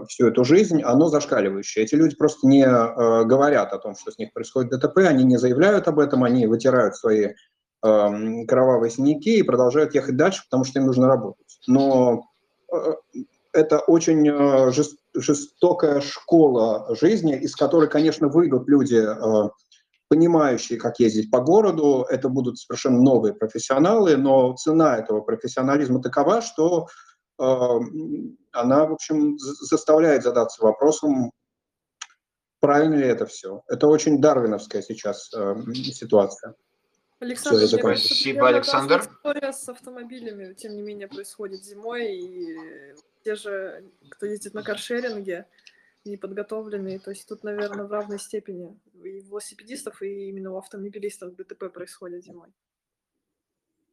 всю 0.07 0.27
эту 0.27 0.43
жизнь, 0.43 0.81
оно 0.81 1.09
зашкаливающее. 1.09 1.83
Эти 1.83 1.95
люди 1.95 2.15
просто 2.15 2.47
не 2.47 2.63
э, 2.63 3.25
говорят 3.25 3.73
о 3.73 3.77
том, 3.77 3.95
что 3.95 4.11
с 4.11 4.17
них 4.17 4.33
происходит 4.33 4.71
ДТП, 4.71 4.99
они 4.99 5.23
не 5.23 5.37
заявляют 5.37 5.87
об 5.87 5.99
этом, 5.99 6.23
они 6.23 6.47
вытирают 6.47 6.95
свои 6.95 7.29
эм, 7.83 8.47
кровавые 8.47 8.91
синяки 8.91 9.37
и 9.37 9.43
продолжают 9.43 9.95
ехать 9.95 10.17
дальше, 10.17 10.43
потому 10.49 10.63
что 10.63 10.79
им 10.79 10.87
нужно 10.87 11.07
работать. 11.07 11.59
Но 11.67 12.23
э, 12.73 12.93
это 13.53 13.79
очень 13.79 14.27
э, 14.27 14.71
жес- 14.71 14.97
жестокая 15.15 16.01
школа 16.01 16.95
жизни, 16.99 17.37
из 17.37 17.55
которой, 17.55 17.89
конечно, 17.89 18.27
выйдут 18.27 18.67
люди, 18.67 18.95
э, 18.95 19.49
понимающие, 20.09 20.77
как 20.77 20.99
ездить 20.99 21.31
по 21.31 21.39
городу. 21.39 22.05
Это 22.09 22.29
будут 22.29 22.59
совершенно 22.59 23.01
новые 23.01 23.33
профессионалы, 23.33 24.17
но 24.17 24.55
цена 24.55 24.97
этого 24.97 25.21
профессионализма 25.21 26.01
такова, 26.01 26.41
что 26.41 26.87
э, 26.87 27.10
она, 28.51 28.85
в 28.85 28.93
общем, 28.93 29.37
за- 29.39 29.65
заставляет 29.65 30.23
задаться 30.23 30.63
вопросом, 30.63 31.31
правильно 32.59 32.95
ли 32.95 33.07
это 33.07 33.25
все. 33.25 33.63
Это 33.67 33.87
очень 33.87 34.21
дарвиновская 34.21 34.81
сейчас 34.81 35.31
э, 35.33 35.55
ситуация. 35.73 36.55
Александр, 37.19 37.59
закончил. 37.59 37.87
кажется, 37.87 38.07
Спасибо, 38.07 38.47
Александр. 38.47 38.99
история 39.01 39.53
с 39.53 39.69
автомобилями, 39.69 40.53
тем 40.53 40.75
не 40.75 40.81
менее, 40.81 41.07
происходит 41.07 41.63
зимой, 41.63 42.15
и 42.17 42.95
те 43.23 43.35
же, 43.35 43.91
кто 44.09 44.25
ездит 44.25 44.55
на 44.55 44.63
каршеринге, 44.63 45.45
неподготовленные, 46.03 46.99
то 46.99 47.11
есть 47.11 47.27
тут, 47.27 47.43
наверное, 47.43 47.85
в 47.85 47.91
равной 47.91 48.17
степени 48.19 48.75
и 48.93 49.19
у 49.21 49.25
велосипедистов, 49.27 50.01
и 50.01 50.29
именно 50.29 50.51
у 50.51 50.57
автомобилистов 50.57 51.35
ДТП 51.35 51.71
происходит 51.71 52.23
зимой. 52.23 52.49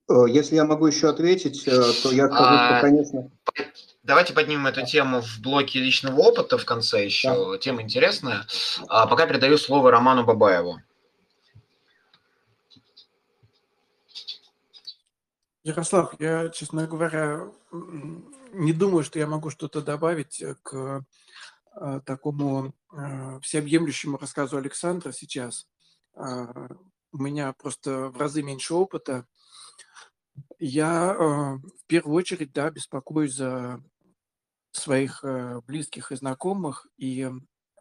Э, 0.09 0.25
Если 0.29 0.57
я 0.57 0.65
могу 0.65 0.87
еще 0.87 1.09
ответить, 1.11 1.67
э, 1.67 1.71
то 1.71 2.11
я 2.11 2.29
скажу, 2.29 2.55
что, 2.55 2.79
А, 2.79 2.81
конечно, 2.81 3.31
Давайте 4.03 4.33
поднимем 4.33 4.67
эту 4.67 4.87
тему 4.87 5.21
в 5.21 5.41
блоке 5.41 5.81
личного 5.81 6.19
опыта 6.21 6.57
в 6.57 6.65
конце 6.65 7.05
еще. 7.05 7.59
Тема 7.61 7.83
интересная. 7.83 8.47
А 8.89 9.07
пока 9.07 9.27
передаю 9.27 9.59
слово 9.59 9.91
Роману 9.91 10.25
Бабаеву. 10.25 10.81
Ярослав, 15.63 16.15
я, 16.19 16.49
честно 16.49 16.87
говоря, 16.87 17.51
не 18.53 18.73
думаю, 18.73 19.05
что 19.05 19.19
я 19.19 19.27
могу 19.27 19.51
что-то 19.51 19.83
добавить 19.83 20.41
э, 20.41 20.55
к 20.63 21.05
такому 22.07 22.75
всеобъемлющему 23.43 24.17
рассказу 24.17 24.57
Александра 24.57 25.13
сейчас. 25.13 25.69
А, 26.17 26.49
У 27.13 27.19
меня 27.19 27.53
просто 27.53 28.09
в 28.09 28.19
разы 28.19 28.43
меньше 28.43 28.75
опыта. 28.75 29.27
Я 30.59 31.15
э, 31.15 31.19
в 31.19 31.87
первую 31.87 32.17
очередь, 32.17 32.53
да, 32.53 32.71
беспокоюсь 32.71 33.35
за 33.35 33.83
своих 34.73 35.23
э, 35.25 35.61
близких 35.67 36.11
и 36.11 36.17
знакомых, 36.17 36.87
и, 36.97 37.31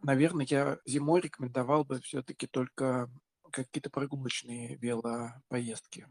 наверное, 0.03 0.45
я 0.47 0.79
зимой 0.85 1.21
рекомендовал 1.21 1.85
бы 1.85 1.99
все-таки 2.01 2.47
только 2.47 3.09
какие-то 3.51 3.89
прогулочные 3.89 4.75
велопоездки. 4.75 6.07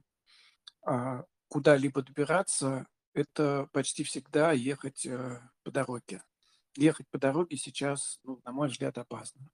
А, 0.83 1.25
куда-либо 1.49 2.03
добираться, 2.03 2.87
это 3.15 3.69
почти 3.73 4.03
всегда 4.05 4.53
ехать 4.53 5.07
э, 5.07 5.41
по 5.63 5.71
дороге. 5.71 6.23
Ехать 6.77 7.09
по 7.11 7.19
дороге 7.19 7.57
сейчас, 7.57 8.19
ну, 8.25 8.41
на 8.45 8.53
мой 8.53 8.69
взгляд, 8.69 8.99
опасно. 8.99 9.49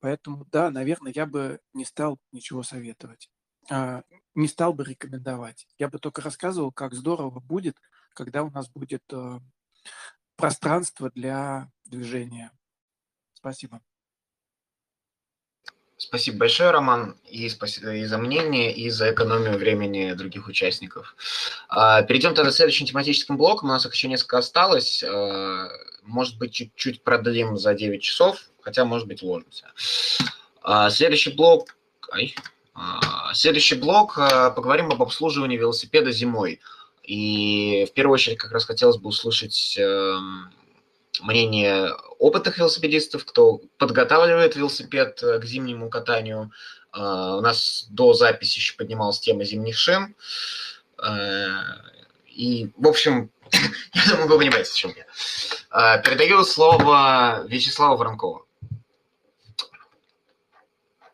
Поэтому, 0.00 0.46
да, 0.46 0.70
наверное, 0.70 1.12
я 1.14 1.26
бы 1.26 1.60
не 1.74 1.84
стал 1.84 2.18
ничего 2.32 2.62
советовать, 2.62 3.30
не 3.70 4.48
стал 4.48 4.72
бы 4.72 4.84
рекомендовать. 4.84 5.66
Я 5.78 5.88
бы 5.88 5.98
только 5.98 6.22
рассказывал, 6.22 6.72
как 6.72 6.94
здорово 6.94 7.40
будет, 7.40 7.76
когда 8.14 8.44
у 8.44 8.50
нас 8.50 8.68
будет 8.68 9.02
э, 9.12 9.40
пространство 10.36 11.10
для 11.10 11.70
движения. 11.84 12.52
Спасибо. 13.34 13.80
Спасибо 15.96 16.38
большое, 16.38 16.70
Роман, 16.70 17.18
и, 17.24 17.48
спасибо 17.48 17.92
и 17.96 18.04
за 18.04 18.18
мнение, 18.18 18.72
и 18.72 18.88
за 18.88 19.12
экономию 19.12 19.58
времени 19.58 20.12
других 20.12 20.46
участников. 20.46 21.16
А, 21.68 22.02
Перейдем 22.02 22.34
тогда 22.34 22.52
к 22.52 22.54
следующим 22.54 22.86
тематическим 22.86 23.36
блокам. 23.36 23.68
У 23.68 23.72
нас 23.72 23.84
их 23.84 23.92
еще 23.92 24.06
несколько 24.06 24.38
осталось. 24.38 25.02
А, 25.02 25.68
Может 26.02 26.38
быть, 26.38 26.52
чуть-чуть 26.52 27.02
продлим 27.02 27.56
за 27.58 27.74
9 27.74 28.00
часов, 28.00 28.38
хотя, 28.60 28.84
может 28.84 29.08
быть, 29.08 29.24
уложимся. 29.24 29.72
А, 30.62 30.88
Следующий 30.90 31.32
блок... 31.32 31.76
Ай. 32.12 32.34
А, 32.80 33.34
Следующий 33.34 33.74
блок. 33.76 34.18
а, 34.18 34.50
Поговорим 34.50 34.90
об 34.90 35.02
обслуживании 35.02 35.56
велосипеда 35.56 36.10
зимой. 36.12 36.60
И 37.02 37.86
в 37.88 37.92
первую 37.94 38.14
очередь 38.14 38.38
как 38.38 38.52
раз 38.52 38.64
хотелось 38.66 38.98
бы 38.98 39.08
услышать 39.08 39.76
эм, 39.78 40.52
мнение 41.22 41.90
опытных 42.18 42.58
велосипедистов, 42.58 43.24
кто 43.24 43.60
подготавливает 43.78 44.56
велосипед 44.56 45.22
э, 45.22 45.38
к 45.38 45.44
зимнему 45.44 45.88
катанию. 45.88 46.50
А, 46.92 47.36
У 47.36 47.40
нас 47.40 47.86
до 47.90 48.12
записи 48.12 48.58
еще 48.58 48.74
поднималась 48.76 49.20
тема 49.20 49.44
зимних 49.44 49.76
шин. 49.76 50.14
Э, 51.02 51.60
И, 52.26 52.70
в 52.76 52.86
общем, 52.86 53.30
я 53.94 54.02
думаю, 54.10 54.28
вы 54.28 54.38
понимаете, 54.38 54.70
о 54.70 54.74
чем 54.74 54.92
я. 54.96 55.98
Передаю 55.98 56.44
слово 56.44 57.44
Вячеславу 57.48 57.96
Воронкову. 57.96 58.47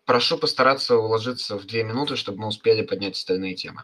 Прошу 0.06 0.36
постараться 0.36 0.96
уложиться 0.96 1.58
в 1.58 1.66
две 1.66 1.82
минуты, 1.82 2.16
чтобы 2.16 2.38
мы 2.40 2.48
успели 2.48 2.82
поднять 2.82 3.14
остальные 3.16 3.54
темы. 3.54 3.82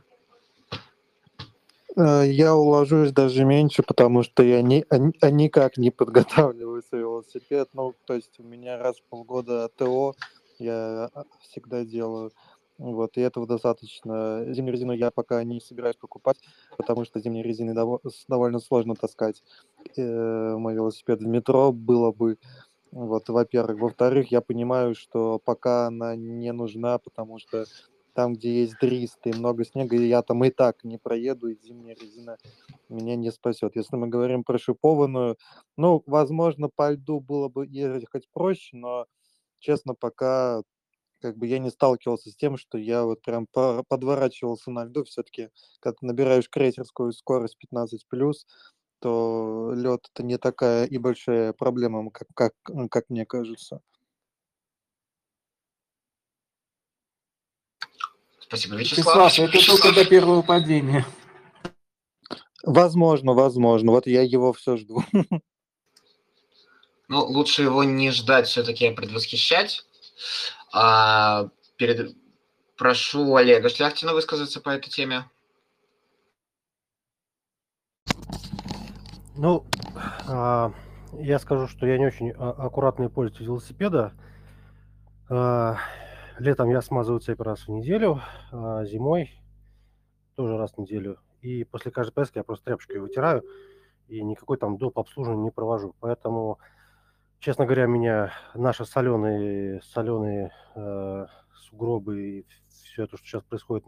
Э, 1.97 2.25
Я 2.27 2.55
уложусь 2.55 3.13
даже 3.13 3.45
меньше, 3.45 3.83
потому 3.83 4.23
что 4.23 4.43
я 4.43 4.63
ни, 4.63 4.85
а- 4.91 5.11
а 5.21 5.31
никак 5.31 5.77
не 5.77 5.91
подготавливаю 5.91 6.83
свой 6.83 7.01
велосипед. 7.01 7.69
Ну, 7.73 7.95
то 8.07 8.15
есть 8.15 8.39
у 8.39 8.43
меня 8.43 8.79
раз 8.79 8.99
в 8.99 9.03
полгода 9.09 9.69
ТО 9.77 10.15
я 10.59 11.11
а, 11.15 11.25
всегда 11.41 11.85
делаю. 11.85 12.33
Вот, 12.79 13.19
и 13.19 13.21
этого 13.21 13.47
достаточно. 13.47 14.45
Зимнюю 14.55 14.73
резину 14.73 14.93
я 14.93 15.11
пока 15.11 15.45
не 15.45 15.61
собираюсь 15.61 15.97
покупать, 15.97 16.39
потому 16.79 17.05
что 17.05 17.21
зимней 17.21 17.43
резины 17.43 17.75
довольно 17.75 18.59
сложно 18.59 18.95
таскать 18.95 19.43
э, 19.99 20.55
мой 20.57 20.75
велосипед 20.75 21.21
в 21.21 21.27
метро 21.27 21.73
было 21.73 22.11
бы. 22.11 22.39
Вот, 22.93 23.29
во-первых. 23.29 23.81
Во-вторых, 23.81 24.33
я 24.33 24.41
понимаю, 24.41 24.95
что 24.95 25.39
пока 25.39 25.87
она 25.87 26.17
не 26.17 26.53
нужна, 26.53 26.99
потому 26.99 27.39
что 27.39 27.65
там, 28.15 28.35
где 28.35 28.63
есть 28.63 28.75
дрист 28.81 29.19
и 29.27 29.33
много 29.33 29.65
снега, 29.65 29.97
я 29.97 30.23
там 30.23 30.45
и 30.45 30.51
так 30.51 30.83
не 30.83 30.99
проеду, 30.99 31.49
и 31.49 31.57
зимняя 31.63 31.95
резина 31.95 32.37
меня 32.89 33.15
не 33.15 33.31
спасет. 33.31 33.77
Если 33.77 33.95
мы 33.97 34.09
говорим 34.09 34.43
про 34.43 34.59
шипованную, 34.59 35.37
ну, 35.77 36.03
возможно, 36.07 36.69
по 36.75 36.91
льду 36.91 37.21
было 37.21 37.49
бы 37.49 37.67
ехать 37.69 38.29
проще, 38.33 38.77
но, 38.77 39.07
честно, 39.61 39.95
пока 39.95 40.63
как 41.23 41.37
бы 41.37 41.47
я 41.47 41.59
не 41.59 41.71
сталкивался 41.71 42.31
с 42.31 42.37
тем, 42.37 42.57
что 42.57 42.79
я 42.79 43.05
вот 43.05 43.23
прям 43.23 43.47
подворачивался 43.47 44.71
на 44.71 44.85
льду. 44.85 45.05
Все-таки, 45.05 45.51
когда 45.81 45.99
набираешь 46.03 46.49
крейсерскую 46.51 47.13
скорость 47.13 47.59
15 47.59 48.07
плюс, 48.09 48.47
то 49.01 49.73
лед 49.75 50.09
это 50.13 50.23
не 50.23 50.39
такая 50.39 50.85
и 50.85 50.99
большая 50.99 51.53
проблема, 51.53 52.11
как, 52.11 52.29
как, 52.35 52.55
как 52.91 53.11
мне 53.11 53.27
кажется. 53.27 53.81
Спасибо, 58.41 58.77
Вячеслав. 58.77 59.33
Вячеслав, 59.33 59.55
это 59.55 59.67
только 59.67 59.95
до 59.95 60.05
первого 60.05 60.43
падения. 60.43 61.07
Возможно, 62.63 63.33
возможно. 63.33 63.93
Вот 63.93 64.07
я 64.07 64.23
его 64.23 64.53
все 64.53 64.77
жду. 64.77 65.05
Ну, 67.09 67.25
лучше 67.25 67.63
его 67.63 67.83
не 67.83 68.13
ждать, 68.13 68.47
все-таки 68.47 68.87
а 68.87 68.95
предвосхищать. 68.95 69.85
А, 70.73 71.49
перед... 71.77 72.17
Прошу 72.77 73.35
Олега 73.35 73.69
Шляхтина 73.69 74.15
высказаться 74.15 74.61
по 74.61 74.71
этой 74.71 74.91
теме. 74.91 75.29
Ну, 79.43 79.65
а, 80.29 80.71
я 81.15 81.39
скажу, 81.39 81.67
что 81.67 81.87
я 81.87 81.97
не 81.97 82.05
очень 82.05 82.31
а, 82.33 82.51
аккуратный 82.51 83.09
пользователь 83.09 83.47
велосипеда. 83.47 84.13
А, 85.31 85.79
летом 86.39 86.69
я 86.69 86.83
смазываю 86.83 87.21
цепь 87.21 87.41
раз 87.41 87.61
в 87.61 87.71
неделю, 87.71 88.21
а 88.53 88.85
зимой 88.85 89.31
тоже 90.37 90.59
раз 90.59 90.73
в 90.73 90.79
неделю. 90.79 91.21
И 91.41 91.65
после 91.65 91.91
каждой 91.91 92.13
поездки 92.13 92.37
я 92.37 92.45
просто 92.45 92.67
тряпочкой 92.67 92.99
вытираю 92.99 93.43
и 94.09 94.23
никакой 94.23 94.59
там 94.59 94.77
доп. 94.77 94.99
обслуживания 94.99 95.45
не 95.45 95.51
провожу. 95.51 95.95
Поэтому 96.01 96.59
Честно 97.41 97.65
говоря, 97.65 97.87
меня 97.87 98.35
наши 98.55 98.85
соленые, 98.85 99.81
соленые 99.81 100.53
э, 100.75 101.27
сугробы 101.55 102.23
и 102.23 102.47
все 102.69 103.05
это, 103.05 103.17
что 103.17 103.27
сейчас 103.27 103.43
происходит, 103.45 103.87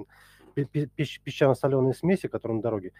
песчано-соленые 0.54 1.92
смеси, 1.92 2.28
которые 2.28 2.56
на 2.56 2.62
дороге, 2.62 2.94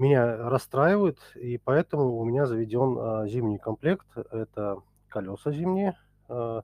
меня 0.00 0.48
расстраивают, 0.48 1.18
и 1.34 1.58
поэтому 1.58 2.16
у 2.16 2.24
меня 2.24 2.46
заведен 2.46 2.96
э, 2.98 3.28
зимний 3.28 3.58
комплект. 3.58 4.06
Это 4.16 4.78
колеса 5.08 5.52
зимние. 5.52 5.96
Э, 6.28 6.62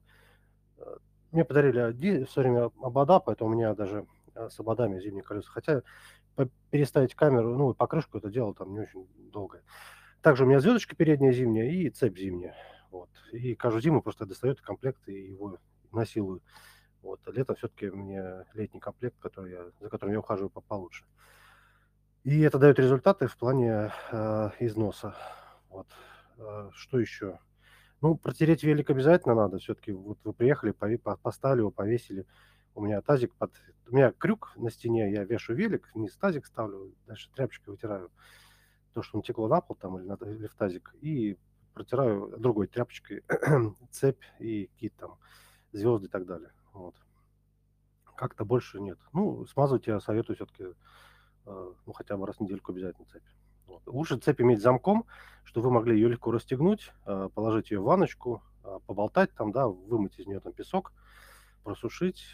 мне 1.33 1.45
подарили 1.45 2.25
все 2.25 2.41
время 2.41 2.71
обода, 2.83 3.21
поэтому 3.21 3.51
у 3.51 3.55
меня 3.55 3.75
даже 3.75 4.07
э, 4.35 4.49
с 4.49 4.59
ободами 4.59 5.01
зимние 5.01 5.23
колеса. 5.23 5.51
Хотя 5.51 5.83
переставить 6.71 7.15
камеру, 7.15 7.57
ну, 7.57 7.75
покрышку 7.75 8.19
это 8.19 8.31
дело 8.31 8.55
там 8.55 8.73
не 8.73 8.81
очень 8.81 9.07
долгое. 9.33 9.63
Также 10.23 10.45
у 10.45 10.47
меня 10.47 10.61
звездочка 10.61 10.97
передняя 10.97 11.33
зимняя 11.33 11.71
и 11.71 11.91
цепь 11.91 12.19
зимняя. 12.19 12.57
Вот. 12.91 13.11
И 13.33 13.55
каждую 13.55 13.83
зиму 13.83 14.03
просто 14.03 14.27
достает 14.27 14.61
комплект 14.61 15.09
и 15.09 15.13
его 15.13 15.59
насилую. 15.93 16.43
Вот. 17.03 17.21
А 17.27 17.31
лето 17.31 17.55
все-таки 17.55 17.91
мне 17.91 18.45
летний 18.55 18.81
комплект, 18.81 19.17
который 19.19 19.53
я, 19.53 19.71
за 19.81 19.89
которым 19.89 20.15
я 20.15 20.21
ухаживаю 20.21 20.51
получше. 20.51 21.05
И 22.27 22.41
это 22.41 22.59
дает 22.59 22.81
результаты 22.81 23.29
в 23.29 23.37
плане 23.37 23.93
э, 24.11 24.51
износа. 24.59 25.15
Вот. 25.71 25.87
Э, 26.39 26.71
что 26.75 26.99
еще? 26.99 27.39
Ну, 28.01 28.17
протереть 28.17 28.65
велик 28.65 28.91
обязательно 28.91 29.37
надо. 29.37 29.59
Все-таки 29.59 29.93
вот 29.93 30.19
вы 30.25 30.33
приехали, 30.33 30.73
поставили 30.73 31.61
его, 31.61 31.71
повесили. 31.71 32.27
У 32.75 32.81
меня 32.81 33.01
тазик 33.01 33.33
под... 33.37 33.53
У 33.89 33.95
меня 33.95 34.11
крюк 34.11 34.55
на 34.57 34.73
стене, 34.73 35.13
я 35.13 35.23
вешу 35.23 35.55
велик, 35.55 35.89
вниз 35.95 36.17
тазик 36.17 36.47
ставлю, 36.47 36.93
дальше 37.07 37.31
тряпочкой 37.33 37.75
вытираю 37.75 38.11
то, 38.93 39.03
что 39.03 39.19
он 39.19 39.23
текло 39.23 39.47
на 39.47 39.61
пол 39.61 39.77
там 39.77 39.97
или, 39.97 40.05
на, 40.05 40.15
или 40.15 40.49
в 40.49 40.55
тазик, 40.57 40.97
и 41.01 41.39
протираю 41.75 42.35
другой 42.39 42.67
тряпочкой 42.67 43.23
цепь 43.93 44.25
и 44.41 44.67
какие-то 44.75 44.97
там 44.99 45.19
звезды 45.71 46.09
и 46.09 46.11
так 46.11 46.27
далее. 46.27 46.51
Вот. 46.73 46.97
Как-то 48.17 48.45
больше 48.45 48.81
нет. 48.81 48.99
Ну, 49.13 49.47
смазывать 49.47 49.87
я 49.87 50.01
советую 50.01 50.35
все-таки 50.35 50.65
ну, 51.47 51.93
хотя 51.93 52.17
бы 52.17 52.27
раз 52.27 52.37
в 52.37 52.41
недельку 52.41 52.73
обязательно 52.73 53.07
цепь. 53.07 53.23
Вот. 53.67 53.83
Лучше 53.87 54.17
цепь 54.19 54.41
иметь 54.41 54.61
замком, 54.61 55.07
чтобы 55.45 55.69
вы 55.69 55.75
могли 55.75 55.95
ее 55.95 56.09
легко 56.09 56.31
расстегнуть, 56.31 56.93
э, 57.07 57.29
положить 57.35 57.71
ее 57.71 57.81
в 57.81 57.85
ванночку, 57.85 58.43
э, 58.65 58.79
поболтать 58.87 59.33
там, 59.35 59.53
да, 59.53 59.69
вымыть 59.69 60.19
из 60.19 60.27
нее 60.27 60.41
там 60.41 60.53
песок, 60.53 60.93
просушить 61.63 62.25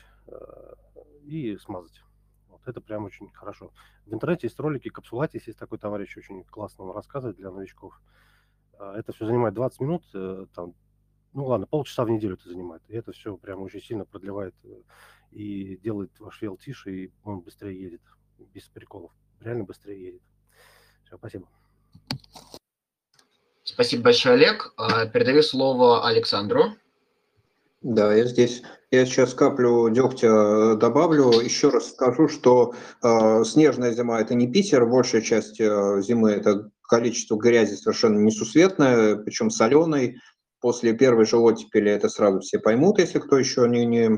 и 1.25 1.57
смазать. 1.57 2.03
Вот 2.49 2.61
это 2.67 2.81
прям 2.81 3.05
очень 3.05 3.31
хорошо. 3.33 3.73
В 4.07 4.15
интернете 4.15 4.47
есть 4.47 4.61
ролики, 4.61 4.89
капсулатис, 4.89 5.47
есть 5.47 5.59
такой 5.59 5.79
товарищ, 5.79 6.17
очень 6.17 6.45
классно 6.45 6.85
он 6.85 6.95
рассказывает 6.95 7.37
для 7.37 7.51
новичков. 7.51 8.01
Это 8.79 9.13
все 9.13 9.27
занимает 9.27 9.55
20 9.55 9.81
минут, 9.81 10.05
э, 10.15 10.47
там, 10.55 10.75
ну 11.33 11.47
ладно, 11.47 11.67
полчаса 11.67 12.05
в 12.05 12.11
неделю 12.11 12.35
это 12.35 12.49
занимает. 12.49 12.83
И 12.89 12.95
это 12.95 13.13
все 13.13 13.37
прям 13.37 13.63
очень 13.63 13.81
сильно 13.81 14.05
продлевает 14.05 14.55
э, 14.65 14.83
и 15.31 15.77
делает 15.79 16.19
ваш 16.19 16.43
вел 16.43 16.57
тише, 16.57 16.93
и 16.93 17.13
он 17.25 17.41
быстрее 17.41 17.81
едет, 17.81 18.03
без 18.55 18.65
приколов. 18.65 19.13
Реально 19.41 19.65
быстрее 19.65 20.03
едет. 20.03 20.23
Все, 21.05 21.17
спасибо. 21.17 21.49
Спасибо 23.65 24.05
большое, 24.05 24.35
Олег. 24.35 24.75
А, 24.77 25.07
передаю 25.07 25.43
слово 25.43 26.07
Александру. 26.07 26.75
Да, 27.81 28.15
я 28.15 28.25
здесь. 28.27 28.63
Я 28.91 29.07
сейчас 29.07 29.35
каплю 29.35 29.89
дегтя 29.89 30.29
э, 30.29 30.77
добавлю. 30.77 31.41
Еще 31.41 31.71
раз 31.71 31.91
скажу, 31.91 32.29
что 32.29 32.75
э, 33.03 33.45
снежная 33.45 33.93
зима– 33.93 34.21
это 34.21 34.35
не 34.35 34.53
Питер, 34.53 34.87
большая 34.87 35.23
часть 35.23 35.61
э, 35.61 36.01
зимы– 36.03 36.31
это 36.33 36.71
количество 36.83 37.37
грязи 37.37 37.75
совершенно 37.75 38.19
несусветное, 38.19 39.17
причем 39.17 39.51
соленой. 39.51 40.19
После 40.61 40.93
первой 40.93 41.25
же 41.25 41.39
оттепели 41.39 41.91
это 41.91 42.09
сразу 42.09 42.41
все 42.41 42.61
поймут, 42.61 42.99
если 42.99 43.19
кто 43.19 43.37
еще 43.37 43.67
не, 43.69 43.85
не, 43.85 44.11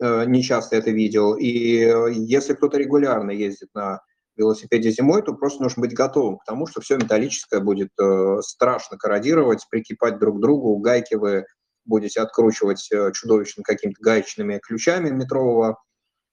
не 0.00 0.42
часто 0.42 0.76
это 0.76 0.90
видел. 0.90 1.34
И 1.34 1.80
э, 1.80 2.12
если 2.12 2.54
кто-то 2.54 2.78
регулярно 2.78 3.30
ездит 3.30 3.68
на 3.74 4.00
велосипеде 4.36 4.90
зимой, 4.90 5.22
то 5.22 5.34
просто 5.34 5.62
нужно 5.62 5.82
быть 5.82 5.94
готовым 5.94 6.38
к 6.38 6.44
тому, 6.44 6.66
что 6.66 6.80
все 6.80 6.96
металлическое 6.96 7.60
будет 7.60 7.90
э, 8.00 8.40
страшно 8.42 8.96
корродировать, 8.96 9.66
прикипать 9.70 10.18
друг 10.18 10.38
к 10.38 10.40
другу, 10.40 10.76
гайки 10.78 11.14
вы 11.14 11.44
будете 11.84 12.20
откручивать 12.20 12.88
чудовищно 13.14 13.62
какими-то 13.62 14.00
гаечными 14.02 14.60
ключами 14.62 15.08
метрового 15.10 15.78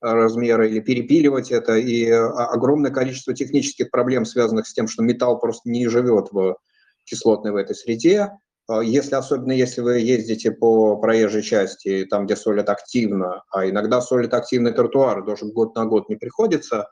размера 0.01 0.67
или 0.67 0.81
перепиливать 0.81 1.49
это, 1.49 1.77
и 1.77 2.05
огромное 2.09 2.91
количество 2.91 3.33
технических 3.33 3.89
проблем, 3.89 4.25
связанных 4.25 4.67
с 4.67 4.73
тем, 4.73 4.87
что 4.87 5.01
металл 5.01 5.39
просто 5.39 5.69
не 5.69 5.87
живет 5.87 6.27
в 6.31 6.57
кислотной 7.05 7.51
в 7.51 7.55
этой 7.55 7.75
среде. 7.75 8.31
А, 8.67 8.81
если, 8.81 9.15
особенно 9.15 9.51
если 9.51 9.81
вы 9.81 9.99
ездите 9.99 10.51
по 10.51 10.97
проезжей 10.97 11.43
части, 11.43 12.05
там, 12.09 12.25
где 12.25 12.35
солят 12.35 12.69
активно, 12.69 13.43
а 13.51 13.69
иногда 13.69 14.01
солят 14.01 14.33
активный 14.33 14.73
тротуар, 14.73 15.23
даже 15.25 15.45
год 15.45 15.75
на 15.75 15.85
год 15.85 16.09
не 16.09 16.15
приходится, 16.15 16.89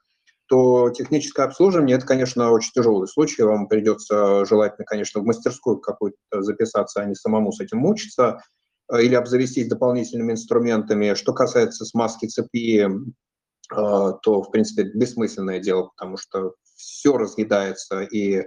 то 0.47 0.89
техническое 0.91 1.43
обслуживание– 1.43 1.95
это, 1.97 2.05
конечно, 2.05 2.51
очень 2.51 2.71
тяжелый 2.74 3.07
случай. 3.07 3.43
Вам 3.43 3.67
придется 3.67 4.45
желательно, 4.45 4.86
конечно, 4.86 5.21
в 5.21 5.26
мастерскую 5.26 5.78
какую-то 5.78 6.41
записаться, 6.41 7.01
а 7.01 7.05
не 7.05 7.15
самому 7.15 7.51
с 7.51 7.59
этим 7.59 7.80
мучиться. 7.80 8.39
Э, 8.91 9.01
или 9.01 9.15
обзавестись 9.15 9.67
дополнительными 9.67 10.34
инструментами. 10.34 11.13
Что 11.13 11.34
касается 11.34 11.86
смазки 11.86 12.28
цепи, 12.28 12.86
э, 12.86 12.89
то, 13.71 14.41
в 14.41 14.51
принципе, 14.51 14.84
бессмысленное 14.93 15.59
дело, 15.59 15.91
потому 15.95 16.17
что 16.17 16.53
все 16.76 17.17
разъедается, 17.17 18.01
и 18.01 18.43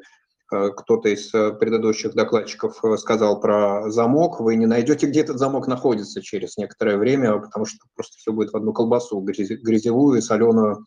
кто-то 0.48 1.08
из 1.08 1.30
предыдущих 1.30 2.14
докладчиков 2.14 2.80
сказал 2.98 3.40
про 3.40 3.90
замок, 3.90 4.40
вы 4.40 4.56
не 4.56 4.66
найдете, 4.66 5.06
где 5.06 5.20
этот 5.20 5.38
замок 5.38 5.66
находится 5.66 6.22
через 6.22 6.56
некоторое 6.56 6.96
время, 6.96 7.38
потому 7.38 7.66
что 7.66 7.78
просто 7.94 8.16
все 8.18 8.32
будет 8.32 8.52
в 8.52 8.56
одну 8.56 8.72
колбасу, 8.72 9.20
грязевую 9.20 10.18
и 10.18 10.22
соленую 10.22 10.84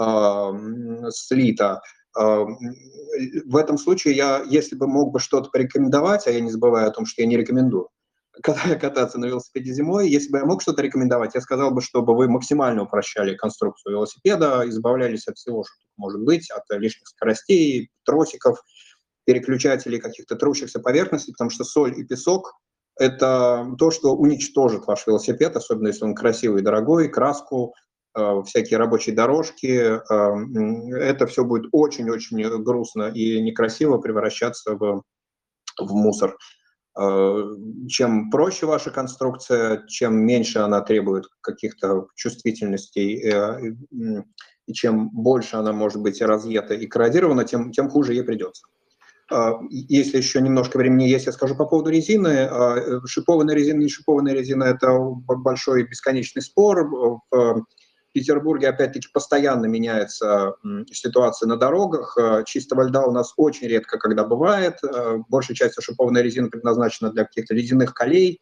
э, 0.00 1.10
слито. 1.10 1.82
В 2.14 3.56
этом 3.56 3.78
случае 3.78 4.16
я, 4.16 4.42
если 4.48 4.74
бы 4.74 4.86
мог 4.86 5.12
бы 5.12 5.20
что-то 5.20 5.50
порекомендовать, 5.50 6.26
а 6.26 6.30
я 6.30 6.40
не 6.40 6.50
забываю 6.50 6.88
о 6.88 6.92
том, 6.92 7.06
что 7.06 7.22
я 7.22 7.28
не 7.28 7.36
рекомендую, 7.36 7.88
кататься 8.42 9.18
на 9.18 9.26
велосипеде 9.26 9.72
зимой. 9.72 10.08
Если 10.08 10.30
бы 10.30 10.38
я 10.38 10.44
мог 10.44 10.62
что-то 10.62 10.82
рекомендовать, 10.82 11.34
я 11.34 11.40
сказал 11.40 11.70
бы, 11.70 11.82
чтобы 11.82 12.16
вы 12.16 12.28
максимально 12.28 12.82
упрощали 12.82 13.34
конструкцию 13.34 13.92
велосипеда, 13.92 14.64
избавлялись 14.68 15.26
от 15.26 15.36
всего, 15.36 15.64
что 15.64 15.74
может 15.98 16.22
быть, 16.22 16.50
от 16.50 16.62
лишних 16.78 17.08
скоростей, 17.08 17.90
тросиков, 18.04 18.62
переключателей, 19.26 19.98
каких-то 19.98 20.36
трущихся 20.36 20.80
поверхностей, 20.80 21.32
потому 21.34 21.50
что 21.50 21.64
соль 21.64 21.98
и 21.98 22.04
песок– 22.04 22.54
это 22.98 23.66
то, 23.78 23.90
что 23.90 24.16
уничтожит 24.16 24.86
ваш 24.86 25.06
велосипед, 25.06 25.54
особенно 25.54 25.88
если 25.88 26.04
он 26.04 26.14
красивый 26.14 26.62
и 26.62 26.64
дорогой, 26.64 27.08
краску, 27.08 27.74
э, 28.16 28.42
всякие 28.46 28.78
рабочие 28.78 29.14
дорожки. 29.14 29.66
Э, 29.66 30.96
это 30.96 31.26
все 31.26 31.44
будет 31.44 31.68
очень-очень 31.72 32.42
грустно 32.62 33.10
и 33.14 33.40
некрасиво 33.42 33.98
превращаться 33.98 34.74
в, 34.74 35.02
в 35.78 35.92
мусор. 35.92 36.36
Э, 37.00 37.44
чем 37.88 38.28
проще 38.30 38.66
ваша 38.66 38.90
конструкция, 38.90 39.86
чем 39.86 40.16
меньше 40.16 40.58
она 40.58 40.80
требует 40.80 41.26
каких-то 41.40 42.08
чувствительностей, 42.16 43.22
э, 43.22 43.74
и 44.66 44.72
чем 44.72 45.08
больше 45.10 45.56
она 45.56 45.72
может 45.72 46.02
быть 46.02 46.20
разъета 46.20 46.74
и 46.74 46.86
корродирована, 46.86 47.44
тем, 47.44 47.70
тем 47.70 47.88
хуже 47.88 48.14
ей 48.14 48.24
придется. 48.24 48.66
А, 49.30 49.52
если 49.70 50.16
еще 50.16 50.40
немножко 50.40 50.76
времени 50.76 51.04
есть, 51.04 51.26
я 51.26 51.32
скажу 51.32 51.54
по 51.54 51.66
поводу 51.66 51.90
резины. 51.90 52.50
Шипованная 53.06 53.54
резина, 53.54 53.78
не 53.78 53.88
шипованная 53.88 54.34
резина– 54.34 54.64
это 54.64 54.98
большой 54.98 55.84
бесконечный 55.84 56.42
спор. 56.42 56.90
Петербурге, 58.18 58.68
опять-таки, 58.68 59.08
постоянно 59.12 59.66
меняется 59.66 60.54
ситуация 60.90 61.46
на 61.46 61.56
дорогах. 61.56 62.16
Чистого 62.46 62.82
льда 62.82 63.06
у 63.06 63.12
нас 63.12 63.32
очень 63.36 63.68
редко 63.68 63.98
когда 63.98 64.24
бывает. 64.24 64.80
Большая 65.28 65.56
часть 65.56 65.80
шипованной 65.80 66.22
резины 66.22 66.50
предназначена 66.50 67.10
для 67.10 67.24
каких-то 67.24 67.54
ледяных 67.54 67.94
колей, 67.94 68.40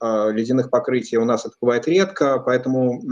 ледяных 0.00 0.70
покрытий 0.70 1.18
у 1.18 1.24
нас 1.24 1.44
это 1.44 1.54
бывает 1.60 1.88
редко, 1.88 2.38
поэтому 2.38 3.02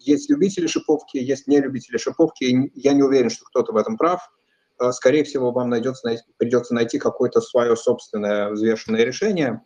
есть 0.00 0.30
любители 0.30 0.66
шиповки, 0.66 1.16
есть 1.16 1.46
не 1.46 1.60
любители 1.60 1.96
шиповки. 1.96 2.70
Я 2.74 2.92
не 2.92 3.02
уверен, 3.02 3.30
что 3.30 3.44
кто-то 3.46 3.72
в 3.72 3.76
этом 3.76 3.96
прав. 3.96 4.20
Скорее 4.90 5.24
всего, 5.24 5.50
вам 5.52 5.70
найдется, 5.70 6.16
придется 6.36 6.74
найти 6.74 6.98
какое-то 6.98 7.40
свое 7.40 7.76
собственное 7.76 8.50
взвешенное 8.50 9.04
решение. 9.04 9.62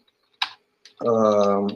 А, 1.05 1.69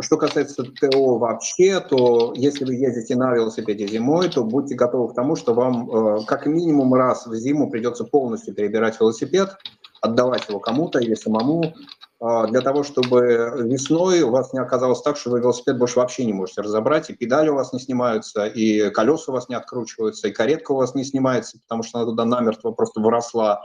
что 0.00 0.16
касается 0.16 0.64
ТО 0.64 1.18
вообще, 1.18 1.78
то 1.80 2.32
если 2.34 2.64
вы 2.64 2.74
ездите 2.74 3.14
на 3.14 3.32
велосипеде 3.32 3.86
зимой, 3.86 4.28
то 4.28 4.42
будьте 4.42 4.74
готовы 4.74 5.12
к 5.12 5.14
тому, 5.14 5.36
что 5.36 5.54
вам 5.54 5.90
а, 5.90 6.24
как 6.24 6.46
минимум 6.46 6.92
раз 6.94 7.26
в 7.26 7.34
зиму 7.34 7.70
придется 7.70 8.04
полностью 8.04 8.54
перебирать 8.54 8.98
велосипед, 8.98 9.56
отдавать 10.00 10.48
его 10.48 10.58
кому-то 10.58 10.98
или 10.98 11.14
самому, 11.14 11.72
а, 12.20 12.48
для 12.48 12.62
того, 12.62 12.82
чтобы 12.82 13.52
весной 13.64 14.22
у 14.22 14.30
вас 14.30 14.52
не 14.52 14.58
оказалось 14.58 15.02
так, 15.02 15.16
что 15.16 15.30
вы 15.30 15.38
велосипед 15.38 15.78
больше 15.78 16.00
вообще 16.00 16.24
не 16.24 16.32
можете 16.32 16.62
разобрать, 16.62 17.10
и 17.10 17.14
педали 17.14 17.50
у 17.50 17.54
вас 17.54 17.72
не 17.72 17.78
снимаются, 17.78 18.46
и 18.46 18.90
колеса 18.90 19.30
у 19.30 19.34
вас 19.34 19.48
не 19.48 19.54
откручиваются, 19.54 20.26
и 20.26 20.32
каретка 20.32 20.72
у 20.72 20.76
вас 20.76 20.96
не 20.96 21.04
снимается, 21.04 21.60
потому 21.60 21.84
что 21.84 21.98
она 21.98 22.06
туда 22.10 22.24
намертво 22.24 22.72
просто 22.72 23.00
выросла 23.00 23.60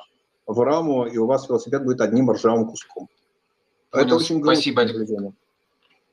в 0.46 0.60
раму, 0.62 1.06
и 1.08 1.18
у 1.18 1.26
вас 1.26 1.50
велосипед 1.50 1.84
будет 1.84 2.02
одним 2.02 2.30
ржавым 2.30 2.68
куском. 2.68 3.08
Понял, 3.92 4.06
Это 4.06 4.16
очень 4.16 4.44
спасибо. 4.44 4.88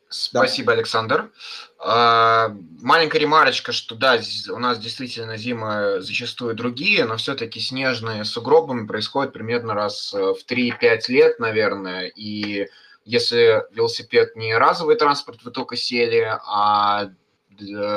Спасибо, 0.08 0.66
да. 0.68 0.72
Александр. 0.74 1.30
Маленькая 1.78 3.18
ремарочка, 3.18 3.72
что 3.72 3.94
да, 3.94 4.20
у 4.50 4.58
нас 4.58 4.78
действительно 4.78 5.36
зимы 5.36 6.00
зачастую 6.00 6.54
другие, 6.54 7.04
но 7.04 7.16
все-таки 7.16 7.60
снежные 7.60 8.24
с 8.24 8.30
сугробами 8.30 8.86
происходят 8.86 9.32
примерно 9.32 9.74
раз 9.74 10.14
э, 10.14 10.18
в 10.18 10.38
3-5 10.48 11.00
лет, 11.08 11.38
наверное. 11.40 12.06
И 12.06 12.68
если 13.04 13.64
велосипед 13.72 14.36
не 14.36 14.56
разовый 14.56 14.96
транспорт, 14.96 15.42
вы 15.42 15.50
только 15.50 15.76
сели, 15.76 16.38
а 16.46 17.10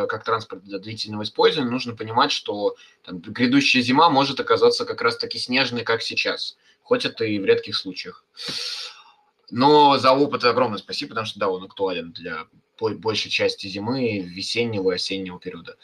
как 0.08 0.24
транспорт 0.24 0.64
для 0.64 0.80
длительного 0.80 1.24
использования, 1.24 1.70
нужно 1.70 1.96
понимать, 1.96 2.32
что 2.32 2.76
там, 3.04 3.20
грядущая 3.20 3.82
зима 3.82 4.10
может 4.10 4.40
оказаться 4.40 4.86
как 4.86 5.02
раз-таки 5.02 5.38
снежной, 5.38 5.84
как 5.84 6.02
сейчас, 6.02 6.58
хоть 6.82 7.06
это 7.06 7.26
и 7.26 7.40
в 7.40 7.46
редких 7.46 7.76
случаях. 7.76 8.24
Но 9.52 9.97
за 9.97 10.12
опыт 10.12 10.43
огромное 10.43 10.78
спасибо, 10.78 11.10
потому 11.10 11.26
что, 11.26 11.39
да, 11.39 11.50
он 11.50 11.64
актуален 11.64 12.12
для 12.12 12.47
большей 12.80 13.30
части 13.30 13.68
зимы, 13.68 14.20
весеннего 14.20 14.91
и 14.91 14.95
осеннего 14.95 15.39
периода. 15.39 15.78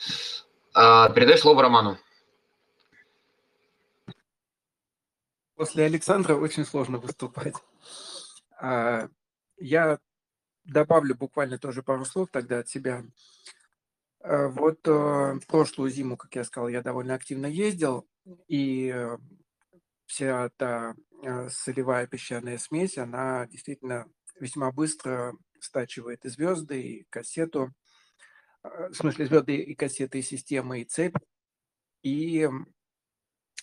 А, 0.74 1.10
передаю 1.10 1.38
слово 1.38 1.64
Роману. 1.64 1.98
После 5.56 5.86
Александра 5.86 6.36
очень 6.36 6.66
сложно 6.66 6.98
выступать. 6.98 7.56
А, 8.60 9.10
я 9.58 10.00
добавлю 10.66 11.16
буквально 11.16 11.58
тоже 11.58 11.84
пару 11.84 12.06
слов 12.06 12.30
тогда 12.32 12.60
от 12.60 12.70
себя. 12.70 13.04
А, 14.20 14.48
вот 14.48 14.80
э, 14.86 15.40
прошлую 15.48 15.92
зиму, 15.92 16.18
как 16.18 16.36
я 16.36 16.44
сказал, 16.44 16.68
я 16.68 16.82
довольно 16.82 17.14
активно 17.14 17.46
ездил, 17.46 18.08
и 18.48 18.92
э, 18.94 19.18
вся 20.08 20.50
та 20.58 20.96
солевая 21.50 22.08
песчаная 22.08 22.58
смесь, 22.58 22.98
она 22.98 23.48
действительно 23.48 24.08
весьма 24.40 24.72
быстро 24.72 25.34
стачивает 25.60 26.26
и 26.26 26.30
звезды, 26.30 26.82
и 26.82 27.04
кассету, 27.10 27.74
э, 28.64 28.90
в 28.90 28.94
смысле 28.94 29.26
звезды 29.26 29.56
и 29.58 29.76
кассеты, 29.76 30.20
и 30.20 30.24
системы, 30.24 30.82
и 30.82 30.86
цепь. 30.86 31.18
И 32.04 32.48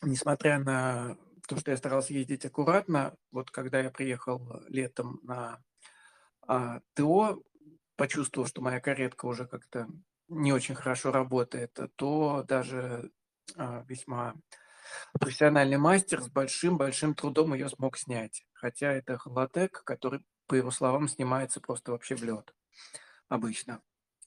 несмотря 0.03 0.59
на 0.59 1.17
то, 1.47 1.57
что 1.57 1.71
я 1.71 1.77
старался 1.77 2.13
ездить 2.13 2.45
аккуратно, 2.45 3.15
вот 3.31 3.51
когда 3.51 3.81
я 3.81 3.91
приехал 3.91 4.63
летом 4.69 5.21
на 5.23 5.63
а, 6.47 6.81
ТО, 6.95 7.43
почувствовал, 7.97 8.47
что 8.47 8.63
моя 8.63 8.81
каретка 8.81 9.27
уже 9.27 9.47
как-то 9.47 9.89
не 10.29 10.53
очень 10.53 10.75
хорошо 10.75 11.13
работает, 11.13 11.79
то 11.97 12.45
даже 12.49 13.11
а, 13.57 13.85
весьма 13.87 14.35
профессиональный 15.19 15.79
мастер 15.79 16.23
с 16.23 16.29
большим-большим 16.29 17.15
трудом 17.15 17.55
ее 17.55 17.69
смог 17.69 17.97
снять. 17.97 18.45
Хотя 18.53 18.93
это 18.93 19.19
холотек, 19.19 19.83
который, 19.85 20.25
по 20.47 20.55
его 20.55 20.71
словам, 20.71 21.09
снимается 21.09 21.61
просто 21.61 21.93
вообще 21.93 22.17
в 22.17 22.23
лед 22.23 22.53
обычно. 23.33 23.83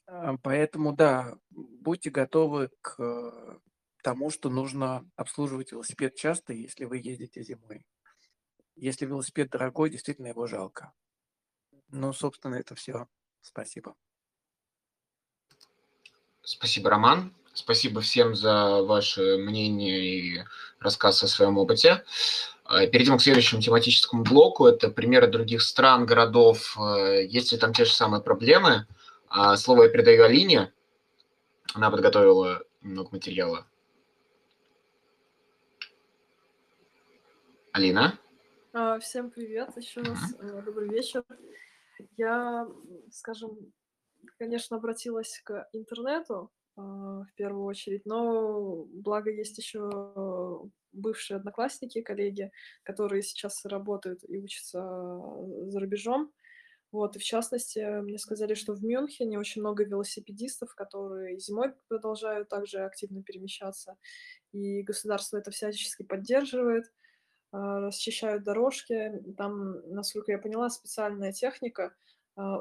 А, 0.07 0.37
поэтому, 0.37 0.93
да, 0.93 1.37
будьте 1.49 2.09
готовы 2.09 2.69
к 2.81 2.95
э, 2.99 3.59
тому, 4.03 4.29
что 4.31 4.49
нужно 4.49 5.09
обслуживать 5.15 5.71
велосипед 5.71 6.15
часто, 6.15 6.53
если 6.53 6.85
вы 6.85 6.97
ездите 6.97 7.43
зимой. 7.43 7.85
Если 8.75 9.05
велосипед 9.05 9.49
дорогой, 9.51 9.89
действительно 9.89 10.27
его 10.27 10.47
жалко. 10.47 10.93
Ну, 11.89 12.13
собственно, 12.13 12.55
это 12.55 12.75
все. 12.75 13.07
Спасибо. 13.41 13.95
Спасибо, 16.41 16.89
Роман. 16.89 17.33
Спасибо 17.55 18.01
всем 18.01 18.35
за 18.35 18.83
ваше 18.83 19.37
мнение 19.37 20.05
и 20.05 20.43
рассказ 20.79 21.23
о 21.23 21.27
своем 21.27 21.57
опыте. 21.57 22.03
Э, 22.69 22.85
перейдем 22.85 23.17
к 23.17 23.21
следующему 23.21 23.61
тематическому 23.61 24.23
блоку. 24.23 24.67
Это 24.67 24.89
примеры 24.89 25.27
других 25.27 25.61
стран, 25.61 26.05
городов. 26.05 26.77
Э, 26.77 27.25
есть 27.25 27.53
ли 27.53 27.57
там 27.57 27.73
те 27.73 27.85
же 27.85 27.93
самые 27.93 28.21
проблемы? 28.21 28.87
А, 29.29 29.55
слово 29.55 29.83
я 29.83 29.89
передаю 29.89 30.25
Алине. 30.25 30.73
Она 31.73 31.89
подготовила 31.89 32.61
много 32.81 33.09
материала. 33.13 33.65
Алина? 37.71 38.19
А, 38.73 38.99
всем 38.99 39.31
привет 39.31 39.69
еще 39.77 40.01
раз. 40.01 40.19
Э, 40.39 40.61
добрый 40.61 40.89
вечер. 40.89 41.23
Я, 42.17 42.67
скажем, 43.11 43.57
конечно, 44.37 44.75
обратилась 44.75 45.39
к 45.45 45.69
интернету, 45.71 46.51
а, 46.51 46.54
в 46.75 47.27
первую 47.35 47.65
очередь. 47.65 48.05
Но 48.05 48.85
благо 48.91 49.31
есть 49.31 49.57
еще 49.57 50.69
бывшие 50.91 51.37
одноклассники, 51.37 52.01
коллеги, 52.01 52.51
которые 52.83 53.21
сейчас 53.21 53.63
работают 53.65 54.21
и 54.27 54.37
учатся 54.37 54.81
за 55.67 55.79
рубежом. 55.79 56.31
Вот, 56.91 57.17
и 57.17 57.19
в 57.19 57.23
частности, 57.23 58.01
мне 58.01 58.17
сказали, 58.17 58.53
что 58.53 58.73
в 58.73 58.81
Мюнхене 58.83 59.37
очень 59.37 59.61
много 59.61 59.83
велосипедистов, 59.83 60.73
которые 60.75 61.37
зимой 61.39 61.73
продолжают 61.89 62.47
также 62.47 62.85
активно 62.85 63.21
перемещаться, 63.21 63.97
и 64.53 64.81
государство 64.81 65.37
это 65.37 65.51
всячески 65.51 66.03
поддерживает, 66.03 66.85
а, 67.51 67.79
расчищают 67.81 68.43
дорожки. 68.43 69.13
Там, 69.37 69.81
насколько 69.93 70.31
я 70.31 70.37
поняла, 70.37 70.69
специальная 70.69 71.33
техника 71.33 71.95
а, 72.35 72.59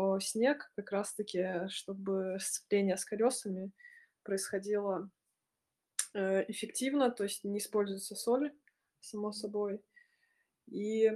уплотняет 0.00 0.24
снег 0.24 0.70
как 0.76 0.92
раз-таки, 0.92 1.68
чтобы 1.68 2.38
сцепление 2.40 2.96
с 2.96 3.04
колесами 3.04 3.72
происходило 4.22 5.10
э, 6.14 6.44
эффективно, 6.48 7.10
то 7.10 7.24
есть 7.24 7.44
не 7.44 7.58
используется 7.58 8.14
соль, 8.14 8.52
само 9.00 9.32
собой. 9.32 9.80
И 10.66 11.10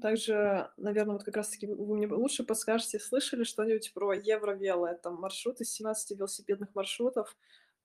также, 0.00 0.70
наверное, 0.76 1.14
вот 1.14 1.24
как 1.24 1.36
раз-таки 1.36 1.66
вы 1.66 1.96
мне 1.96 2.06
лучше 2.06 2.44
подскажете, 2.44 3.00
слышали 3.00 3.44
что-нибудь 3.44 3.92
про 3.92 4.12
Евровело? 4.12 4.86
Это 4.86 5.10
маршрут 5.10 5.60
из 5.60 5.72
17 5.72 6.18
велосипедных 6.18 6.74
маршрутов 6.74 7.36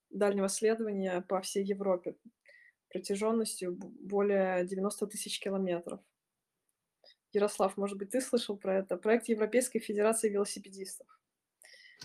дальнего 0.10 0.48
следования 0.48 1.22
по 1.22 1.42
всей 1.42 1.64
Европе 1.64 2.16
протяженностью 2.90 3.76
более 3.76 4.66
90 4.68 5.08
тысяч 5.08 5.40
километров. 5.40 6.00
Ярослав, 7.34 7.78
может 7.78 7.98
быть, 7.98 8.12
ты 8.12 8.22
слышал 8.22 8.56
про 8.56 8.80
это? 8.80 8.98
Проект 8.98 9.28
Европейской 9.30 9.80
Федерации 9.80 10.30
велосипедистов. 10.30 11.08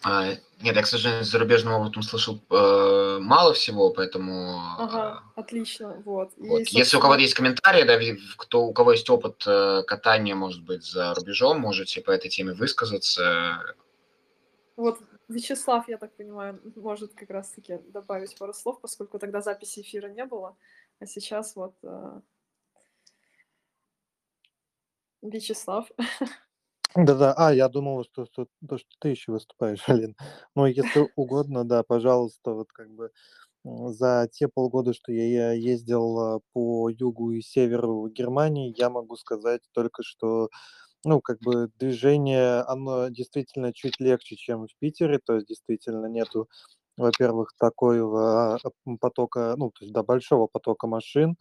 А, 0.02 0.28
нет, 0.60 0.76
я, 0.76 0.82
к 0.82 0.86
сожалению, 0.86 1.24
с 1.24 1.30
зарубежным 1.30 1.74
опытом 1.74 2.02
слышал 2.02 2.40
э, 2.50 3.18
мало 3.20 3.52
всего, 3.52 3.90
поэтому... 3.90 4.60
Ага, 4.78 5.24
отлично, 5.34 6.00
вот. 6.04 6.32
вот. 6.36 6.58
Собственно... 6.58 6.78
Если 6.78 6.96
у 6.96 7.00
кого-то 7.00 7.20
есть 7.20 7.34
комментарии, 7.34 7.82
да, 7.82 7.98
кто, 8.36 8.64
у 8.64 8.72
кого 8.72 8.92
есть 8.92 9.10
опыт 9.10 9.42
э, 9.46 9.82
катания, 9.86 10.34
может 10.34 10.62
быть, 10.62 10.84
за 10.84 11.14
рубежом, 11.14 11.60
можете 11.60 12.00
по 12.00 12.12
этой 12.12 12.28
теме 12.28 12.52
высказаться. 12.52 13.74
Вот 14.76 15.00
Вячеслав, 15.28 15.88
я 15.88 15.98
так 15.98 16.14
понимаю, 16.16 16.60
может 16.76 17.14
как 17.14 17.30
раз-таки 17.30 17.78
добавить 17.88 18.36
пару 18.38 18.54
слов, 18.54 18.80
поскольку 18.80 19.18
тогда 19.18 19.40
записи 19.40 19.80
эфира 19.80 20.08
не 20.08 20.24
было, 20.24 20.56
а 21.00 21.06
сейчас 21.06 21.56
вот 21.56 21.74
э, 21.82 22.20
Вячеслав. 25.22 25.90
Да-да, 26.96 27.34
а, 27.36 27.52
я 27.52 27.68
думал, 27.68 28.04
что, 28.04 28.26
что, 28.26 28.46
что 28.76 28.88
ты 29.00 29.10
еще 29.10 29.32
выступаешь, 29.32 29.84
Алин. 29.88 30.16
Ну, 30.54 30.66
если 30.66 31.08
угодно, 31.16 31.64
да, 31.64 31.82
пожалуйста, 31.82 32.52
вот 32.52 32.68
как 32.72 32.90
бы 32.90 33.10
за 33.64 34.28
те 34.32 34.48
полгода, 34.48 34.94
что 34.94 35.12
я 35.12 35.52
ездил 35.52 36.42
по 36.52 36.90
югу 36.90 37.32
и 37.32 37.42
северу 37.42 38.08
Германии, 38.08 38.74
я 38.78 38.90
могу 38.90 39.16
сказать 39.16 39.62
только, 39.74 40.02
что 40.04 40.50
ну, 41.04 41.20
как 41.22 41.40
бы 41.40 41.70
движение, 41.78 42.60
оно 42.62 43.08
действительно 43.08 43.72
чуть 43.74 44.00
легче, 44.00 44.36
чем 44.36 44.66
в 44.66 44.76
Питере, 44.80 45.18
то 45.24 45.34
есть 45.36 45.48
действительно 45.48 46.06
нету, 46.06 46.48
во-первых, 46.98 47.52
такого 47.58 48.60
потока, 49.00 49.54
ну, 49.58 49.70
то 49.70 49.84
есть, 49.84 49.92
да, 49.94 50.02
большого 50.04 50.48
потока 50.48 50.86
машин. 50.88 51.36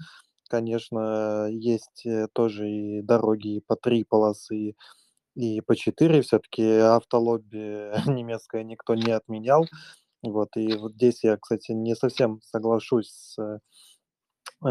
Конечно, 0.48 1.48
есть 1.50 2.06
э, 2.06 2.28
тоже 2.34 2.70
и 2.70 3.02
дороги 3.02 3.62
по 3.68 3.76
три 3.76 4.04
полосы, 4.04 4.76
и 5.36 5.62
по 5.62 5.76
четыре. 5.76 6.22
Все-таки 6.22 6.64
автолобби 6.64 7.92
немецкое 8.10 8.64
никто 8.64 8.96
не 8.96 9.12
отменял. 9.12 9.66
Вот, 10.24 10.58
и 10.58 10.76
вот 10.78 10.94
здесь 10.94 11.24
я, 11.24 11.38
кстати, 11.38 11.72
не 11.74 11.96
совсем 11.96 12.42
соглашусь 12.44 13.10
с, 13.10 13.38
э, 13.40 13.60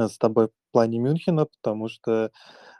с 0.08 0.18
тобой 0.18 0.48
в 0.48 0.72
плане 0.72 0.98
Мюнхена, 0.98 1.46
потому 1.46 1.88
что 1.88 2.30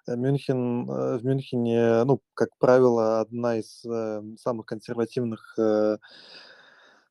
Мюнхен, 0.07 0.91
э, 0.91 1.19
в 1.19 1.25
Мюнхене, 1.25 2.05
ну, 2.05 2.21
как 2.35 2.51
правило, 2.59 3.21
одна 3.21 3.59
из 3.59 3.85
самых 4.41 4.67
консервативных, 4.67 5.57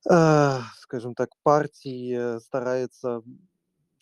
скажем 0.04 1.16
так, 1.16 1.30
партий 1.42 2.40
старается 2.40 3.24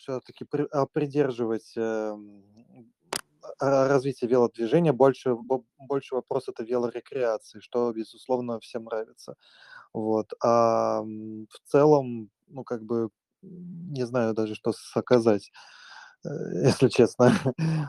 все-таки 0.04 0.46
а, 0.72 0.86
придерживать 0.86 1.72
э, 1.76 2.16
развитие 3.60 4.28
велодвижения, 4.28 4.92
больше, 4.92 5.34
больше 5.78 6.14
вопрос 6.14 6.48
это 6.48 6.62
велорекреации, 6.62 7.60
что, 7.60 7.92
безусловно, 7.92 8.60
всем 8.60 8.84
нравится. 8.84 9.36
Вот. 9.92 10.32
А 10.42 11.02
в 11.02 11.70
целом, 11.70 12.30
ну, 12.48 12.64
как 12.64 12.82
бы, 12.82 13.10
не 13.42 14.04
знаю 14.04 14.34
даже, 14.34 14.54
что 14.54 14.72
сказать, 14.72 15.50
э, 16.24 16.28
если 16.64 16.88
честно. 16.88 17.32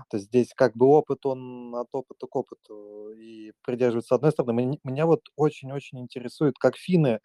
То 0.09 0.17
есть 0.17 0.27
здесь 0.27 0.53
как 0.55 0.75
бы 0.75 0.85
опыт, 0.87 1.25
он 1.25 1.75
от 1.75 1.89
опыта 1.91 2.27
к 2.27 2.35
опыту 2.35 3.11
и 3.11 3.51
придерживается. 3.63 4.15
С 4.15 4.17
одной 4.17 4.31
стороны, 4.31 4.79
меня 4.83 5.05
вот 5.05 5.21
очень-очень 5.35 5.99
интересует, 5.99 6.57
как 6.57 6.77
финны 6.77 7.19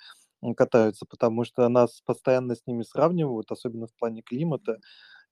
катаются, 0.56 1.06
потому 1.08 1.44
что 1.44 1.68
нас 1.68 2.00
постоянно 2.04 2.54
с 2.54 2.66
ними 2.66 2.82
сравнивают, 2.82 3.50
особенно 3.50 3.86
в 3.86 3.94
плане 3.94 4.22
климата. 4.22 4.78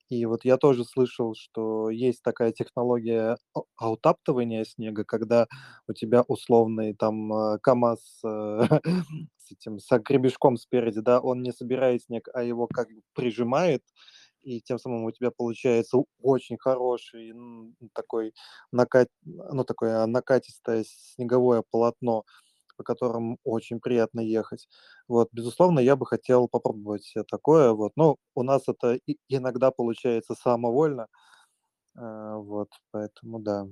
И 0.09 0.25
вот 0.25 0.43
я 0.43 0.57
тоже 0.57 0.85
слышал, 0.85 1.35
что 1.35 1.91
есть 1.91 2.23
такая 2.23 2.51
технология 2.51 3.37
аутаптывания 3.77 4.63
снега, 4.63 5.03
когда 5.05 5.47
у 5.87 5.93
тебя 5.93 6.23
условный 6.27 6.95
там 6.95 7.31
э, 7.31 7.59
КАМАЗ 7.61 8.21
э, 8.25 8.61
с 9.37 9.51
этим, 9.51 9.79
с 9.79 9.99
гребешком 9.99 10.57
спереди, 10.57 11.01
да, 11.01 11.19
он 11.21 11.43
не 11.43 11.51
собирает 11.51 12.03
снег, 12.03 12.27
а 12.33 12.41
его 12.43 12.67
как 12.67 12.87
бы 12.87 13.01
прижимает, 13.13 13.83
и 14.41 14.61
тем 14.61 14.79
самым 14.79 15.03
у 15.05 15.11
тебя 15.11 15.31
получается 15.31 15.97
очень 16.21 16.57
хороший 16.57 17.33
такой 17.93 18.33
накат, 18.71 19.09
ну 19.23 19.63
такое 19.63 20.05
накатистое 20.07 20.85
снеговое 20.87 21.63
полотно 21.69 22.23
по 22.79 22.83
которым 22.83 23.37
очень 23.43 23.81
приятно 23.81 24.21
ехать. 24.21 24.69
Вот, 25.09 25.27
безусловно, 25.33 25.81
я 25.81 25.97
бы 25.97 26.05
хотел 26.05 26.47
попробовать 26.47 27.13
такое. 27.29 27.73
Вот, 27.73 27.91
но 27.97 28.15
у 28.35 28.43
нас 28.43 28.63
это 28.67 28.97
иногда 29.27 29.69
получается 29.69 30.33
самовольно. 30.33 31.07
А, 31.97 32.37
вот, 32.37 32.69
поэтому 32.91 33.39
да. 33.39 33.67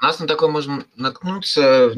У 0.00 0.04
нас 0.04 0.20
на 0.20 0.26
такое 0.26 0.50
можно 0.50 0.84
наткнуться 0.94 1.90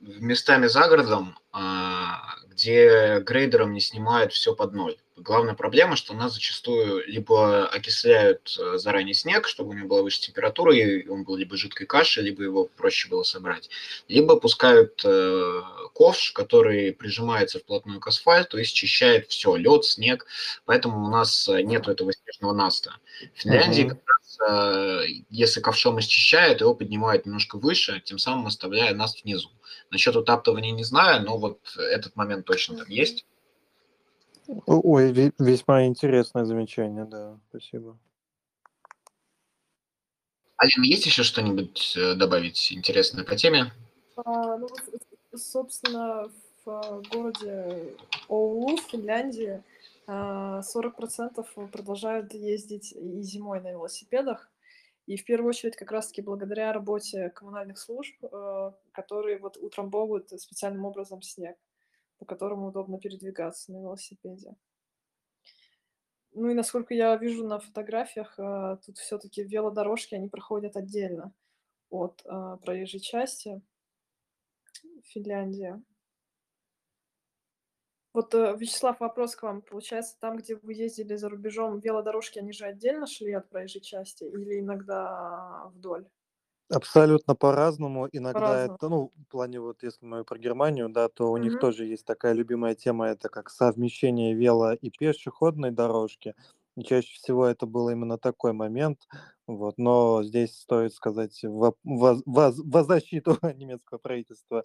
местами 0.00 0.66
за 0.66 0.88
городом, 0.88 1.38
а, 1.52 2.36
где 2.50 3.20
грейдером 3.20 3.72
не 3.72 3.80
снимают 3.80 4.32
все 4.32 4.54
под 4.54 4.72
ноль. 4.72 4.96
Главная 5.16 5.54
проблема, 5.54 5.96
что 5.96 6.14
у 6.14 6.16
нас 6.16 6.32
зачастую 6.32 7.06
либо 7.06 7.66
окисляют 7.66 8.56
э, 8.58 8.78
заранее 8.78 9.12
снег, 9.12 9.46
чтобы 9.46 9.70
у 9.70 9.72
него 9.74 9.86
была 9.86 10.02
выше 10.02 10.22
температура, 10.22 10.74
и 10.74 11.06
он 11.08 11.24
был 11.24 11.36
либо 11.36 11.58
жидкой 11.58 11.86
кашей, 11.86 12.22
либо 12.22 12.42
его 12.42 12.64
проще 12.64 13.08
было 13.08 13.22
собрать, 13.22 13.68
либо 14.08 14.36
пускают 14.40 15.02
э, 15.04 15.60
ковш, 15.92 16.32
который 16.32 16.92
прижимается 16.94 17.58
вплотную 17.58 18.00
к 18.00 18.06
асфальту 18.06 18.56
и 18.56 18.64
счищает 18.64 19.28
все, 19.28 19.56
лед, 19.56 19.84
снег, 19.84 20.24
поэтому 20.64 21.04
у 21.04 21.10
нас 21.10 21.48
нет 21.48 21.86
этого 21.86 22.12
снежного 22.14 22.54
наста. 22.54 22.96
В 23.34 23.40
Финляндии 23.40 23.82
как 23.82 23.98
раз, 24.06 24.38
э, 24.48 25.06
если 25.28 25.60
ковшом 25.60 26.00
счищают, 26.00 26.62
его 26.62 26.74
поднимают 26.74 27.26
немножко 27.26 27.58
выше, 27.58 28.00
тем 28.02 28.16
самым 28.18 28.46
оставляя 28.46 28.94
наст 28.94 29.22
внизу. 29.22 29.50
Насчет 29.90 30.14
утаптывания 30.16 30.72
не 30.72 30.84
знаю, 30.84 31.24
но 31.24 31.36
вот 31.36 31.60
этот 31.76 32.16
момент 32.16 32.46
точно 32.46 32.76
там 32.76 32.88
есть. 32.88 33.26
Ой, 34.66 35.32
весьма 35.38 35.86
интересное 35.86 36.44
замечание, 36.44 37.04
да, 37.04 37.38
спасибо. 37.48 37.98
Алина, 40.56 40.84
есть 40.84 41.06
еще 41.06 41.22
что-нибудь 41.22 41.96
э, 41.96 42.14
добавить 42.14 42.70
интересное 42.70 43.24
по 43.24 43.34
теме? 43.34 43.72
А, 44.16 44.58
ну, 44.58 44.68
собственно, 45.34 46.30
в 46.64 46.70
а, 46.70 47.00
городе 47.10 47.94
Оулу, 48.28 48.76
в 48.76 48.82
Финляндии, 48.82 49.62
40% 50.06 50.62
а, 50.66 51.66
продолжают 51.68 52.34
ездить 52.34 52.92
и 52.92 53.22
зимой 53.22 53.60
на 53.60 53.70
велосипедах. 53.70 54.49
И 55.10 55.16
в 55.16 55.24
первую 55.24 55.48
очередь 55.48 55.76
как 55.76 55.90
раз-таки 55.90 56.22
благодаря 56.22 56.72
работе 56.72 57.30
коммунальных 57.30 57.78
служб, 57.78 58.14
э, 58.22 58.72
которые 58.92 59.38
вот 59.38 59.56
утрамбовывают 59.56 60.28
специальным 60.40 60.84
образом 60.84 61.20
снег 61.22 61.56
по 62.20 62.26
которому 62.26 62.68
удобно 62.68 62.98
передвигаться 62.98 63.72
на 63.72 63.78
велосипеде. 63.78 64.54
Ну 66.32 66.50
и 66.50 66.54
насколько 66.54 66.94
я 66.94 67.16
вижу 67.16 67.46
на 67.46 67.58
фотографиях, 67.58 68.38
а, 68.38 68.76
тут 68.76 68.98
все-таки 68.98 69.42
велодорожки, 69.42 70.14
они 70.14 70.28
проходят 70.28 70.76
отдельно 70.76 71.32
от 71.88 72.22
а, 72.26 72.58
проезжей 72.58 73.00
части 73.00 73.62
Финляндии. 75.04 75.82
Вот, 78.12 78.34
э, 78.34 78.56
Вячеслав, 78.58 78.98
вопрос 79.00 79.36
к 79.36 79.42
вам. 79.42 79.62
Получается, 79.62 80.16
там, 80.18 80.36
где 80.36 80.56
вы 80.56 80.74
ездили 80.74 81.14
за 81.14 81.28
рубежом, 81.28 81.78
велодорожки, 81.78 82.40
они 82.40 82.52
же 82.52 82.64
отдельно 82.64 83.06
шли 83.06 83.32
от 83.32 83.48
проезжей 83.48 83.80
части 83.80 84.24
или 84.24 84.58
иногда 84.58 85.70
вдоль? 85.74 86.06
Абсолютно 86.70 87.34
по-разному. 87.34 88.08
Иногда 88.12 88.40
По-разному. 88.40 88.74
это, 88.74 88.88
ну, 88.88 89.12
в 89.16 89.30
плане 89.30 89.60
вот, 89.60 89.82
если 89.82 90.06
мы 90.06 90.24
про 90.24 90.38
Германию, 90.38 90.88
да, 90.88 91.08
то 91.08 91.32
у 91.32 91.36
них 91.36 91.58
тоже 91.58 91.84
есть 91.84 92.04
такая 92.04 92.32
любимая 92.32 92.76
тема, 92.76 93.08
это 93.08 93.28
как 93.28 93.50
совмещение 93.50 94.34
вело 94.34 94.72
и 94.72 94.90
пешеходной 94.90 95.72
дорожки. 95.72 96.34
И 96.76 96.84
чаще 96.84 97.12
всего 97.14 97.46
это 97.46 97.66
был 97.66 97.90
именно 97.90 98.18
такой 98.18 98.52
момент, 98.52 99.08
вот. 99.48 99.78
Но 99.78 100.22
здесь 100.22 100.56
стоит 100.56 100.94
сказать 100.94 101.40
во, 101.42 101.74
во, 101.82 102.20
во, 102.24 102.52
во 102.56 102.84
защиту 102.84 103.36
немецкого 103.56 103.98
правительства 103.98 104.62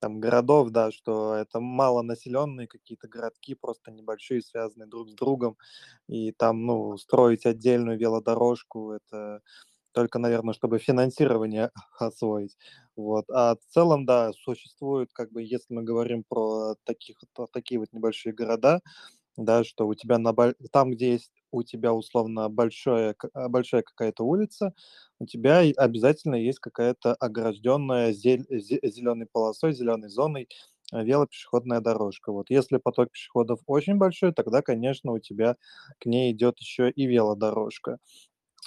там 0.00 0.20
городов, 0.20 0.70
да, 0.70 0.90
что 0.92 1.34
это 1.34 1.60
малонаселенные 1.60 2.66
какие-то 2.68 3.08
городки, 3.08 3.54
просто 3.54 3.90
небольшие, 3.90 4.42
связанные 4.42 4.86
друг 4.88 5.10
с 5.10 5.14
другом, 5.14 5.56
и 6.08 6.32
там, 6.32 6.64
ну, 6.66 6.96
строить 6.98 7.46
отдельную 7.46 7.98
велодорожку, 7.98 8.92
это 8.92 9.40
только, 9.92 10.18
наверное, 10.18 10.54
чтобы 10.54 10.78
финансирование 10.78 11.70
освоить. 11.98 12.56
Вот. 12.96 13.26
А 13.30 13.56
в 13.56 13.64
целом, 13.72 14.06
да, 14.06 14.32
существует, 14.34 15.10
как 15.12 15.32
бы, 15.32 15.42
если 15.42 15.74
мы 15.74 15.82
говорим 15.84 16.24
про 16.28 16.74
таких, 16.84 17.18
про 17.34 17.46
такие 17.46 17.80
вот 17.80 17.92
небольшие 17.92 18.32
города, 18.34 18.80
да, 19.36 19.64
что 19.64 19.86
у 19.86 19.94
тебя 19.94 20.18
на, 20.18 20.34
там, 20.72 20.90
где 20.92 21.12
есть 21.12 21.32
у 21.56 21.62
тебя 21.64 21.92
условно 21.94 22.48
большое, 22.48 23.14
а, 23.34 23.48
большая 23.48 23.82
какая-то 23.82 24.24
улица, 24.24 24.74
у 25.18 25.26
тебя 25.26 25.60
обязательно 25.76 26.36
есть 26.36 26.58
какая-то 26.60 27.14
огражденная 27.14 28.12
зель, 28.12 28.46
зеленой 28.50 29.26
полосой, 29.30 29.72
зеленой 29.72 30.08
зоной 30.08 30.48
а, 30.92 31.02
велопешеходная 31.02 31.80
дорожка. 31.80 32.32
Вот 32.32 32.50
если 32.50 32.76
поток 32.78 33.10
пешеходов 33.12 33.60
очень 33.66 33.96
большой, 33.96 34.32
тогда, 34.32 34.62
конечно, 34.62 35.12
у 35.12 35.18
тебя 35.18 35.56
к 36.00 36.06
ней 36.06 36.32
идет 36.32 36.58
еще 36.60 36.90
и 36.90 37.06
велодорожка. 37.06 37.98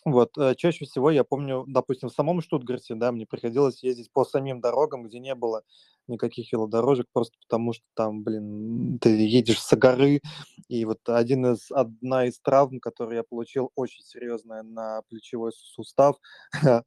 Вот, 0.05 0.37
э, 0.37 0.55
чаще 0.55 0.85
всего 0.85 1.11
я 1.11 1.23
помню, 1.23 1.65
допустим, 1.67 2.09
в 2.09 2.13
самом 2.13 2.41
Штутгарте, 2.41 2.95
да, 2.95 3.11
мне 3.11 3.25
приходилось 3.25 3.83
ездить 3.83 4.11
по 4.11 4.23
самим 4.23 4.61
дорогам, 4.61 5.03
где 5.03 5.19
не 5.19 5.35
было 5.35 5.63
никаких 6.07 6.51
велодорожек, 6.53 7.07
просто 7.11 7.37
потому 7.41 7.73
что 7.73 7.83
там, 7.95 8.23
блин, 8.23 8.97
ты 8.99 9.09
едешь 9.09 9.61
с 9.61 9.75
горы, 9.75 10.21
и 10.69 10.85
вот 10.85 10.99
один 11.07 11.45
из, 11.47 11.69
одна 11.71 12.25
из 12.25 12.39
травм, 12.39 12.79
которую 12.79 13.17
я 13.17 13.23
получил, 13.23 13.71
очень 13.75 14.03
серьезная 14.03 14.63
на 14.63 15.01
плечевой 15.09 15.51
сустав, 15.53 16.15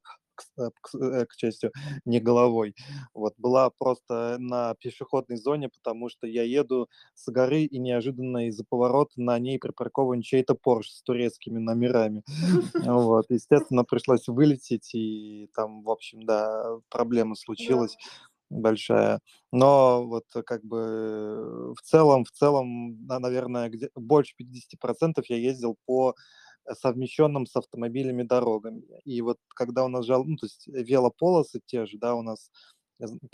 Э, 0.59 0.71
к, 0.81 0.95
э, 0.95 1.27
к 1.27 1.35
счастью, 1.35 1.73
не 2.05 2.21
головой. 2.21 2.75
Вот, 3.15 3.35
была 3.39 3.71
просто 3.71 4.37
на 4.39 4.75
пешеходной 4.81 5.37
зоне, 5.37 5.69
потому 5.69 6.09
что 6.09 6.27
я 6.27 6.43
еду 6.43 6.89
с 7.15 7.31
горы, 7.31 7.63
и 7.65 7.79
неожиданно 7.79 8.49
из-за 8.49 8.65
поворота 8.69 9.13
на 9.17 9.39
ней 9.39 9.59
припаркован 9.59 10.23
чей-то 10.23 10.55
Порш 10.55 10.91
с 10.91 11.03
турецкими 11.03 11.59
номерами. 11.59 12.23
Вот, 13.03 13.27
естественно, 13.31 13.85
пришлось 13.85 14.29
вылететь, 14.29 14.95
и 14.95 15.49
там, 15.55 15.83
в 15.83 15.91
общем, 15.91 16.25
да, 16.25 16.79
проблема 16.91 17.35
случилась. 17.37 17.97
большая. 18.51 19.21
Но 19.53 20.07
вот 20.07 20.25
как 20.47 20.65
бы 20.65 21.75
в 21.75 21.83
целом, 21.83 22.25
в 22.25 22.31
целом, 22.33 23.07
наверное, 23.07 23.69
где 23.71 23.91
больше 23.95 24.35
50% 24.37 25.25
я 25.29 25.37
ездил 25.37 25.77
по 25.87 26.15
совмещенным 26.71 27.47
с 27.47 27.57
автомобилями 27.57 28.23
дорогами. 28.23 28.83
И 29.05 29.21
вот 29.23 29.39
когда 29.55 29.85
у 29.85 29.89
нас 29.89 30.07
жал, 30.07 30.25
ну, 30.25 30.37
то 30.37 30.47
есть 30.47 30.67
велополосы 30.67 31.61
те 31.65 31.87
же, 31.87 31.99
да, 31.99 32.15
у 32.15 32.23
нас 32.23 32.51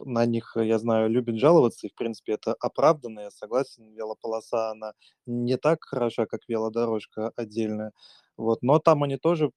на 0.04 0.26
них, 0.26 0.56
я 0.56 0.78
знаю, 0.78 1.10
любят 1.10 1.38
жаловаться, 1.38 1.86
и, 1.86 1.90
в 1.90 1.94
принципе, 1.94 2.32
это 2.32 2.54
оправданно, 2.58 3.20
я 3.20 3.30
согласен, 3.30 3.92
велополоса, 3.92 4.70
она 4.70 4.92
не 5.26 5.56
так 5.56 5.84
хороша, 5.84 6.26
как 6.26 6.40
велодорожка 6.48 7.32
отдельная, 7.36 7.92
вот, 8.36 8.62
но 8.62 8.78
там 8.78 9.02
они 9.02 9.16
тоже 9.16 9.50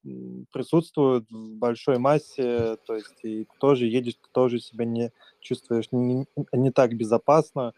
присутствуют 0.51 1.29
в 1.29 1.55
большой 1.55 1.97
массе, 1.97 2.77
то 2.85 2.95
есть 2.95 3.23
и 3.23 3.47
тоже 3.59 3.85
едешь, 3.85 4.15
тоже 4.33 4.59
себя 4.59 4.85
не 4.85 5.11
чувствуешь 5.39 5.91
не, 5.91 6.25
не 6.51 6.71
так 6.71 6.95
безопасно, 6.95 7.73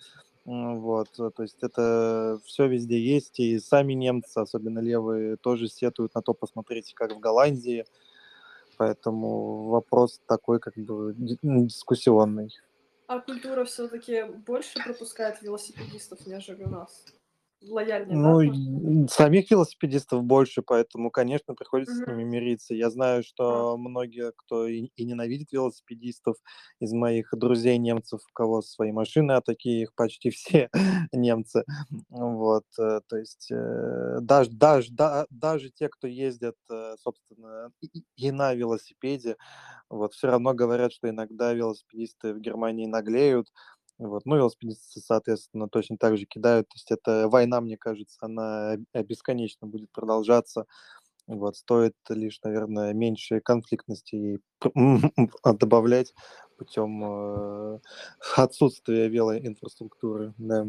вот, 0.46 1.10
то 1.14 1.42
есть 1.42 1.64
это 1.64 2.40
все 2.44 2.68
везде 2.68 3.00
есть, 3.00 3.40
и 3.40 3.60
сами 3.60 3.94
немцы, 3.94 4.40
особенно 4.40 4.80
левые, 4.80 5.38
тоже 5.38 5.68
сетуют 5.70 6.16
на 6.16 6.22
то, 6.22 6.34
посмотрите, 6.34 6.94
как 6.94 7.14
в 7.14 7.20
Голландии, 7.20 7.86
поэтому 8.78 9.70
вопрос 9.70 10.20
такой 10.28 10.60
как 10.60 10.76
бы 10.76 11.14
дискуссионный. 11.18 12.54
А 13.08 13.20
культура 13.20 13.64
все-таки 13.64 14.24
больше 14.24 14.84
пропускает 14.84 15.42
велосипедистов, 15.42 16.26
нежели 16.26 16.64
у 16.64 16.70
нас? 16.70 17.06
Лояльнее, 17.68 18.18
ну, 18.18 19.06
да? 19.06 19.14
самих 19.14 19.50
велосипедистов 19.52 20.24
больше, 20.24 20.62
поэтому, 20.62 21.12
конечно, 21.12 21.54
приходится 21.56 21.96
угу. 21.96 22.04
с 22.04 22.08
ними 22.08 22.24
мириться. 22.24 22.74
Я 22.74 22.90
знаю, 22.90 23.24
что 23.24 23.74
а. 23.74 23.78
многие, 23.78 24.32
кто 24.36 24.68
и, 24.68 24.90
и 24.96 25.06
ненавидит 25.06 25.52
велосипедистов, 25.52 26.38
из 26.80 26.94
моих 26.94 27.30
друзей 27.34 27.78
немцев, 27.78 28.22
у 28.30 28.34
кого 28.34 28.62
свои 28.62 28.92
машины, 28.92 29.34
а 29.34 29.42
такие 29.42 29.84
их 29.84 29.94
почти 29.96 30.30
все 30.32 30.70
немцы. 31.12 31.64
Вот, 32.10 32.66
э, 32.80 33.02
то 33.08 33.18
есть 33.18 33.50
э, 33.52 34.18
даже, 34.22 34.52
даже, 34.52 34.92
да, 34.92 35.26
даже 35.30 35.70
те, 35.70 35.90
кто 35.90 36.08
ездят, 36.08 36.56
э, 36.72 36.96
собственно, 37.00 37.72
и, 37.82 38.04
и 38.16 38.32
на 38.32 38.54
велосипеде, 38.54 39.38
вот, 39.90 40.14
все 40.14 40.28
равно 40.28 40.54
говорят, 40.54 40.92
что 40.92 41.10
иногда 41.10 41.54
велосипедисты 41.54 42.34
в 42.34 42.40
Германии 42.40 42.86
наглеют, 42.86 43.48
вот. 44.08 44.26
Ну, 44.26 44.36
велосипедисты, 44.36 45.00
соответственно, 45.00 45.70
точно 45.70 45.98
так 45.98 46.18
же 46.18 46.26
кидают. 46.26 46.68
То 46.68 46.76
есть 46.76 46.92
эта 46.92 47.28
война, 47.30 47.62
мне 47.62 47.78
кажется, 47.78 48.18
она 48.22 48.78
бесконечно 48.94 49.68
будет 49.68 49.92
продолжаться. 49.92 50.66
Вот, 51.26 51.56
стоит 51.56 51.96
лишь, 52.10 52.42
наверное, 52.44 52.94
меньше 52.94 53.40
конфликтности 53.40 54.42
добавлять 55.44 56.14
путем 56.58 57.04
э, 57.76 57.80
отсутствия 58.36 59.08
велоинфраструктуры. 59.08 60.34
Да. 60.38 60.68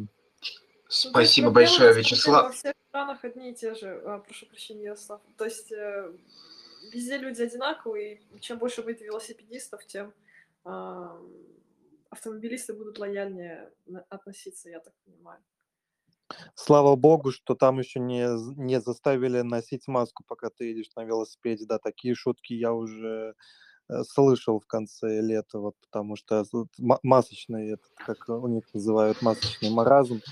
Спасибо 0.88 1.48
ну, 1.48 1.54
большое, 1.54 1.92
Вячеслав. 1.94 2.46
Во 2.46 2.52
всех 2.52 2.74
странах 2.88 3.24
одни 3.24 3.50
и 3.50 3.54
те 3.54 3.74
же, 3.74 4.00
а, 4.04 4.18
прошу 4.18 4.46
прощения, 4.46 4.84
Ярослав. 4.84 5.20
То 5.36 5.44
есть 5.44 5.72
э, 5.72 6.12
везде 6.92 7.18
люди 7.18 7.42
одинаковые, 7.42 8.20
и 8.32 8.40
чем 8.40 8.58
больше 8.58 8.82
будет 8.82 9.00
велосипедистов, 9.00 9.84
тем 9.86 10.12
э, 10.64 11.08
автомобилисты 12.14 12.72
будут 12.72 12.98
лояльнее 12.98 13.70
относиться, 14.08 14.70
я 14.70 14.80
так 14.80 14.94
понимаю. 15.04 15.42
Слава 16.54 16.96
богу, 16.96 17.30
что 17.32 17.54
там 17.54 17.78
еще 17.78 18.00
не, 18.00 18.26
не 18.56 18.80
заставили 18.80 19.42
носить 19.42 19.86
маску, 19.88 20.24
пока 20.26 20.48
ты 20.48 20.64
едешь 20.64 20.90
на 20.96 21.04
велосипеде. 21.04 21.66
Да, 21.66 21.78
такие 21.78 22.14
шутки 22.14 22.54
я 22.54 22.72
уже 22.72 23.34
э, 23.88 24.02
слышал 24.04 24.58
в 24.58 24.66
конце 24.66 25.20
лета, 25.20 25.58
вот, 25.58 25.74
потому 25.82 26.16
что 26.16 26.44
масочный, 27.02 27.72
этот, 27.72 27.92
как 27.96 28.28
у 28.28 28.48
них 28.48 28.64
называют, 28.72 29.22
масочный 29.22 29.70
маразм, 29.70 30.22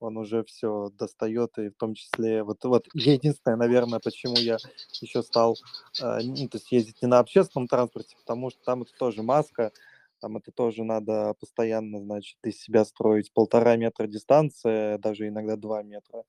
он 0.00 0.16
уже 0.16 0.44
все 0.44 0.90
достает, 0.98 1.58
и 1.58 1.70
в 1.70 1.76
том 1.76 1.94
числе, 1.94 2.42
вот, 2.44 2.62
вот 2.64 2.86
единственное, 2.94 3.56
наверное, 3.56 3.98
почему 3.98 4.36
я 4.36 4.58
еще 5.00 5.22
стал 5.22 5.56
э, 6.00 6.20
то 6.20 6.58
есть 6.58 6.70
ездить 6.72 7.02
не 7.02 7.08
на 7.08 7.18
общественном 7.18 7.68
транспорте, 7.68 8.16
потому 8.16 8.50
что 8.50 8.60
там 8.64 8.82
это 8.82 8.92
тоже 8.98 9.22
маска, 9.22 9.72
там 10.20 10.36
это 10.36 10.52
тоже 10.52 10.84
надо 10.84 11.34
постоянно, 11.40 12.00
значит, 12.00 12.38
из 12.44 12.60
себя 12.60 12.84
строить 12.84 13.32
полтора 13.32 13.76
метра 13.76 14.06
дистанция, 14.06 14.98
даже 14.98 15.28
иногда 15.28 15.56
два 15.56 15.82
метра. 15.82 16.24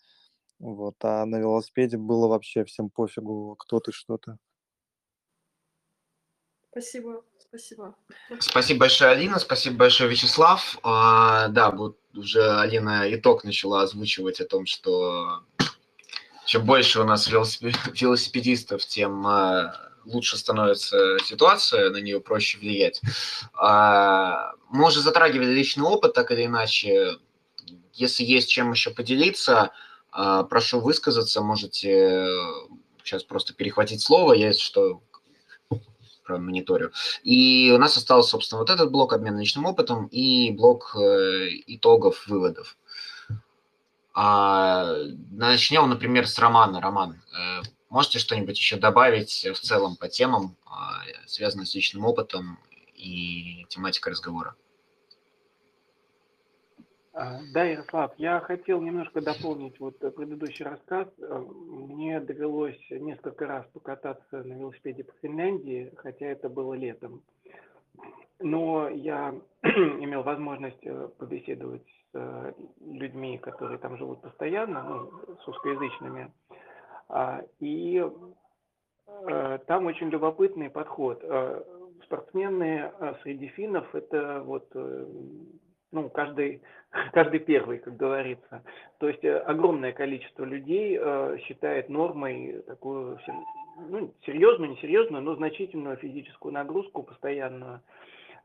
Вот. 0.60 0.96
А 1.04 1.26
на 1.26 1.38
велосипеде 1.38 1.98
было 1.98 2.28
вообще 2.28 2.66
всем 2.66 2.90
пофигу, 2.90 3.56
кто 3.58 3.80
ты, 3.80 3.92
что 3.92 4.18
ты. 4.18 4.38
Спасибо, 6.72 7.24
спасибо. 7.40 7.96
Спасибо 8.40 8.82
большое, 8.82 9.12
Алина, 9.12 9.40
спасибо 9.40 9.78
большое, 9.78 10.10
Вячеслав. 10.10 10.78
А, 10.84 11.48
да, 11.48 11.72
вот 11.72 11.98
уже 12.14 12.60
Алина 12.60 13.12
итог 13.14 13.44
начала 13.44 13.82
озвучивать 13.82 14.40
о 14.40 14.46
том, 14.46 14.66
что 14.68 15.44
чем 16.46 16.66
больше 16.66 17.02
у 17.02 17.06
нас 17.06 17.28
велосипедистов, 17.32 18.86
тем 18.86 19.26
а, 19.26 19.89
лучше 20.10 20.38
становится 20.38 21.18
ситуация, 21.24 21.90
на 21.90 21.98
нее 21.98 22.20
проще 22.20 22.58
влиять. 22.58 23.02
А, 23.54 24.52
мы 24.70 24.88
уже 24.88 25.02
затрагивали 25.02 25.54
личный 25.54 25.86
опыт, 25.86 26.14
так 26.14 26.32
или 26.32 26.46
иначе. 26.46 27.18
Если 27.94 28.24
есть 28.24 28.50
чем 28.50 28.72
еще 28.72 28.92
поделиться, 28.92 29.72
а, 30.12 30.44
прошу 30.44 30.80
высказаться, 30.80 31.42
можете 31.42 32.28
сейчас 33.04 33.24
просто 33.24 33.54
перехватить 33.54 34.02
слово, 34.02 34.34
если 34.34 34.62
что 34.62 35.02
мониторю. 36.28 36.92
И 37.24 37.72
у 37.74 37.80
нас 37.80 37.98
остался, 37.98 38.30
собственно, 38.30 38.60
вот 38.60 38.70
этот 38.70 38.92
блок 38.92 39.14
обмена 39.14 39.40
личным 39.40 39.66
опытом 39.66 40.06
и 40.08 40.52
блок 40.52 40.96
э, 40.96 41.48
итогов, 41.66 42.28
выводов. 42.28 42.78
А, 44.14 44.96
начнем, 45.32 45.90
например, 45.90 46.28
с 46.28 46.38
Романа. 46.38 46.82
Роман, 46.82 47.22
э, 47.36 47.62
Можете 47.90 48.20
что-нибудь 48.20 48.58
еще 48.58 48.78
добавить 48.78 49.48
в 49.52 49.60
целом 49.60 49.96
по 49.96 50.08
темам, 50.08 50.56
а, 50.66 51.02
связанным 51.26 51.66
с 51.66 51.74
личным 51.74 52.06
опытом 52.06 52.60
и 52.94 53.66
тематикой 53.70 54.12
разговора? 54.12 54.56
А, 57.14 57.40
да, 57.52 57.64
Ярослав, 57.64 58.14
я 58.18 58.40
хотел 58.42 58.80
немножко 58.80 59.22
дополнить 59.22 59.80
вот 59.80 59.98
предыдущий 60.00 60.64
рассказ. 60.64 61.08
Мне 61.18 62.20
довелось 62.20 62.80
несколько 62.92 63.48
раз 63.48 63.66
покататься 63.74 64.44
на 64.44 64.54
велосипеде 64.54 65.04
по 65.04 65.14
Финляндии, 65.22 65.92
хотя 65.98 66.28
это 66.28 66.48
было 66.48 66.76
летом. 66.76 67.24
Но 68.40 68.88
я 68.88 69.34
имел 69.64 70.24
возможность 70.24 70.86
э, 70.86 71.10
побеседовать 71.18 71.84
с 71.84 72.16
э, 72.16 72.54
людьми, 72.80 73.38
которые 73.38 73.80
там 73.80 73.98
живут 73.98 74.22
постоянно, 74.22 74.84
ну, 74.84 75.36
с 75.36 75.46
русскоязычными. 75.46 76.32
А, 77.10 77.42
и 77.60 78.04
э, 79.08 79.60
там 79.66 79.86
очень 79.88 80.10
любопытный 80.10 80.70
подход. 80.70 81.20
Э, 81.24 81.64
спортсмены 82.06 82.92
э, 83.00 83.14
среди 83.24 83.48
финнов 83.48 83.94
это 83.94 84.42
вот 84.46 84.70
ну, 85.92 86.10
каждый, 86.10 86.62
каждый 87.14 87.40
первый, 87.40 87.80
как 87.80 87.98
говорится. 87.98 88.64
То 89.00 89.10
есть 89.10 89.26
огромное 89.26 89.92
количество 89.92 90.44
людей 90.44 91.00
считает 91.46 91.90
нормой 91.90 92.62
такую 92.68 93.20
ну, 93.90 94.14
серьезную, 94.26 94.72
несерьезную, 94.72 95.24
но 95.24 95.36
значительную 95.36 95.98
физическую 95.98 96.54
нагрузку 96.54 97.04
постоянную. 97.04 97.82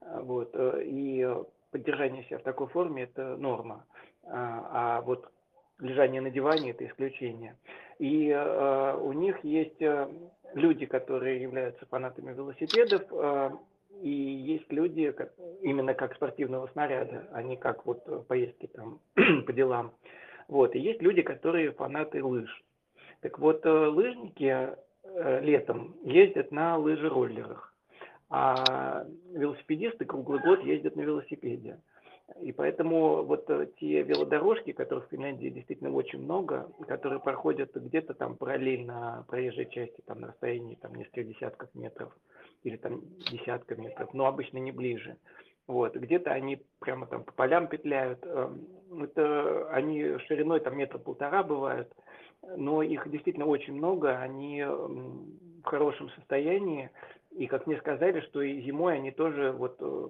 Вот, 0.00 0.54
и 0.54 1.26
поддержание 1.70 2.24
себя 2.24 2.38
в 2.38 2.42
такой 2.42 2.68
форме– 2.68 3.02
это 3.04 3.36
норма. 3.36 3.84
А, 4.26 4.98
а 4.98 5.00
вот 5.00 5.30
лежание 5.80 6.20
на 6.20 6.30
диване– 6.30 6.70
это 6.72 6.86
исключение. 6.86 7.56
И 7.99 8.28
э, 8.28 8.97
у 8.97 9.12
них 9.12 9.42
есть 9.45 9.80
э, 9.80 10.09
люди, 10.55 10.86
которые 10.86 11.42
являются 11.42 11.86
фанатами 11.86 12.32
велосипедов, 12.32 13.03
э, 13.11 13.51
и 14.03 14.11
есть 14.11 14.70
люди 14.72 15.12
как, 15.12 15.32
именно 15.62 15.95
как 15.95 16.14
спортивного 16.14 16.66
снаряда, 16.68 17.28
а 17.32 17.42
не 17.42 17.57
как 17.57 17.86
вот 17.86 18.26
поездки 18.26 18.66
там 18.66 19.01
по 19.47 19.53
делам. 19.53 19.92
Вот. 20.49 20.74
И 20.74 20.80
есть 20.80 21.01
люди, 21.01 21.22
которые 21.22 21.72
фанаты 21.72 22.22
лыж. 22.22 22.64
Так 23.20 23.38
вот, 23.38 23.64
э, 23.64 23.70
лыжники 23.70 24.45
э, 24.45 25.40
летом 25.40 25.97
ездят 26.03 26.51
на 26.51 26.76
лыжероллерах, 26.76 27.72
а 28.28 29.07
велосипедисты 29.32 30.05
круглый 30.05 30.40
год 30.40 30.62
ездят 30.64 30.97
на 30.97 31.03
велосипеде. 31.03 31.78
И 32.40 32.52
поэтому 32.52 33.22
вот 33.22 33.48
э, 33.50 33.68
те 33.78 34.02
велодорожки, 34.02 34.72
которых 34.72 35.06
в 35.06 35.10
Финляндии 35.10 35.50
действительно 35.50 35.92
очень 35.92 36.22
много, 36.22 36.70
которые 36.88 37.20
проходят 37.20 37.74
где-то 37.74 38.14
там 38.14 38.36
параллельно 38.36 39.26
проезжей 39.28 39.68
части, 39.70 40.00
там 40.06 40.20
на 40.20 40.28
расстоянии 40.28 40.76
там 40.76 40.94
нескольких 40.94 41.28
десятков 41.28 41.68
метров 41.74 42.16
или 42.62 42.76
там 42.76 43.02
десятка 43.30 43.76
метров, 43.76 44.14
но 44.14 44.26
обычно 44.26 44.56
не 44.58 44.72
ближе. 44.72 45.18
Вот, 45.66 45.96
где-то 45.96 46.30
они 46.30 46.62
прямо 46.80 47.06
там 47.06 47.24
по 47.24 47.32
полям 47.32 47.68
петляют. 47.68 48.24
Эм, 48.24 49.02
это 49.02 49.68
они 49.70 50.18
шириной 50.26 50.60
там 50.60 50.76
метра 50.78 50.98
полтора 50.98 51.42
бывают, 51.42 51.92
но 52.56 52.82
их 52.82 53.10
действительно 53.10 53.46
очень 53.46 53.74
много, 53.74 54.18
они 54.18 54.64
в 54.64 55.64
хорошем 55.64 56.08
состоянии. 56.10 56.90
И 57.30 57.46
как 57.46 57.66
мне 57.66 57.76
сказали, 57.78 58.20
что 58.20 58.40
и 58.42 58.62
зимой 58.62 58.96
они 58.96 59.10
тоже 59.10 59.52
вот 59.52 59.76
э, 59.80 60.08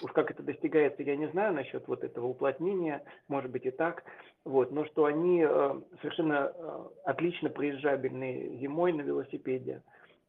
уж 0.00 0.12
как 0.12 0.30
это 0.30 0.42
достигается, 0.42 1.02
я 1.02 1.16
не 1.16 1.28
знаю 1.28 1.52
насчет 1.52 1.86
вот 1.88 2.04
этого 2.04 2.26
уплотнения, 2.26 3.02
может 3.28 3.50
быть 3.50 3.66
и 3.66 3.70
так, 3.70 4.04
вот, 4.44 4.72
но 4.72 4.84
что 4.86 5.04
они 5.04 5.44
э, 5.46 5.80
совершенно 6.00 6.52
э, 6.54 6.84
отлично 7.04 7.50
проезжабельны 7.50 8.58
зимой 8.60 8.92
на 8.92 9.02
велосипеде, 9.02 9.82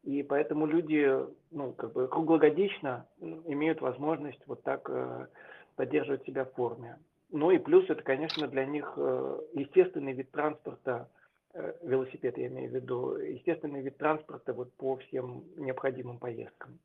и 0.03 0.21
поэтому 0.21 0.65
люди, 0.65 1.09
ну, 1.51 1.71
как 1.73 1.93
бы 1.93 2.07
круглогодично 2.07 3.07
имеют 3.21 3.79
возможность 3.81 4.41
вот 4.47 4.61
так 4.63 4.89
э, 4.89 5.27
поддерживать 5.75 6.25
себя 6.25 6.45
в 6.45 6.51
форме. 6.53 6.97
Ну 7.31 7.49
и 7.51 7.57
плюс 7.57 7.89
это, 7.89 8.03
конечно, 8.03 8.47
для 8.47 8.65
них 8.65 8.93
э, 8.97 9.39
естественный 9.53 10.13
вид 10.13 10.29
транспорта, 10.31 11.09
э, 11.53 11.73
велосипед 11.81 12.37
я 12.37 12.47
имею 12.47 12.69
в 12.69 12.75
виду, 12.75 13.15
естественный 13.17 13.81
вид 13.81 13.97
транспорта 13.97 14.53
вот 14.53 14.73
по 14.73 14.97
всем 14.97 15.43
необходимым 15.55 16.19
поездкам. 16.19 16.77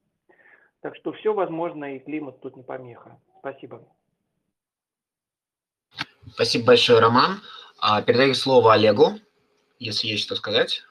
Так 0.81 0.95
что 0.97 1.13
все 1.13 1.35
возможно, 1.35 1.97
и 1.97 1.99
климат 1.99 2.41
тут 2.41 2.57
не 2.57 2.63
помеха. 2.63 3.21
Спасибо. 3.41 3.83
Спасибо 6.35 6.67
большое, 6.67 7.01
Роман. 7.01 7.41
А, 7.81 8.03
передаю 8.03 8.35
слово 8.35 8.75
Олегу, 8.75 9.19
если 9.79 10.09
есть 10.09 10.25
что 10.25 10.37
сказать. 10.37 10.83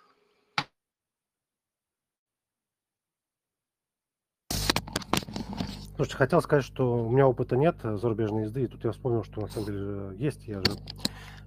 Слушайте, 5.95 6.17
хотел 6.17 6.41
сказать, 6.41 6.63
что 6.65 7.05
у 7.05 7.09
меня 7.09 7.27
опыта 7.27 7.55
нет 7.55 7.77
зарубежной 7.81 8.43
езды, 8.43 8.63
и 8.63 8.67
тут 8.67 8.83
я 8.83 8.91
вспомнил, 8.91 9.23
что 9.23 9.41
на 9.41 9.47
самом 9.47 9.65
деле 9.65 10.17
есть. 10.17 10.45
Я 10.47 10.59
же 10.59 10.71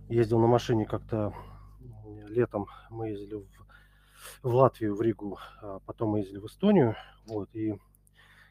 ездил 0.08 0.40
на 0.40 0.48
машине 0.48 0.86
как-то 0.86 1.32
летом, 2.26 2.66
мы 2.90 3.10
ездили 3.10 3.34
в, 3.34 3.46
в 4.42 4.54
Латвию, 4.54 4.96
в 4.96 5.02
Ригу, 5.02 5.38
а 5.62 5.78
потом 5.86 6.10
мы 6.10 6.18
ездили 6.20 6.38
в 6.38 6.46
Эстонию, 6.46 6.96
вот, 7.26 7.54
и 7.54 7.78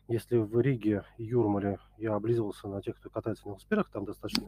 если 0.09 0.37
в 0.37 0.59
Риге 0.59 1.03
и 1.17 1.23
Юрмале 1.23 1.77
я 1.97 2.15
облизывался 2.15 2.67
на 2.67 2.81
тех, 2.81 2.97
кто 2.97 3.09
катается 3.09 3.45
на 3.45 3.51
велосипедах, 3.51 3.89
там 3.91 4.05
достаточно 4.05 4.47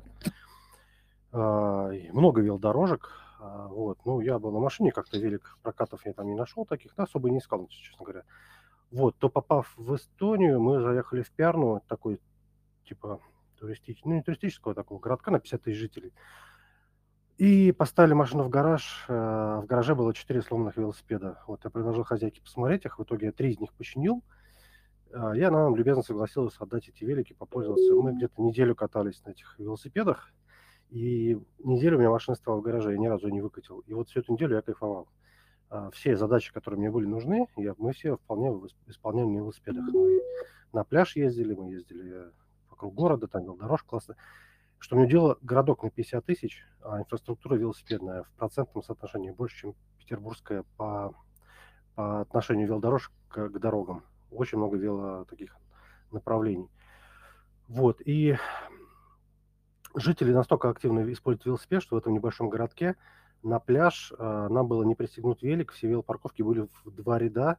э, 1.31 2.09
много 2.11 2.41
велодорожек, 2.41 3.11
э, 3.39 3.67
вот, 3.69 3.99
ну, 4.03 4.21
я 4.21 4.39
был 4.39 4.51
на 4.51 4.59
машине, 4.59 4.91
как-то 4.91 5.19
велик 5.19 5.59
прокатов 5.61 6.03
я 6.05 6.13
там 6.13 6.27
не 6.27 6.35
нашел 6.35 6.65
таких, 6.65 6.95
да, 6.95 7.03
особо 7.03 7.29
не 7.29 7.37
искал, 7.37 7.67
честно 7.67 8.03
говоря. 8.03 8.23
Вот, 8.91 9.15
то 9.17 9.29
попав 9.29 9.71
в 9.77 9.95
Эстонию, 9.95 10.59
мы 10.59 10.81
заехали 10.81 11.21
в 11.21 11.29
Пярну, 11.31 11.83
такой, 11.87 12.19
типа, 12.85 13.21
туристический, 13.59 14.09
ну, 14.09 14.15
не 14.15 14.23
туристического 14.23 14.73
такого 14.73 14.99
городка 14.99 15.29
на 15.29 15.39
50 15.39 15.61
тысяч 15.61 15.77
жителей. 15.77 16.11
И 17.37 17.71
поставили 17.71 18.13
машину 18.13 18.43
в 18.43 18.49
гараж. 18.49 19.05
В 19.07 19.63
гараже 19.65 19.95
было 19.95 20.13
4 20.13 20.41
сломанных 20.43 20.77
велосипеда. 20.77 21.41
Вот 21.47 21.63
я 21.63 21.71
предложил 21.71 22.03
хозяйке 22.03 22.41
посмотреть 22.41 22.85
их. 22.85 22.99
В 22.99 23.03
итоге 23.03 23.27
я 23.27 23.31
три 23.31 23.51
из 23.51 23.59
них 23.59 23.73
починил. 23.73 24.21
И 25.11 25.41
она 25.41 25.63
нам 25.63 25.75
любезно 25.75 26.03
согласилась 26.03 26.55
отдать 26.59 26.87
эти 26.87 27.03
велики, 27.03 27.33
попользоваться. 27.33 27.93
Мы 27.93 28.13
где-то 28.13 28.41
неделю 28.41 28.75
катались 28.75 29.23
на 29.25 29.31
этих 29.31 29.59
велосипедах. 29.59 30.31
И 30.89 31.37
неделю 31.59 31.97
у 31.97 31.99
меня 31.99 32.09
машина 32.09 32.35
стояла 32.35 32.59
в 32.59 32.63
гараже, 32.63 32.91
я 32.91 32.97
ни 32.97 33.07
разу 33.07 33.29
не 33.29 33.41
выкатил. 33.41 33.79
И 33.79 33.93
вот 33.93 34.09
всю 34.09 34.19
эту 34.19 34.33
неделю 34.33 34.55
я 34.55 34.61
кайфовал. 34.61 35.07
А, 35.69 35.89
все 35.91 36.17
задачи, 36.17 36.51
которые 36.53 36.79
мне 36.79 36.91
были 36.91 37.05
нужны, 37.05 37.47
я, 37.55 37.73
мы 37.77 37.93
все 37.93 38.17
вполне 38.17 38.49
исполняли 38.87 39.27
на 39.27 39.37
велосипедах. 39.37 39.85
Мы 39.93 40.21
на 40.73 40.83
пляж 40.83 41.15
ездили, 41.15 41.53
мы 41.53 41.71
ездили 41.71 42.31
вокруг 42.69 42.93
города, 42.93 43.27
там 43.27 43.43
велодорожка 43.43 43.87
классно. 43.87 44.15
Что 44.79 44.97
мне 44.97 45.07
дело, 45.07 45.37
городок 45.41 45.83
на 45.83 45.91
50 45.91 46.25
тысяч, 46.25 46.65
а 46.81 46.99
инфраструктура 46.99 47.55
велосипедная 47.55 48.23
в 48.23 48.31
процентном 48.31 48.83
соотношении 48.83 49.31
больше, 49.31 49.57
чем 49.57 49.75
петербургская 49.99 50.65
по, 50.75 51.15
по 51.95 52.21
отношению 52.21 52.67
велодорожек 52.67 53.13
к, 53.29 53.47
к 53.47 53.59
дорогам. 53.59 54.03
Очень 54.31 54.57
много 54.57 54.77
вело 54.77 55.25
таких 55.25 55.55
направлений. 56.11 56.69
Вот, 57.67 58.01
и 58.03 58.37
жители 59.95 60.33
настолько 60.33 60.69
активно 60.69 61.11
используют 61.11 61.45
велосипед, 61.45 61.83
что 61.83 61.95
в 61.95 61.99
этом 61.99 62.13
небольшом 62.13 62.49
городке 62.49 62.95
на 63.43 63.59
пляж 63.59 64.13
э, 64.17 64.47
нам 64.49 64.67
было 64.67 64.83
не 64.83 64.95
пристегнуть 64.95 65.41
велик, 65.41 65.71
все 65.71 65.87
велопарковки 65.87 66.41
были 66.41 66.67
в 66.83 66.91
два 66.91 67.17
ряда 67.17 67.57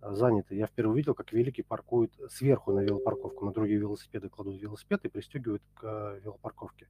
э, 0.00 0.12
заняты. 0.12 0.54
Я 0.54 0.66
впервые 0.66 0.94
увидел, 0.94 1.14
как 1.14 1.32
велики 1.32 1.62
паркуют 1.62 2.12
сверху 2.30 2.72
на 2.72 2.80
велопарковку, 2.80 3.44
на 3.44 3.52
другие 3.52 3.78
велосипеды 3.78 4.28
кладут 4.28 4.60
велосипед 4.60 5.04
и 5.04 5.08
пристегивают 5.08 5.62
к 5.74 5.84
э, 5.84 6.20
велопарковке. 6.22 6.88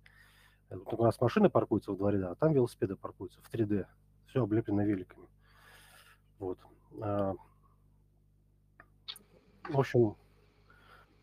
Вот 0.71 1.01
у 1.01 1.05
нас 1.05 1.21
машины 1.21 1.49
паркуются 1.49 1.93
в 1.93 1.97
два 1.97 2.11
ряда, 2.11 2.33
а 2.33 2.35
там 2.35 2.53
велосипеды 2.53 2.97
паркуются 2.97 3.41
в 3.41 3.53
3D. 3.53 3.87
Все 4.27 4.43
облеплено 4.43 4.85
великами. 4.85 5.29
Вот. 6.39 6.59
В 9.69 9.79
общем, 9.79 10.17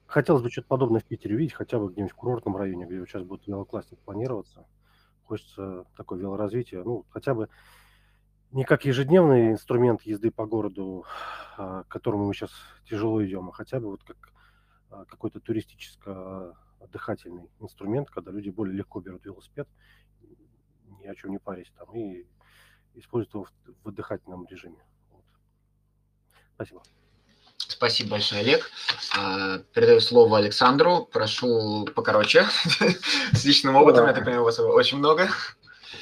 хотелось 0.05 0.41
бы 0.41 0.49
что-то 0.49 0.67
подобное 0.67 1.01
в 1.01 1.05
Питере 1.05 1.35
видеть, 1.35 1.53
хотя 1.53 1.79
бы 1.79 1.91
где-нибудь 1.91 2.13
в 2.13 2.15
курортном 2.15 2.57
районе, 2.57 2.85
где 2.85 3.05
сейчас 3.05 3.23
будет 3.23 3.47
велокластер 3.47 3.97
планироваться 3.97 4.65
хочется 5.23 5.85
такое 5.97 6.19
велоразвитие, 6.19 6.83
ну, 6.83 7.05
хотя 7.09 7.33
бы 7.33 7.49
не 8.51 8.65
как 8.65 8.85
ежедневный 8.85 9.51
инструмент 9.51 10.03
езды 10.03 10.29
по 10.29 10.45
городу, 10.45 11.05
а, 11.57 11.83
к 11.83 11.87
которому 11.87 12.27
мы 12.27 12.35
сейчас 12.35 12.51
тяжело 12.85 13.25
идем, 13.25 13.49
а 13.49 13.51
хотя 13.51 13.79
бы 13.79 13.89
вот 13.89 14.03
как 14.03 14.31
а, 14.91 15.05
какой-то 15.05 15.39
туристическо-отдыхательный 15.39 17.49
инструмент, 17.59 18.11
когда 18.11 18.31
люди 18.31 18.51
более 18.51 18.75
легко 18.75 19.01
берут 19.01 19.25
велосипед, 19.25 19.67
ни 20.99 21.07
о 21.07 21.15
чем 21.15 21.31
не 21.31 21.39
парясь 21.39 21.71
там, 21.75 21.91
и 21.95 22.27
используют 22.93 23.33
его 23.33 23.47
в, 23.83 23.87
отдыхательном 23.87 24.45
режиме. 24.45 24.85
Вот. 25.09 25.25
Спасибо. 26.53 26.83
Спасибо 27.73 28.11
большое, 28.11 28.41
Олег. 28.41 28.69
А, 29.17 29.57
передаю 29.73 29.99
слово 29.99 30.37
Александру. 30.37 31.09
Прошу 31.11 31.85
покороче. 31.95 32.45
С 33.33 33.43
личным 33.45 33.75
опытом, 33.75 34.05
я 34.05 34.13
так 34.13 34.23
понимаю, 34.23 34.43
у 34.43 34.45
вас 34.45 34.59
очень 34.59 34.99
много. 34.99 35.27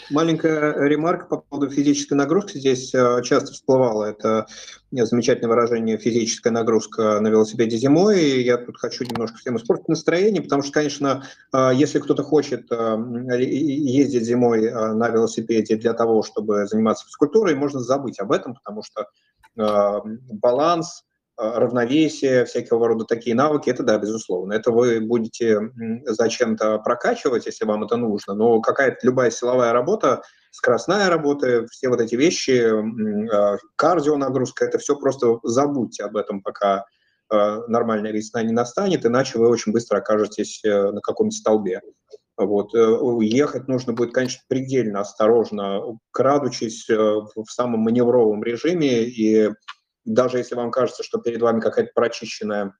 Маленькая 0.09 0.73
ремарка 0.85 1.25
по 1.27 1.37
поводу 1.37 1.71
физической 1.71 2.15
нагрузки. 2.15 2.57
Здесь 2.57 2.93
а, 2.93 3.21
часто 3.21 3.53
всплывало 3.53 4.03
это 4.03 4.47
замечательное 4.91 5.49
выражение 5.49 5.97
«физическая 5.97 6.51
нагрузка 6.51 7.21
на 7.21 7.29
велосипеде 7.29 7.77
зимой». 7.77 8.21
И 8.21 8.41
я 8.43 8.57
тут 8.57 8.77
хочу 8.77 9.05
немножко 9.05 9.37
всем 9.37 9.55
испортить 9.55 9.87
настроение, 9.87 10.41
потому 10.41 10.63
что, 10.63 10.73
конечно, 10.73 11.23
а, 11.53 11.71
если 11.71 11.99
кто-то 11.99 12.23
хочет 12.23 12.69
ездить 12.69 14.25
зимой 14.25 14.69
на 14.71 15.07
велосипеде 15.07 15.77
для 15.77 15.93
того, 15.93 16.21
чтобы 16.21 16.67
заниматься 16.67 17.05
физкультурой, 17.05 17.55
можно 17.55 17.79
забыть 17.79 18.19
об 18.19 18.33
этом, 18.33 18.55
потому 18.55 18.83
что 18.83 19.07
баланс– 19.55 21.05
равновесие, 21.37 22.45
всякого 22.45 22.87
рода 22.87 23.05
такие 23.05 23.35
навыки, 23.35 23.69
это 23.69 23.83
да, 23.83 23.97
безусловно. 23.97 24.53
Это 24.53 24.71
вы 24.71 24.99
будете 24.99 25.59
зачем-то 26.05 26.79
прокачивать, 26.79 27.45
если 27.45 27.65
вам 27.65 27.83
это 27.83 27.97
нужно, 27.97 28.33
но 28.33 28.61
какая-то 28.61 28.97
любая 29.03 29.31
силовая 29.31 29.73
работа, 29.73 30.21
скоростная 30.51 31.09
работа, 31.09 31.65
все 31.71 31.89
вот 31.89 32.01
эти 32.01 32.15
вещи, 32.15 32.69
а, 33.33 33.57
кардио 33.75 34.17
нагрузка, 34.17 34.65
это 34.65 34.77
все 34.77 34.95
просто 34.95 35.39
забудьте 35.43 36.03
об 36.03 36.17
этом, 36.17 36.41
пока 36.41 36.85
а, 37.29 37.65
нормальная 37.67 38.11
весна 38.11 38.43
не 38.43 38.51
настанет, 38.51 39.05
иначе 39.05 39.39
вы 39.39 39.47
очень 39.47 39.71
быстро 39.71 39.97
окажетесь 39.97 40.61
э, 40.63 40.91
на 40.91 40.99
каком-то 40.99 41.35
столбе. 41.35 41.81
Вот. 42.37 42.75
Э, 42.75 42.97
ехать 43.21 43.67
нужно 43.67 43.93
будет, 43.93 44.13
конечно, 44.13 44.41
предельно 44.47 45.01
осторожно, 45.01 45.81
крадучись 46.11 46.89
э, 46.89 46.95
в 46.95 47.45
самом 47.49 47.81
маневровом 47.81 48.43
режиме 48.43 49.03
и 49.03 49.49
даже 50.05 50.37
если 50.37 50.55
вам 50.55 50.71
кажется, 50.71 51.03
что 51.03 51.19
перед 51.19 51.41
вами 51.41 51.59
какая-то 51.59 51.91
прочищенная 51.93 52.75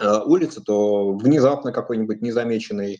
э, 0.00 0.18
улица, 0.24 0.60
то 0.60 1.12
внезапно 1.12 1.72
какой-нибудь 1.72 2.22
незамеченный 2.22 2.94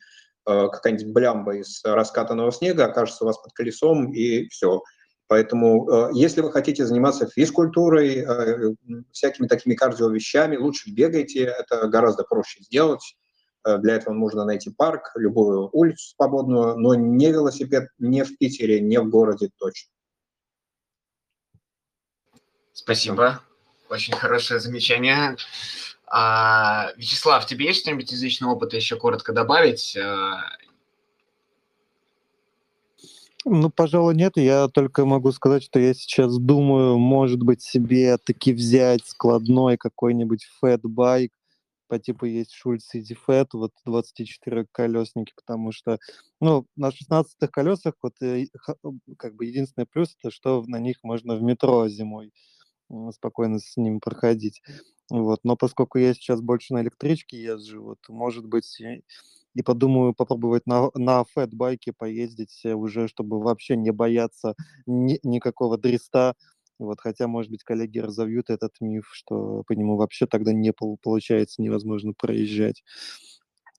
э, 0.47 0.69
какая-нибудь 0.69 1.13
блямба 1.13 1.57
из 1.57 1.81
раскатанного 1.85 2.53
снега 2.53 2.87
окажется 2.87 3.25
у 3.25 3.27
вас 3.27 3.39
под 3.39 3.53
колесом, 3.53 4.13
и 4.13 4.49
все. 4.49 4.83
Поэтому, 5.29 5.89
э, 5.89 6.11
если 6.15 6.41
вы 6.41 6.51
хотите 6.51 6.87
заниматься 6.87 7.27
физкультурой, 7.27 8.25
э, 8.25 8.75
всякими 9.13 9.47
такими 9.47 9.75
кардиовещами, 9.75 10.57
лучше 10.57 10.91
бегайте, 10.91 11.45
это 11.45 11.87
гораздо 11.87 12.25
проще 12.25 12.63
сделать. 12.63 13.17
Э, 13.65 13.77
для 13.77 13.97
этого 13.97 14.15
нужно 14.15 14.45
найти 14.45 14.71
парк, 14.71 15.13
любую 15.17 15.69
улицу 15.73 16.15
свободную, 16.17 16.79
но 16.79 16.95
не 16.95 17.31
велосипед 17.31 17.89
не 17.99 18.25
в 18.25 18.39
Питере, 18.39 18.81
не 18.81 18.99
в 18.99 19.11
городе 19.11 19.51
точно. 19.59 19.91
Спасибо. 22.73 23.17
Очень 23.89 24.15
хорошее 24.15 24.61
замечание. 24.61 25.37
А, 26.07 26.93
Вячеслав, 26.97 27.47
тебе 27.47 27.67
есть 27.67 27.81
что-нибудь 27.81 28.13
из 28.13 28.23
личного 28.23 28.53
опыта 28.53 28.77
еще 28.77 28.97
коротко 28.97 29.33
добавить? 29.33 29.97
А, 29.97 30.43
ну, 33.45 33.71
пожалуй, 33.71 34.15
нет. 34.15 34.37
Я 34.37 34.69
только 34.69 35.07
могу 35.07 35.33
сказать, 35.33 35.63
что 35.63 35.79
я 35.79 35.95
сейчас 35.95 36.37
думаю, 36.39 36.99
может 36.99 37.43
быть, 37.43 37.63
себе 37.63 38.19
таки 38.19 38.53
взять 38.53 39.07
складной 39.07 39.77
какой-нибудь 39.77 40.45
фэтбайк 40.61 41.33
по 41.89 41.99
типу 41.99 42.27
есть 42.27 42.53
Шульц 42.53 42.95
и 42.95 43.01
Дифет, 43.01 43.55
вот 43.55 43.73
24-колесники, 43.87 45.33
потому 45.35 45.73
что, 45.73 45.99
ну, 46.41 46.67
на 46.77 46.93
16 46.93 47.51
колесах 47.51 47.95
вот 48.03 48.13
э, 48.21 48.47
как 49.17 49.35
бы 49.35 49.47
единственный 49.47 49.87
плюс, 49.87 50.15
это 50.21 50.31
что 50.31 50.63
на 50.67 50.79
них 50.79 50.99
можно 51.03 51.35
в 51.35 51.43
метро 51.43 51.89
зимой 51.89 52.33
спокойно 53.13 53.59
с 53.59 53.77
ним 53.77 54.01
проходить. 54.01 54.63
Вот. 55.11 55.41
Но 55.45 55.57
поскольку 55.57 55.99
я 55.99 56.15
сейчас 56.15 56.41
больше 56.41 56.75
на 56.75 56.83
электричке 56.83 57.43
езжу, 57.43 57.83
вот, 57.83 57.99
может 58.09 58.47
быть, 58.47 58.81
и 59.55 59.63
подумаю 59.63 60.15
попробовать 60.15 60.67
на, 60.67 60.91
на 60.95 61.25
фэтбайке 61.25 61.93
поездить 61.93 62.63
уже, 62.65 63.09
чтобы 63.09 63.41
вообще 63.41 63.77
не 63.77 63.91
бояться 63.91 64.55
ни, 64.87 65.19
никакого 65.23 65.79
дреста. 65.79 66.35
Вот, 66.79 67.01
хотя, 67.01 67.27
может 67.27 67.51
быть, 67.51 67.65
коллеги 67.65 67.99
разовьют 67.99 68.51
этот 68.51 68.73
миф, 68.81 69.09
что 69.13 69.65
по 69.67 69.73
нему 69.73 69.97
вообще 69.97 70.27
тогда 70.27 70.53
не 70.53 70.73
получается 70.73 71.61
невозможно 71.61 72.13
проезжать. 72.17 72.85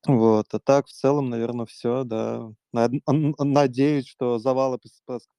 Вот, 0.08 0.46
а 0.54 0.60
так 0.60 0.88
в 0.88 0.92
целом, 0.94 1.30
наверное, 1.30 1.66
все, 1.66 2.04
да. 2.04 2.50
Надеюсь, 2.74 4.08
что 4.08 4.40
завалы 4.40 4.80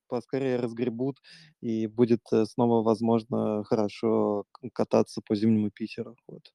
поскорее 0.08 0.56
разгребут 0.56 1.18
и 1.60 1.86
будет 1.86 2.20
э, 2.32 2.44
снова 2.44 2.82
возможно 2.82 3.64
хорошо 3.64 4.44
кататься 4.74 5.22
по 5.26 5.34
зимнему 5.34 5.70
Питеру. 5.70 6.16
Вот. 6.26 6.52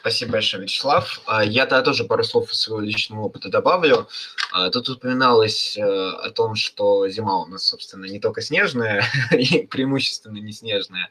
Спасибо 0.00 0.32
большое, 0.32 0.62
Вячеслав. 0.62 1.20
А, 1.26 1.44
я 1.44 1.66
тогда 1.66 1.82
тоже 1.82 2.04
пару 2.04 2.24
слов 2.24 2.50
из 2.50 2.60
своего 2.60 2.80
личного 2.80 3.24
опыта 3.24 3.50
добавлю. 3.50 4.08
А, 4.50 4.70
тут 4.70 4.88
упоминалось 4.88 5.76
э, 5.76 5.82
о 5.82 6.30
том, 6.30 6.54
что 6.54 7.06
зима 7.08 7.42
у 7.42 7.46
нас, 7.46 7.66
собственно, 7.66 8.06
не 8.06 8.18
только 8.18 8.40
снежная, 8.40 9.04
и 9.30 9.66
преимущественно 9.66 10.38
не 10.38 10.52
снежная. 10.52 11.10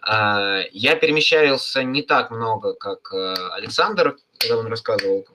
А, 0.00 0.62
я 0.72 0.96
перемещался 0.96 1.82
не 1.82 2.00
так 2.00 2.30
много, 2.30 2.72
как 2.72 3.12
э, 3.12 3.34
Александр, 3.52 4.16
когда 4.38 4.56
он 4.56 4.68
рассказывал. 4.68 5.26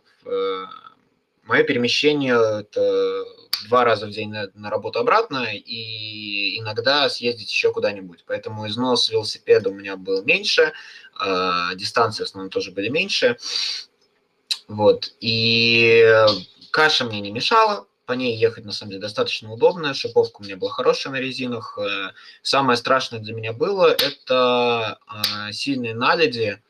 Мое 1.49 1.63
перемещение– 1.63 2.35
это 2.59 3.25
два 3.65 3.83
раза 3.83 4.05
в 4.05 4.11
день 4.11 4.29
на, 4.29 4.51
на 4.53 4.69
работу 4.69 4.99
обратно 4.99 5.47
и 5.51 6.59
иногда 6.59 7.09
съездить 7.09 7.49
еще 7.49 7.73
куда-нибудь. 7.73 8.23
Поэтому 8.27 8.67
износ 8.67 9.09
велосипеда 9.09 9.71
у 9.71 9.73
меня 9.73 9.97
был 9.97 10.23
меньше, 10.23 10.73
э, 11.19 11.75
дистанции 11.75 12.23
в 12.23 12.27
основном 12.27 12.51
тоже 12.51 12.69
были 12.69 12.89
меньше. 12.89 13.35
Вот. 14.67 15.11
И 15.21 16.05
каша 16.69 17.05
мне 17.05 17.19
не 17.19 17.31
мешала, 17.31 17.87
по 18.05 18.13
ней 18.13 18.37
ехать, 18.37 18.65
на 18.65 18.71
самом 18.71 18.91
деле, 18.91 19.01
достаточно 19.01 19.51
удобно. 19.51 19.95
Шиповка 19.95 20.41
у 20.41 20.43
меня 20.43 20.55
была 20.55 20.69
хорошая 20.69 21.13
на 21.13 21.17
резинах. 21.17 21.79
Э, 21.79 22.11
самое 22.43 22.77
страшное 22.77 23.21
для 23.21 23.33
меня 23.33 23.53
было– 23.53 23.87
это 23.87 24.99
э, 25.47 25.51
сильные 25.51 25.95
наледи, 25.95 26.61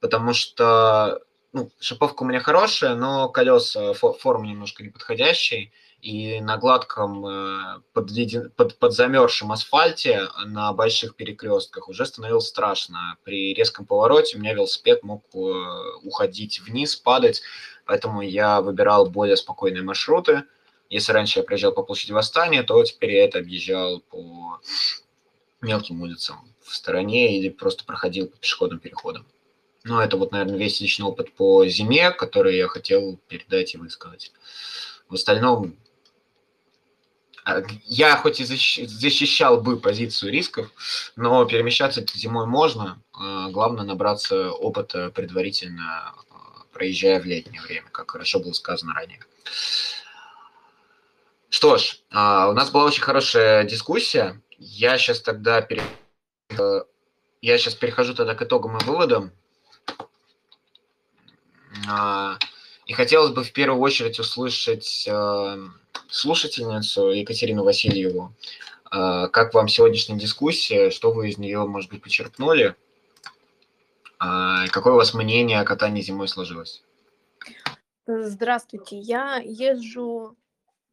потому 0.00 0.32
что 0.32 1.20
ну, 1.54 1.70
шиповка 1.78 2.24
у 2.24 2.26
меня 2.26 2.40
хорошая, 2.40 2.96
но 2.96 3.28
колеса, 3.28 3.94
форма 3.94 4.46
немножко 4.46 4.82
неподходящая 4.82 5.70
и 6.02 6.40
на 6.40 6.58
гладком 6.58 7.24
э, 7.26 7.80
под, 7.92 8.10
под, 8.56 8.76
под 8.76 8.92
замерзшем 8.92 9.52
асфальте 9.52 10.28
на 10.44 10.72
больших 10.72 11.14
перекрестках 11.14 11.88
уже 11.88 12.04
становилось 12.06 12.48
страшно. 12.48 13.16
При 13.22 13.54
резком 13.54 13.86
повороте 13.86 14.36
у 14.36 14.40
меня 14.40 14.52
велосипед 14.52 15.04
мог 15.04 15.24
э, 15.32 15.38
уходить 16.02 16.60
вниз, 16.60 16.96
падать, 16.96 17.40
поэтому 17.86 18.20
я 18.20 18.60
выбирал 18.60 19.08
более 19.08 19.36
спокойные 19.36 19.82
маршруты. 19.82 20.42
Если 20.90 21.12
раньше 21.12 21.38
я 21.38 21.44
проезжал 21.44 21.72
по 21.72 21.84
площади 21.84 22.12
Восстания, 22.12 22.64
то 22.64 22.82
теперь 22.82 23.12
я 23.12 23.24
это 23.24 23.38
объезжал 23.38 24.00
по 24.00 24.60
мелким 25.62 26.02
улицам 26.02 26.52
в 26.62 26.74
стороне 26.74 27.38
или 27.38 27.48
просто 27.48 27.84
проходил 27.84 28.26
по 28.26 28.36
пешеходным 28.38 28.80
переходам. 28.80 29.24
Ну, 29.84 30.00
это 30.00 30.16
вот, 30.16 30.32
наверное, 30.32 30.56
весь 30.56 30.80
личный 30.80 31.04
опыт 31.04 31.32
по 31.34 31.66
зиме, 31.66 32.10
который 32.10 32.56
я 32.56 32.68
хотел 32.68 33.18
передать 33.28 33.74
и 33.74 33.78
высказать. 33.78 34.32
В 35.08 35.14
остальном 35.14 35.76
а, 37.44 37.62
я 37.84 38.16
хоть 38.16 38.40
и 38.40 38.44
защищал 38.44 39.60
бы 39.60 39.78
позицию 39.78 40.32
рисков, 40.32 40.72
но 41.16 41.44
перемещаться 41.44 42.04
зимой 42.14 42.46
можно. 42.46 43.02
А, 43.12 43.50
главное 43.50 43.84
набраться 43.84 44.50
опыта 44.50 45.10
предварительно, 45.10 46.14
а, 46.30 46.64
проезжая 46.72 47.20
в 47.20 47.26
летнее 47.26 47.60
время, 47.60 47.88
как 47.92 48.12
хорошо 48.12 48.40
было 48.40 48.54
сказано 48.54 48.94
ранее. 48.94 49.20
Что 51.50 51.76
ж, 51.76 52.00
у 52.10 52.52
нас 52.52 52.70
была 52.70 52.84
очень 52.84 53.02
хорошая 53.02 53.62
дискуссия. 53.64 54.42
Я 54.58 54.98
сейчас 54.98 55.20
тогда 55.20 55.60
пере... 55.60 55.82
я 57.42 57.58
сейчас 57.58 57.74
перехожу 57.74 58.14
тогда 58.14 58.34
к 58.34 58.42
итогам 58.42 58.76
и 58.78 58.84
выводам. 58.84 59.30
И 62.86 62.92
хотелось 62.92 63.32
бы 63.32 63.44
в 63.44 63.52
первую 63.52 63.80
очередь 63.80 64.18
услышать 64.18 65.08
слушательницу 66.08 67.10
Екатерину 67.10 67.64
Васильеву. 67.64 68.34
А, 68.90 69.28
как 69.28 69.54
вам 69.54 69.68
сегодняшняя 69.68 70.16
дискуссия? 70.16 70.90
Что 70.90 71.10
вы 71.12 71.28
из 71.28 71.38
нее, 71.38 71.66
может 71.66 71.90
быть, 71.90 72.02
почерпнули? 72.02 72.76
А, 74.18 74.68
какое 74.68 74.92
у 74.92 74.96
вас 74.96 75.14
мнение 75.14 75.60
о 75.60 75.64
катании 75.64 76.02
зимой 76.02 76.28
сложилось? 76.28 76.84
Здравствуйте. 78.06 78.98
Я 78.98 79.40
езжу 79.44 80.36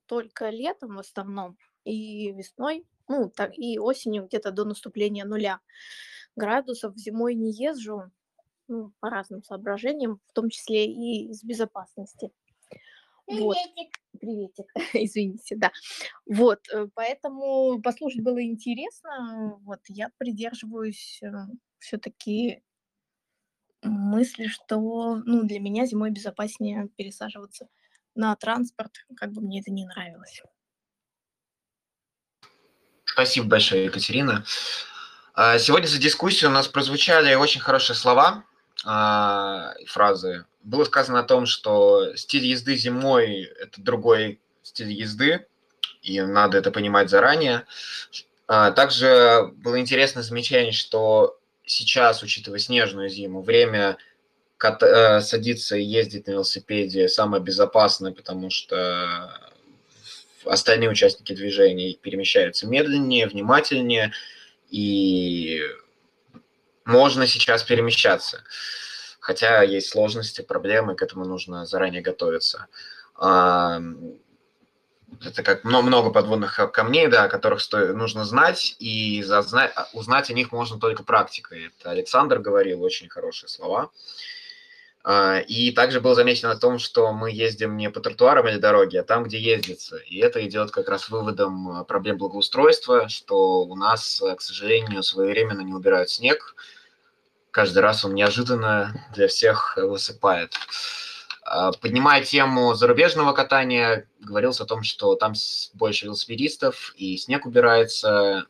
только 0.08 0.50
летом 0.50 0.96
в 0.96 1.00
основном 1.00 1.58
и 1.84 2.32
весной, 2.32 2.86
ну, 3.08 3.30
так 3.30 3.58
и 3.58 3.78
осенью 3.78 4.26
где-то 4.26 4.52
до 4.52 4.66
наступления 4.66 5.26
нуля 5.26 5.60
градусов. 6.36 6.96
Зимой 6.98 7.36
не 7.36 7.52
езжу 7.52 8.12
ну, 8.72 8.94
по 9.02 9.10
разным 9.10 9.44
соображениям, 9.44 10.22
в 10.28 10.34
том 10.34 10.50
числе 10.50 10.86
и 10.86 11.30
из 11.30 11.44
безопасности. 11.44 12.32
Вот. 13.28 13.56
Приветик, 14.20 14.66
извините, 14.94 15.56
да. 15.58 15.72
Вот, 16.26 16.60
э, 16.74 16.88
поэтому 16.96 17.82
послушать 17.82 18.22
было 18.22 18.42
интересно. 18.44 19.58
Вот, 19.64 19.80
я 19.88 20.10
придерживаюсь 20.18 21.20
э, 21.22 21.32
все-таки 21.80 22.64
мысли, 23.84 24.48
что 24.48 25.16
ну, 25.26 25.44
для 25.44 25.60
меня 25.60 25.86
зимой 25.86 26.12
безопаснее 26.12 26.88
пересаживаться 26.96 27.68
на 28.16 28.36
транспорт, 28.36 28.92
как 29.18 29.32
бы 29.32 29.42
мне 29.42 29.60
это 29.62 29.72
не 29.72 29.86
нравилось. 29.86 30.42
Спасибо 33.06 33.48
большое, 33.48 33.86
Екатерина. 33.86 34.46
А, 35.34 35.58
сегодня 35.58 35.88
за 35.88 36.00
дискуссию 36.00 36.50
у 36.50 36.54
нас 36.54 36.68
прозвучали 36.68 37.34
очень 37.36 37.62
хорошие 37.62 37.96
слова, 37.96 38.46
фразы 38.84 40.46
было 40.64 40.84
сказано 40.84 41.20
о 41.20 41.24
том, 41.24 41.46
что 41.46 42.16
стиль 42.16 42.46
езды 42.46 42.76
зимой– 42.76 43.44
это 43.60 43.82
другой 43.82 44.40
стиль 44.64 44.92
езды, 44.92 45.46
и 46.02 46.22
надо 46.22 46.58
это 46.58 46.72
понимать 46.72 47.10
заранее. 47.10 47.66
А, 48.48 48.72
также 48.72 49.50
было 49.56 49.80
интересное 49.80 50.24
замечание, 50.24 50.72
что 50.72 51.40
сейчас, 51.66 52.22
учитывая 52.24 52.60
снежную 52.60 53.10
зиму, 53.10 53.42
время 53.42 53.98
э, 54.62 55.22
садиться 55.22 55.78
и 55.78 55.84
ездить 55.84 56.28
на 56.28 56.32
велосипеде 56.32 57.08
самое 57.08 57.42
безопасное, 57.42 58.12
потому 58.12 58.50
что 58.50 59.32
остальные 60.46 60.90
участники 60.90 61.34
движения 61.34 61.94
перемещаются 61.94 62.68
медленнее, 62.68 63.28
внимательнее, 63.28 64.12
и 64.70 65.62
можно 66.86 67.28
сейчас 67.28 67.64
перемещаться 67.64 68.44
хотя 69.22 69.62
есть 69.62 69.90
сложности, 69.90 70.42
проблемы, 70.42 70.96
к 70.96 71.02
этому 71.02 71.24
нужно 71.26 71.66
заранее 71.66 72.02
готовиться. 72.02 72.68
Это 75.24 75.44
как 75.44 75.64
много 75.64 76.10
подводных 76.10 76.60
камней, 76.74 77.08
да, 77.08 77.26
о 77.26 77.30
которых 77.30 77.62
стоит, 77.62 77.96
нужно 77.96 78.26
знать, 78.26 78.76
и 78.80 79.22
зазнать, 79.24 79.72
а, 79.76 79.88
узнать 79.94 80.30
о 80.32 80.34
них 80.34 80.52
можно 80.52 80.80
только 80.80 81.04
практикой. 81.04 81.68
Это 81.68 81.92
Александр 81.92 82.40
говорил 82.40 82.82
очень 82.82 83.10
хорошие 83.10 83.50
слова. 83.50 83.84
А, 83.84 83.90
и 85.48 85.72
также 85.72 86.00
было 86.00 86.14
замечено 86.14 86.52
о 86.52 86.58
том, 86.58 86.78
что 86.78 87.12
мы 87.12 87.32
ездим 87.32 87.76
не 87.76 87.90
по 87.90 88.00
тротуарам 88.02 88.48
или 88.48 88.58
дороге, 88.58 89.00
а 89.00 89.04
там, 89.04 89.24
где 89.24 89.40
ездится. 89.40 89.98
И 89.98 90.20
это 90.20 90.46
идет 90.46 90.72
как 90.72 90.90
раз 90.90 91.10
выводом 91.10 91.86
проблем 91.86 92.18
благоустройства, 92.18 93.10
что 93.10 93.64
у 93.64 93.76
нас, 93.76 94.22
к 94.38 94.42
сожалению, 94.42 95.02
своевременно 95.02 95.62
не 95.62 95.74
убирают 95.74 96.10
снег, 96.10 96.56
каждый 97.52 97.80
раз 97.80 98.04
он 98.06 98.16
неожиданно 98.16 99.08
для 99.14 99.28
всех 99.28 99.78
высыпает. 99.78 100.56
А, 101.44 101.72
поднимая 101.74 102.24
тему 102.24 102.74
зарубежного 102.74 103.34
катания, 103.34 104.08
говорилось 104.20 104.62
о 104.62 104.66
том, 104.66 104.84
что 104.84 105.16
там 105.16 105.34
больше 105.74 106.06
велосипедистов 106.06 106.94
и 106.96 107.18
снег 107.18 107.46
убирается, 107.46 108.46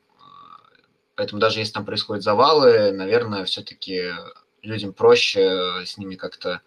поэтому 1.16 1.42
даже 1.42 1.60
если 1.60 1.74
там 1.74 1.86
происходят 1.86 2.24
завалы, 2.24 2.92
наверное, 2.92 3.46
все-таки 3.46 4.12
людям 4.62 4.94
проще 4.94 5.84
с 5.86 5.98
ними 5.98 6.16
как-то 6.16 6.62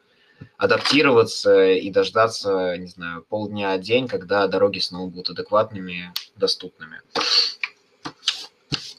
адаптироваться 0.56 1.72
и 1.72 1.90
дождаться, 1.90 2.76
не 2.76 2.86
знаю, 2.86 3.22
полдня, 3.22 3.76
день, 3.78 4.08
когда 4.08 4.46
дороги 4.46 4.78
снова 4.78 5.08
будут 5.08 5.30
адекватными, 5.30 6.12
доступными. 6.36 7.00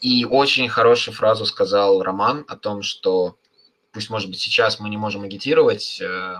И 0.02 0.26
очень 0.26 0.70
хорошую 0.70 1.16
фразу 1.16 1.46
сказал 1.46 2.02
Роман 2.02 2.46
о 2.48 2.56
том, 2.56 2.82
что 2.84 3.38
пусть, 3.92 4.10
может 4.10 4.30
быть, 4.30 4.40
сейчас 4.40 4.80
мы 4.80 4.90
не 4.90 4.98
можем 4.98 5.24
агитировать 5.24 6.00
э, 6.02 6.36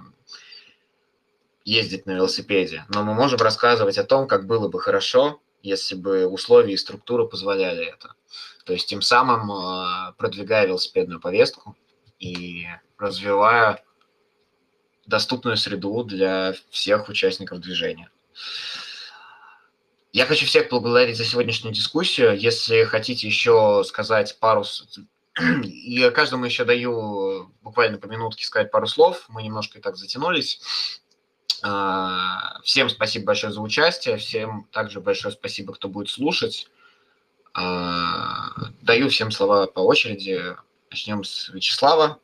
ездить 1.64 2.06
на 2.06 2.12
велосипеде, 2.12 2.86
но 2.90 3.04
мы 3.04 3.14
можем 3.14 3.40
рассказывать 3.40 3.98
о 3.98 4.04
том, 4.04 4.28
как 4.28 4.46
было 4.46 4.68
бы 4.68 4.80
хорошо, 4.80 5.42
если 5.64 5.96
бы 5.96 6.28
условия 6.28 6.74
и 6.74 6.78
структура 6.78 7.26
позволяли 7.26 7.86
это. 7.86 8.14
То 8.66 8.74
есть 8.74 8.88
тем 8.88 9.02
самым 9.02 9.52
э, 9.52 10.14
продвигая 10.18 10.68
велосипедную 10.68 11.20
повестку 11.20 11.76
и 12.20 12.68
развивая 12.98 13.84
доступную 15.06 15.58
среду 15.58 16.04
для 16.04 16.56
всех 16.70 17.10
участников 17.10 17.60
движения. 17.60 18.10
Я 20.16 20.26
хочу 20.26 20.46
всех 20.46 20.70
поблагодарить 20.70 21.18
за 21.18 21.26
сегодняшнюю 21.26 21.74
дискуссию. 21.74 22.38
Если 22.38 22.86
хотите 22.86 23.28
еще 23.28 23.84
сказать 23.86 24.40
пару... 24.40 24.64
Я 25.64 26.12
каждому 26.12 26.46
еще 26.46 26.64
даю 26.64 27.52
буквально 27.62 27.98
по 27.98 28.06
минутке 28.06 28.46
сказать 28.46 28.72
пару 28.72 28.88
слов. 28.88 29.26
Мы 29.28 29.44
немножко 29.44 29.78
и 29.78 29.82
так 29.82 29.98
затянулись. 29.98 30.62
А, 31.62 32.62
Всем 32.64 32.90
спасибо 32.90 33.26
большое 33.26 33.52
за 33.52 33.60
участие. 33.60 34.16
Всем 34.16 34.70
также 34.72 35.02
большое 35.02 35.34
спасибо, 35.34 35.74
кто 35.74 35.90
будет 35.90 36.10
слушать. 36.10 36.70
А, 37.54 38.52
Даю 38.82 39.10
всем 39.10 39.32
слова 39.32 39.68
по 39.68 39.82
очереди. 39.82 40.56
Начнем 40.92 41.24
с 41.24 41.50
Вячеслава. 41.50 42.20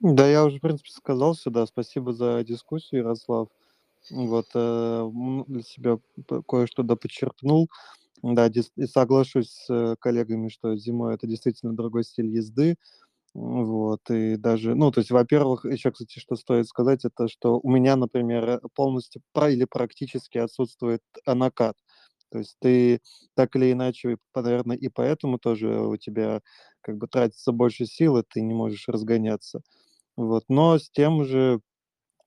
Да, 0.00 0.26
я 0.28 0.44
уже, 0.44 0.58
в 0.58 0.60
принципе, 0.60 0.90
сказал 0.90 1.34
сюда. 1.34 1.66
Спасибо 1.66 2.12
за 2.12 2.42
дискуссию, 2.42 3.02
Ярослав. 3.02 3.48
Вот, 4.10 4.46
э, 4.54 5.10
для 5.46 5.62
себя 5.62 5.98
кое-что 6.48 6.82
да 6.82 6.96
подчеркнул. 6.96 7.68
Да, 8.22 8.48
и 8.48 8.86
соглашусь 8.86 9.50
с 9.50 9.70
э, 9.70 9.96
коллегами, 9.98 10.48
что 10.48 10.76
зимой 10.76 11.14
это 11.14 11.26
действительно 11.26 11.74
другой 11.74 12.04
стиль 12.04 12.28
езды. 12.28 12.76
Вот, 13.32 14.10
и 14.10 14.36
даже, 14.36 14.74
ну, 14.74 14.90
то 14.90 15.00
есть, 15.00 15.10
во-первых, 15.10 15.64
еще, 15.64 15.92
кстати, 15.92 16.18
что 16.18 16.34
стоит 16.34 16.66
сказать, 16.66 17.04
это 17.04 17.28
что 17.28 17.60
у 17.62 17.70
меня, 17.70 17.94
например, 17.96 18.60
полностью 18.74 19.22
или 19.36 19.64
практически 19.64 20.38
отсутствует 20.38 21.02
э, 21.26 21.34
накат. 21.34 21.76
То 22.30 22.38
есть 22.38 22.56
ты 22.60 23.00
так 23.34 23.56
или 23.56 23.72
иначе, 23.72 24.16
наверное, 24.34 24.76
и 24.76 24.88
поэтому 24.88 25.38
тоже 25.38 25.80
у 25.80 25.96
тебя 25.96 26.40
как 26.82 26.96
бы 26.98 27.08
тратится 27.08 27.52
больше 27.52 27.86
силы, 27.86 28.24
ты 28.28 28.40
не 28.40 28.54
можешь 28.54 28.88
разгоняться. 28.88 29.62
Вот. 30.16 30.44
Но 30.48 30.78
с 30.78 30.90
тем 30.90 31.24
же, 31.24 31.60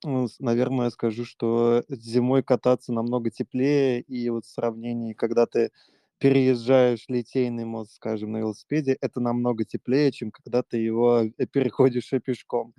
с- 0.04 0.38
наверное, 0.40 0.90
скажу, 0.90 1.24
что 1.24 1.84
зимой 1.88 2.42
кататься 2.42 2.92
намного 2.92 3.30
теплее, 3.30 4.00
и 4.02 4.28
вот 4.30 4.44
в 4.44 4.50
сравнении, 4.50 5.14
когда 5.14 5.46
ты 5.46 5.70
переезжаешь 6.18 7.04
Литейный 7.08 7.64
мост, 7.64 7.92
скажем, 7.94 8.32
на 8.32 8.38
велосипеде, 8.38 8.96
это 9.00 9.20
намного 9.20 9.64
теплее, 9.64 10.12
чем 10.12 10.30
когда 10.30 10.62
ты 10.62 10.78
его 10.78 11.22
э, 11.38 11.46
переходишь 11.46 12.12
э, 12.12 12.20
пешком. 12.20 12.74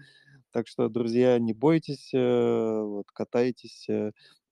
Так 0.52 0.68
что, 0.68 0.90
друзья, 0.90 1.40
не 1.40 1.54
бойтесь, 1.54 2.12
э, 2.14 2.82
вот, 2.84 3.08
катайтесь, 3.14 3.88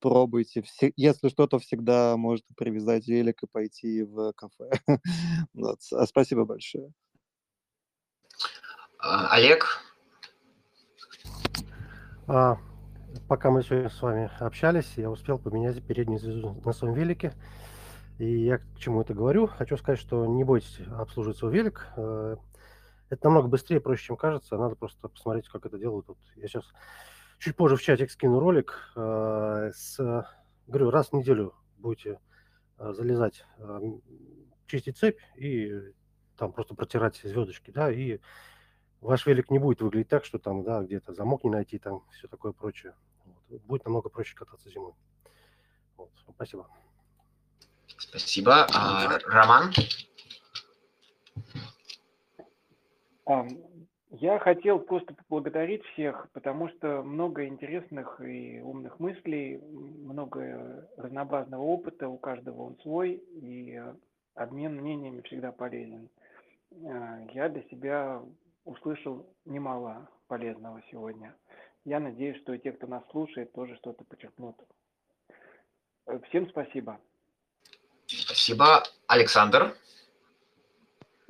пробуйте. 0.03 0.61
Все, 0.63 0.91
если 0.97 1.30
что-то, 1.30 1.59
всегда 1.59 2.17
можете 2.17 2.53
привязать 2.57 3.07
велик 3.07 3.41
и 3.41 3.47
пойти 3.47 4.03
в 4.03 4.34
кафе. 4.34 4.69
Вот. 5.53 5.80
А 5.93 6.05
Спасибо 6.05 6.43
большое. 6.43 6.91
А, 8.99 9.30
Олег. 9.34 9.65
А, 12.27 12.57
пока 13.30 13.49
мы 13.49 13.63
сегодня 13.63 13.89
с 13.89 14.01
вами 14.01 14.30
общались, 14.39 14.91
я 14.97 15.09
успел 15.09 15.39
поменять 15.39 15.81
переднюю 15.88 16.19
звезду 16.19 16.61
на 16.65 16.73
своем 16.73 16.93
велике. 16.93 17.31
И 18.19 18.43
я 18.43 18.57
к 18.57 18.77
чему 18.77 19.01
это 19.01 19.13
говорю? 19.13 19.47
Хочу 19.47 19.77
сказать, 19.77 19.99
что 19.99 20.25
не 20.25 20.43
бойтесь 20.43 20.80
обслуживать 20.99 21.38
свой 21.38 21.53
велик. 21.53 21.88
Э, 21.95 22.35
Это 23.09 23.27
намного 23.27 23.47
быстрее, 23.47 23.80
проще, 23.80 24.07
чем 24.07 24.17
кажется. 24.17 24.57
Надо 24.57 24.75
просто 24.75 25.07
посмотреть, 25.07 25.47
как 25.47 25.65
это 25.65 25.77
делают. 25.77 26.09
Вот 26.09 26.17
я 26.35 26.47
сейчас 26.49 26.65
чуть 27.44 27.57
позже 27.57 27.76
в 27.76 27.82
чатик 27.82 28.10
скину 28.10 28.40
ролик. 28.40 28.91
э, 28.95 29.72
С, 29.74 30.26
говорю, 30.68 30.91
раз 30.91 31.10
в 31.10 31.14
неделю 31.14 31.53
будете 31.78 32.20
э, 32.78 32.94
залезать, 32.94 33.45
э, 33.57 33.80
чистить 34.65 34.98
цепь 34.98 35.20
и 35.36 35.74
там 36.38 36.53
просто 36.53 36.74
протирать 36.74 37.18
звездочки, 37.18 37.72
да, 37.72 37.91
и 37.91 38.20
ваш 39.02 39.26
велик 39.26 39.52
не 39.52 39.60
будет 39.60 39.82
выглядеть 39.82 40.07
так, 40.07 40.24
что 40.24 40.40
там, 40.40 40.64
да, 40.64 40.82
где-то 40.82 41.14
замок 41.14 41.44
не 41.44 41.49
найти, 41.49 41.80
там 41.80 42.03
все 42.11 42.28
такое 42.30 42.53
прочее. 42.53 42.95
Вот. 43.26 43.61
Будет 43.64 43.86
намного 43.86 44.10
проще 44.10 44.36
кататься 44.36 44.70
зимой. 44.70 44.94
Вот. 45.98 46.11
Спасибо. 46.34 46.70
Спасибо. 47.98 48.68
А, 48.74 49.20
Роман. 49.28 49.74
Я 54.19 54.38
хотел 54.38 54.80
просто 54.80 55.15
поблагодарить 55.15 55.84
всех, 55.88 56.30
потому 56.34 56.69
что 56.69 57.02
много 57.02 57.48
интересных 57.48 58.22
и 58.22 58.61
умных 58.61 58.99
мыслей, 58.99 59.57
много 59.57 60.88
разнообразного 60.98 61.64
опыта, 61.64 62.07
у 62.07 62.19
каждого 62.19 62.61
он 62.61 62.77
свой, 62.84 63.14
и 63.14 63.72
э, 63.72 63.95
обмен 64.35 64.76
мнениями 64.76 65.22
всегда 65.22 65.52
полезен. 65.52 66.10
А, 66.85 67.22
Я 67.34 67.49
для 67.49 67.64
себя 67.64 68.22
услышал 68.65 69.26
немало 69.45 70.07
полезного 70.27 70.84
сегодня. 70.91 71.35
Я 71.84 71.99
надеюсь, 71.99 72.40
что 72.41 72.53
и 72.53 72.60
те, 72.60 72.72
кто 72.72 72.85
нас 72.85 73.03
слушает, 73.10 73.52
тоже 73.53 73.76
что-то 73.77 74.03
подчеркнут. 74.03 74.56
Э, 76.06 76.19
Всем 76.30 76.48
спасибо. 76.49 76.99
Спасибо. 78.06 78.84
Александр. 79.07 79.76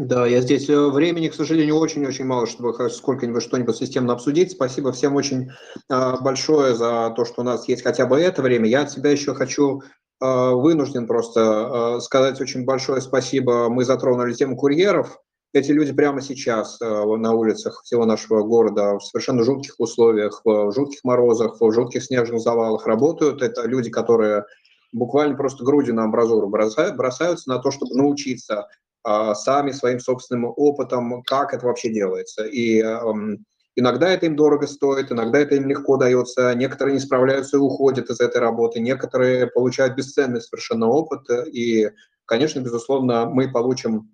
Да, 0.03 0.27
я 0.27 0.41
здесь 0.41 0.69
э, 0.69 0.87
времени, 0.89 1.29
к 1.29 1.33
сожалению, 1.33 1.77
очень-очень 1.77 2.25
мало, 2.25 2.45
чтобы 2.45 2.73
сколько-нибудь 2.89 3.41
что-нибудь 3.41 3.77
системно 3.77 4.13
обсудить. 4.13 4.51
Спасибо 4.51 4.91
всем 4.91 5.15
очень 5.15 5.49
э, 5.89 6.13
большое 6.19 6.75
за 6.75 7.13
то, 7.15 7.23
что 7.23 7.41
у 7.41 7.45
нас 7.45 7.69
есть 7.69 7.83
хотя 7.83 8.05
бы 8.05 8.19
это 8.19 8.41
время. 8.41 8.67
Я 8.67 8.81
от 8.81 8.91
себя 8.91 9.11
еще 9.11 9.33
хочу 9.33 9.81
э, 9.81 10.25
вынужден 10.25 11.07
просто 11.07 11.99
сказать 12.01 12.41
очень 12.41 12.65
большое 12.65 12.99
спасибо. 12.99 13.69
Мы 13.69 13.85
затронули 13.85 14.33
тему 14.33 14.57
курьеров. 14.57 15.19
Эти 15.53 15.71
люди 15.71 15.93
прямо 15.93 16.19
сейчас 16.19 16.79
на 16.81 17.31
улицах 17.31 17.83
всего 17.83 18.05
нашего 18.05 18.41
города 18.41 18.97
в 18.97 19.01
совершенно 19.01 19.43
жутких 19.43 19.75
условиях, 19.77 20.41
в 20.43 20.71
жутких 20.71 21.03
морозах, 21.03 21.61
в 21.61 21.71
жутких 21.71 22.03
снежных 22.03 22.41
завалах 22.41 22.87
работают. 22.87 23.41
Это 23.41 23.67
люди, 23.67 23.91
которые 23.91 24.45
буквально 24.91 25.37
просто 25.37 25.63
грудью 25.63 25.93
на 25.93 26.05
амбразуру 26.05 26.49
бросают, 26.49 26.95
бросаются 26.95 27.49
на 27.49 27.59
то, 27.59 27.69
чтобы 27.69 27.95
научиться 27.95 28.67
сами 29.05 29.71
своим 29.71 29.99
собственным 29.99 30.45
опытом, 30.55 31.23
как 31.23 31.53
это 31.53 31.65
вообще 31.65 31.89
делается. 31.89 32.45
И 32.45 32.81
эм, 32.81 33.45
иногда 33.75 34.09
это 34.09 34.25
им 34.25 34.35
дорого 34.35 34.67
стоит, 34.67 35.11
иногда 35.11 35.39
это 35.39 35.55
им 35.55 35.67
легко 35.67 35.97
дается, 35.97 36.53
некоторые 36.55 36.95
не 36.95 36.99
справляются 36.99 37.57
и 37.57 37.59
уходят 37.59 38.09
из 38.09 38.19
этой 38.19 38.39
работы, 38.39 38.79
некоторые 38.79 39.47
получают 39.47 39.95
бесценный 39.95 40.41
совершенно 40.41 40.87
опыт, 40.87 41.21
и, 41.51 41.89
конечно, 42.25 42.59
безусловно, 42.59 43.25
мы 43.25 43.51
получим 43.51 44.11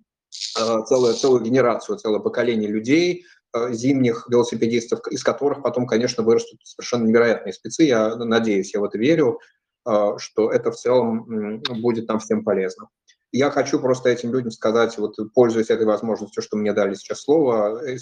э, 0.58 0.84
целую, 0.86 1.14
целую 1.14 1.42
генерацию, 1.42 1.98
целое 1.98 2.20
поколение 2.20 2.68
людей, 2.68 3.24
э, 3.54 3.72
зимних 3.72 4.26
велосипедистов, 4.30 5.00
из 5.10 5.22
которых 5.22 5.62
потом, 5.62 5.86
конечно, 5.86 6.22
вырастут 6.22 6.60
совершенно 6.64 7.06
невероятные 7.06 7.52
спецы. 7.52 7.84
Я 7.84 8.16
надеюсь, 8.16 8.72
я 8.74 8.80
в 8.80 8.84
это 8.84 8.98
верю, 8.98 9.40
э, 9.86 10.14
что 10.18 10.50
это 10.50 10.70
в 10.70 10.76
целом 10.76 11.62
будет 11.80 12.08
нам 12.08 12.18
всем 12.18 12.44
полезно. 12.44 12.88
Я 13.32 13.50
хочу 13.50 13.78
просто 13.78 14.08
этим 14.08 14.32
людям 14.32 14.50
сказать, 14.50 14.98
вот 14.98 15.16
пользуясь 15.34 15.70
этой 15.70 15.86
возможностью, 15.86 16.42
что 16.42 16.56
мне 16.56 16.72
дали 16.72 16.94
сейчас 16.94 17.22
слово, 17.22 17.80
э, 17.84 17.98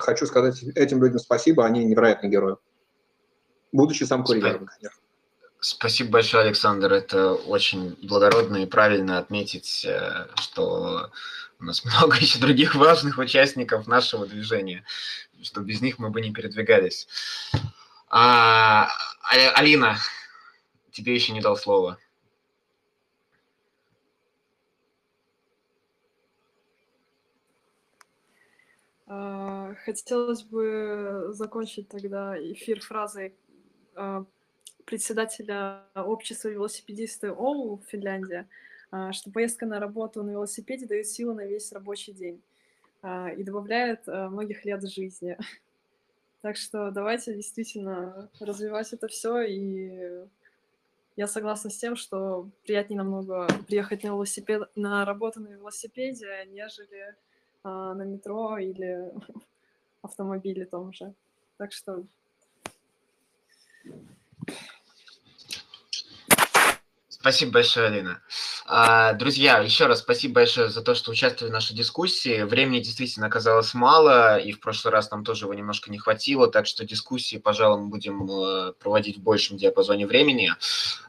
хочу 0.00 0.26
сказать 0.26 0.62
этим 0.74 1.02
людям 1.02 1.18
спасибо, 1.18 1.64
они 1.64 1.84
невероятные 1.84 2.30
герои. 2.30 2.56
Будучи 3.70 4.04
сам 4.04 4.24
курьером, 4.24 4.66
конечно. 4.66 5.00
Спасибо 5.60 6.10
большое, 6.10 6.46
Александр. 6.46 6.92
Это 6.92 7.34
очень 7.34 7.96
благородно 8.02 8.56
и 8.56 8.66
правильно 8.66 9.18
отметить, 9.18 9.84
э, 9.84 10.26
что 10.34 11.10
у 11.60 11.64
нас 11.64 11.84
много 11.84 12.16
еще 12.16 12.40
других 12.40 12.74
важных 12.74 13.18
участников 13.18 13.86
нашего 13.86 14.26
движения, 14.26 14.84
что 15.42 15.60
без 15.60 15.80
них 15.80 16.00
мы 16.00 16.10
бы 16.10 16.20
не 16.20 16.32
передвигались. 16.32 17.06
А, 18.10 18.88
А- 19.22 19.50
Алина, 19.54 19.96
тебе 20.90 21.14
еще 21.14 21.32
не 21.32 21.40
дал 21.40 21.56
слова. 21.56 21.98
Хотелось 29.84 30.42
бы 30.42 31.28
закончить 31.30 31.88
тогда 31.88 32.36
эфир 32.38 32.80
фразой 32.80 33.34
а, 33.94 34.24
председателя 34.84 35.84
общества 35.94 36.48
велосипедисты 36.48 37.30
ОУ 37.32 37.82
Финляндия, 37.88 38.48
а, 38.90 39.12
что 39.12 39.30
поездка 39.30 39.66
на 39.66 39.80
работу 39.80 40.22
на 40.22 40.30
велосипеде 40.30 40.86
дает 40.86 41.06
силы 41.06 41.34
на 41.34 41.46
весь 41.46 41.72
рабочий 41.72 42.12
день 42.12 42.42
а, 43.02 43.30
и 43.30 43.42
добавляет 43.42 44.08
а, 44.08 44.28
многих 44.28 44.64
лет 44.64 44.82
жизни. 44.88 45.36
Так 46.42 46.56
что 46.56 46.90
давайте 46.90 47.34
действительно 47.34 48.28
развивать 48.40 48.92
это 48.92 49.06
все, 49.06 49.42
и 49.42 50.26
я 51.14 51.28
согласна 51.28 51.70
с 51.70 51.76
тем, 51.76 51.94
что 51.94 52.50
приятнее 52.64 52.98
намного 52.98 53.46
приехать 53.68 54.02
на 54.02 54.08
велосипед, 54.08 54.68
на 54.74 55.04
работу 55.04 55.38
на 55.38 55.46
велосипеде, 55.46 56.44
нежели 56.48 57.14
а, 57.64 57.94
на 57.94 58.02
метро 58.02 58.58
или 58.58 59.12
автомобиле 60.02 60.66
том 60.66 60.92
же. 60.92 61.14
Так 61.58 61.72
что 61.72 62.04
Спасибо 67.22 67.52
большое, 67.52 67.86
Алина. 67.86 68.20
А, 68.66 69.12
Друзья, 69.12 69.60
еще 69.60 69.86
раз 69.86 70.00
спасибо 70.00 70.34
большое 70.34 70.70
за 70.70 70.82
то, 70.82 70.96
что 70.96 71.12
участвовали 71.12 71.52
в 71.52 71.54
нашей 71.54 71.76
дискуссии. 71.76 72.42
Времени 72.42 72.80
действительно 72.80 73.28
оказалось 73.28 73.74
мало, 73.74 74.38
и 74.38 74.50
в 74.50 74.58
прошлый 74.58 74.90
раз 74.90 75.08
нам 75.12 75.24
тоже 75.24 75.44
его 75.44 75.54
немножко 75.54 75.88
не 75.92 75.98
хватило, 75.98 76.48
так 76.48 76.66
что 76.66 76.84
дискуссии, 76.84 77.36
пожалуй, 77.36 77.80
мы 77.80 77.90
будем 77.90 78.28
э, 78.28 78.72
проводить 78.72 79.18
в 79.18 79.22
большем 79.22 79.56
диапазоне 79.56 80.08
времени. 80.08 80.50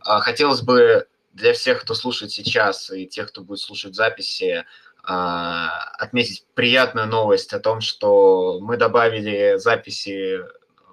А, 0.02 0.20
Хотелось 0.20 0.62
бы 0.62 1.08
для 1.34 1.54
всех, 1.54 1.82
кто 1.82 1.96
слушает 1.96 2.32
сейчас, 2.32 2.92
и 2.92 3.08
тех, 3.08 3.30
кто 3.30 3.42
будет 3.42 3.60
слушать 3.60 3.96
записи, 3.96 4.66
отметить 5.04 6.46
приятную 6.54 7.08
новость 7.08 7.54
о 7.54 7.60
том, 7.60 7.82
что 7.82 8.60
мы 8.62 8.78
добавили 8.78 9.58
записи 9.58 10.40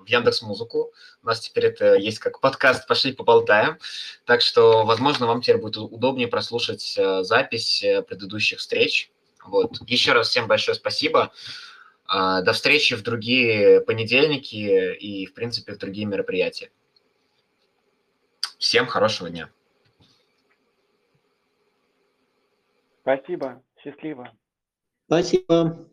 в 0.01 0.07
Яндекс 0.09 0.43
Музыку. 0.43 0.93
У 1.23 1.27
нас 1.27 1.41
теперь 1.41 1.67
это 1.67 1.95
есть 1.95 2.19
как 2.19 2.41
подкаст 2.41 2.87
«Пошли 2.87 3.13
поболтаем». 3.13 3.79
Так 4.25 4.41
что, 4.41 4.85
возможно, 4.85 5.27
вам 5.27 5.43
теперь 5.43 5.59
будет 5.59 5.77
удобнее 5.77 6.29
прослушать 6.29 6.97
э, 6.99 7.23
запись 7.23 7.83
э, 7.83 8.03
предыдущих 8.03 8.59
встреч. 8.59 9.11
Вот. 9.45 9.79
Еще 9.89 10.13
раз 10.13 10.29
всем 10.29 10.47
большое 10.49 10.75
спасибо. 10.75 11.33
А, 12.07 12.43
До 12.43 12.53
встречи 12.53 12.95
в 12.97 13.03
другие 13.03 13.81
понедельники 13.81 14.95
и, 14.95 15.27
в 15.27 15.35
принципе, 15.35 15.73
в 15.75 15.79
другие 15.79 16.07
мероприятия. 16.07 16.71
Всем 18.59 18.87
хорошего 18.87 19.31
дня. 19.31 19.51
Спасибо. 23.03 23.63
Счастливо. 23.83 24.31
Спасибо. 25.07 25.89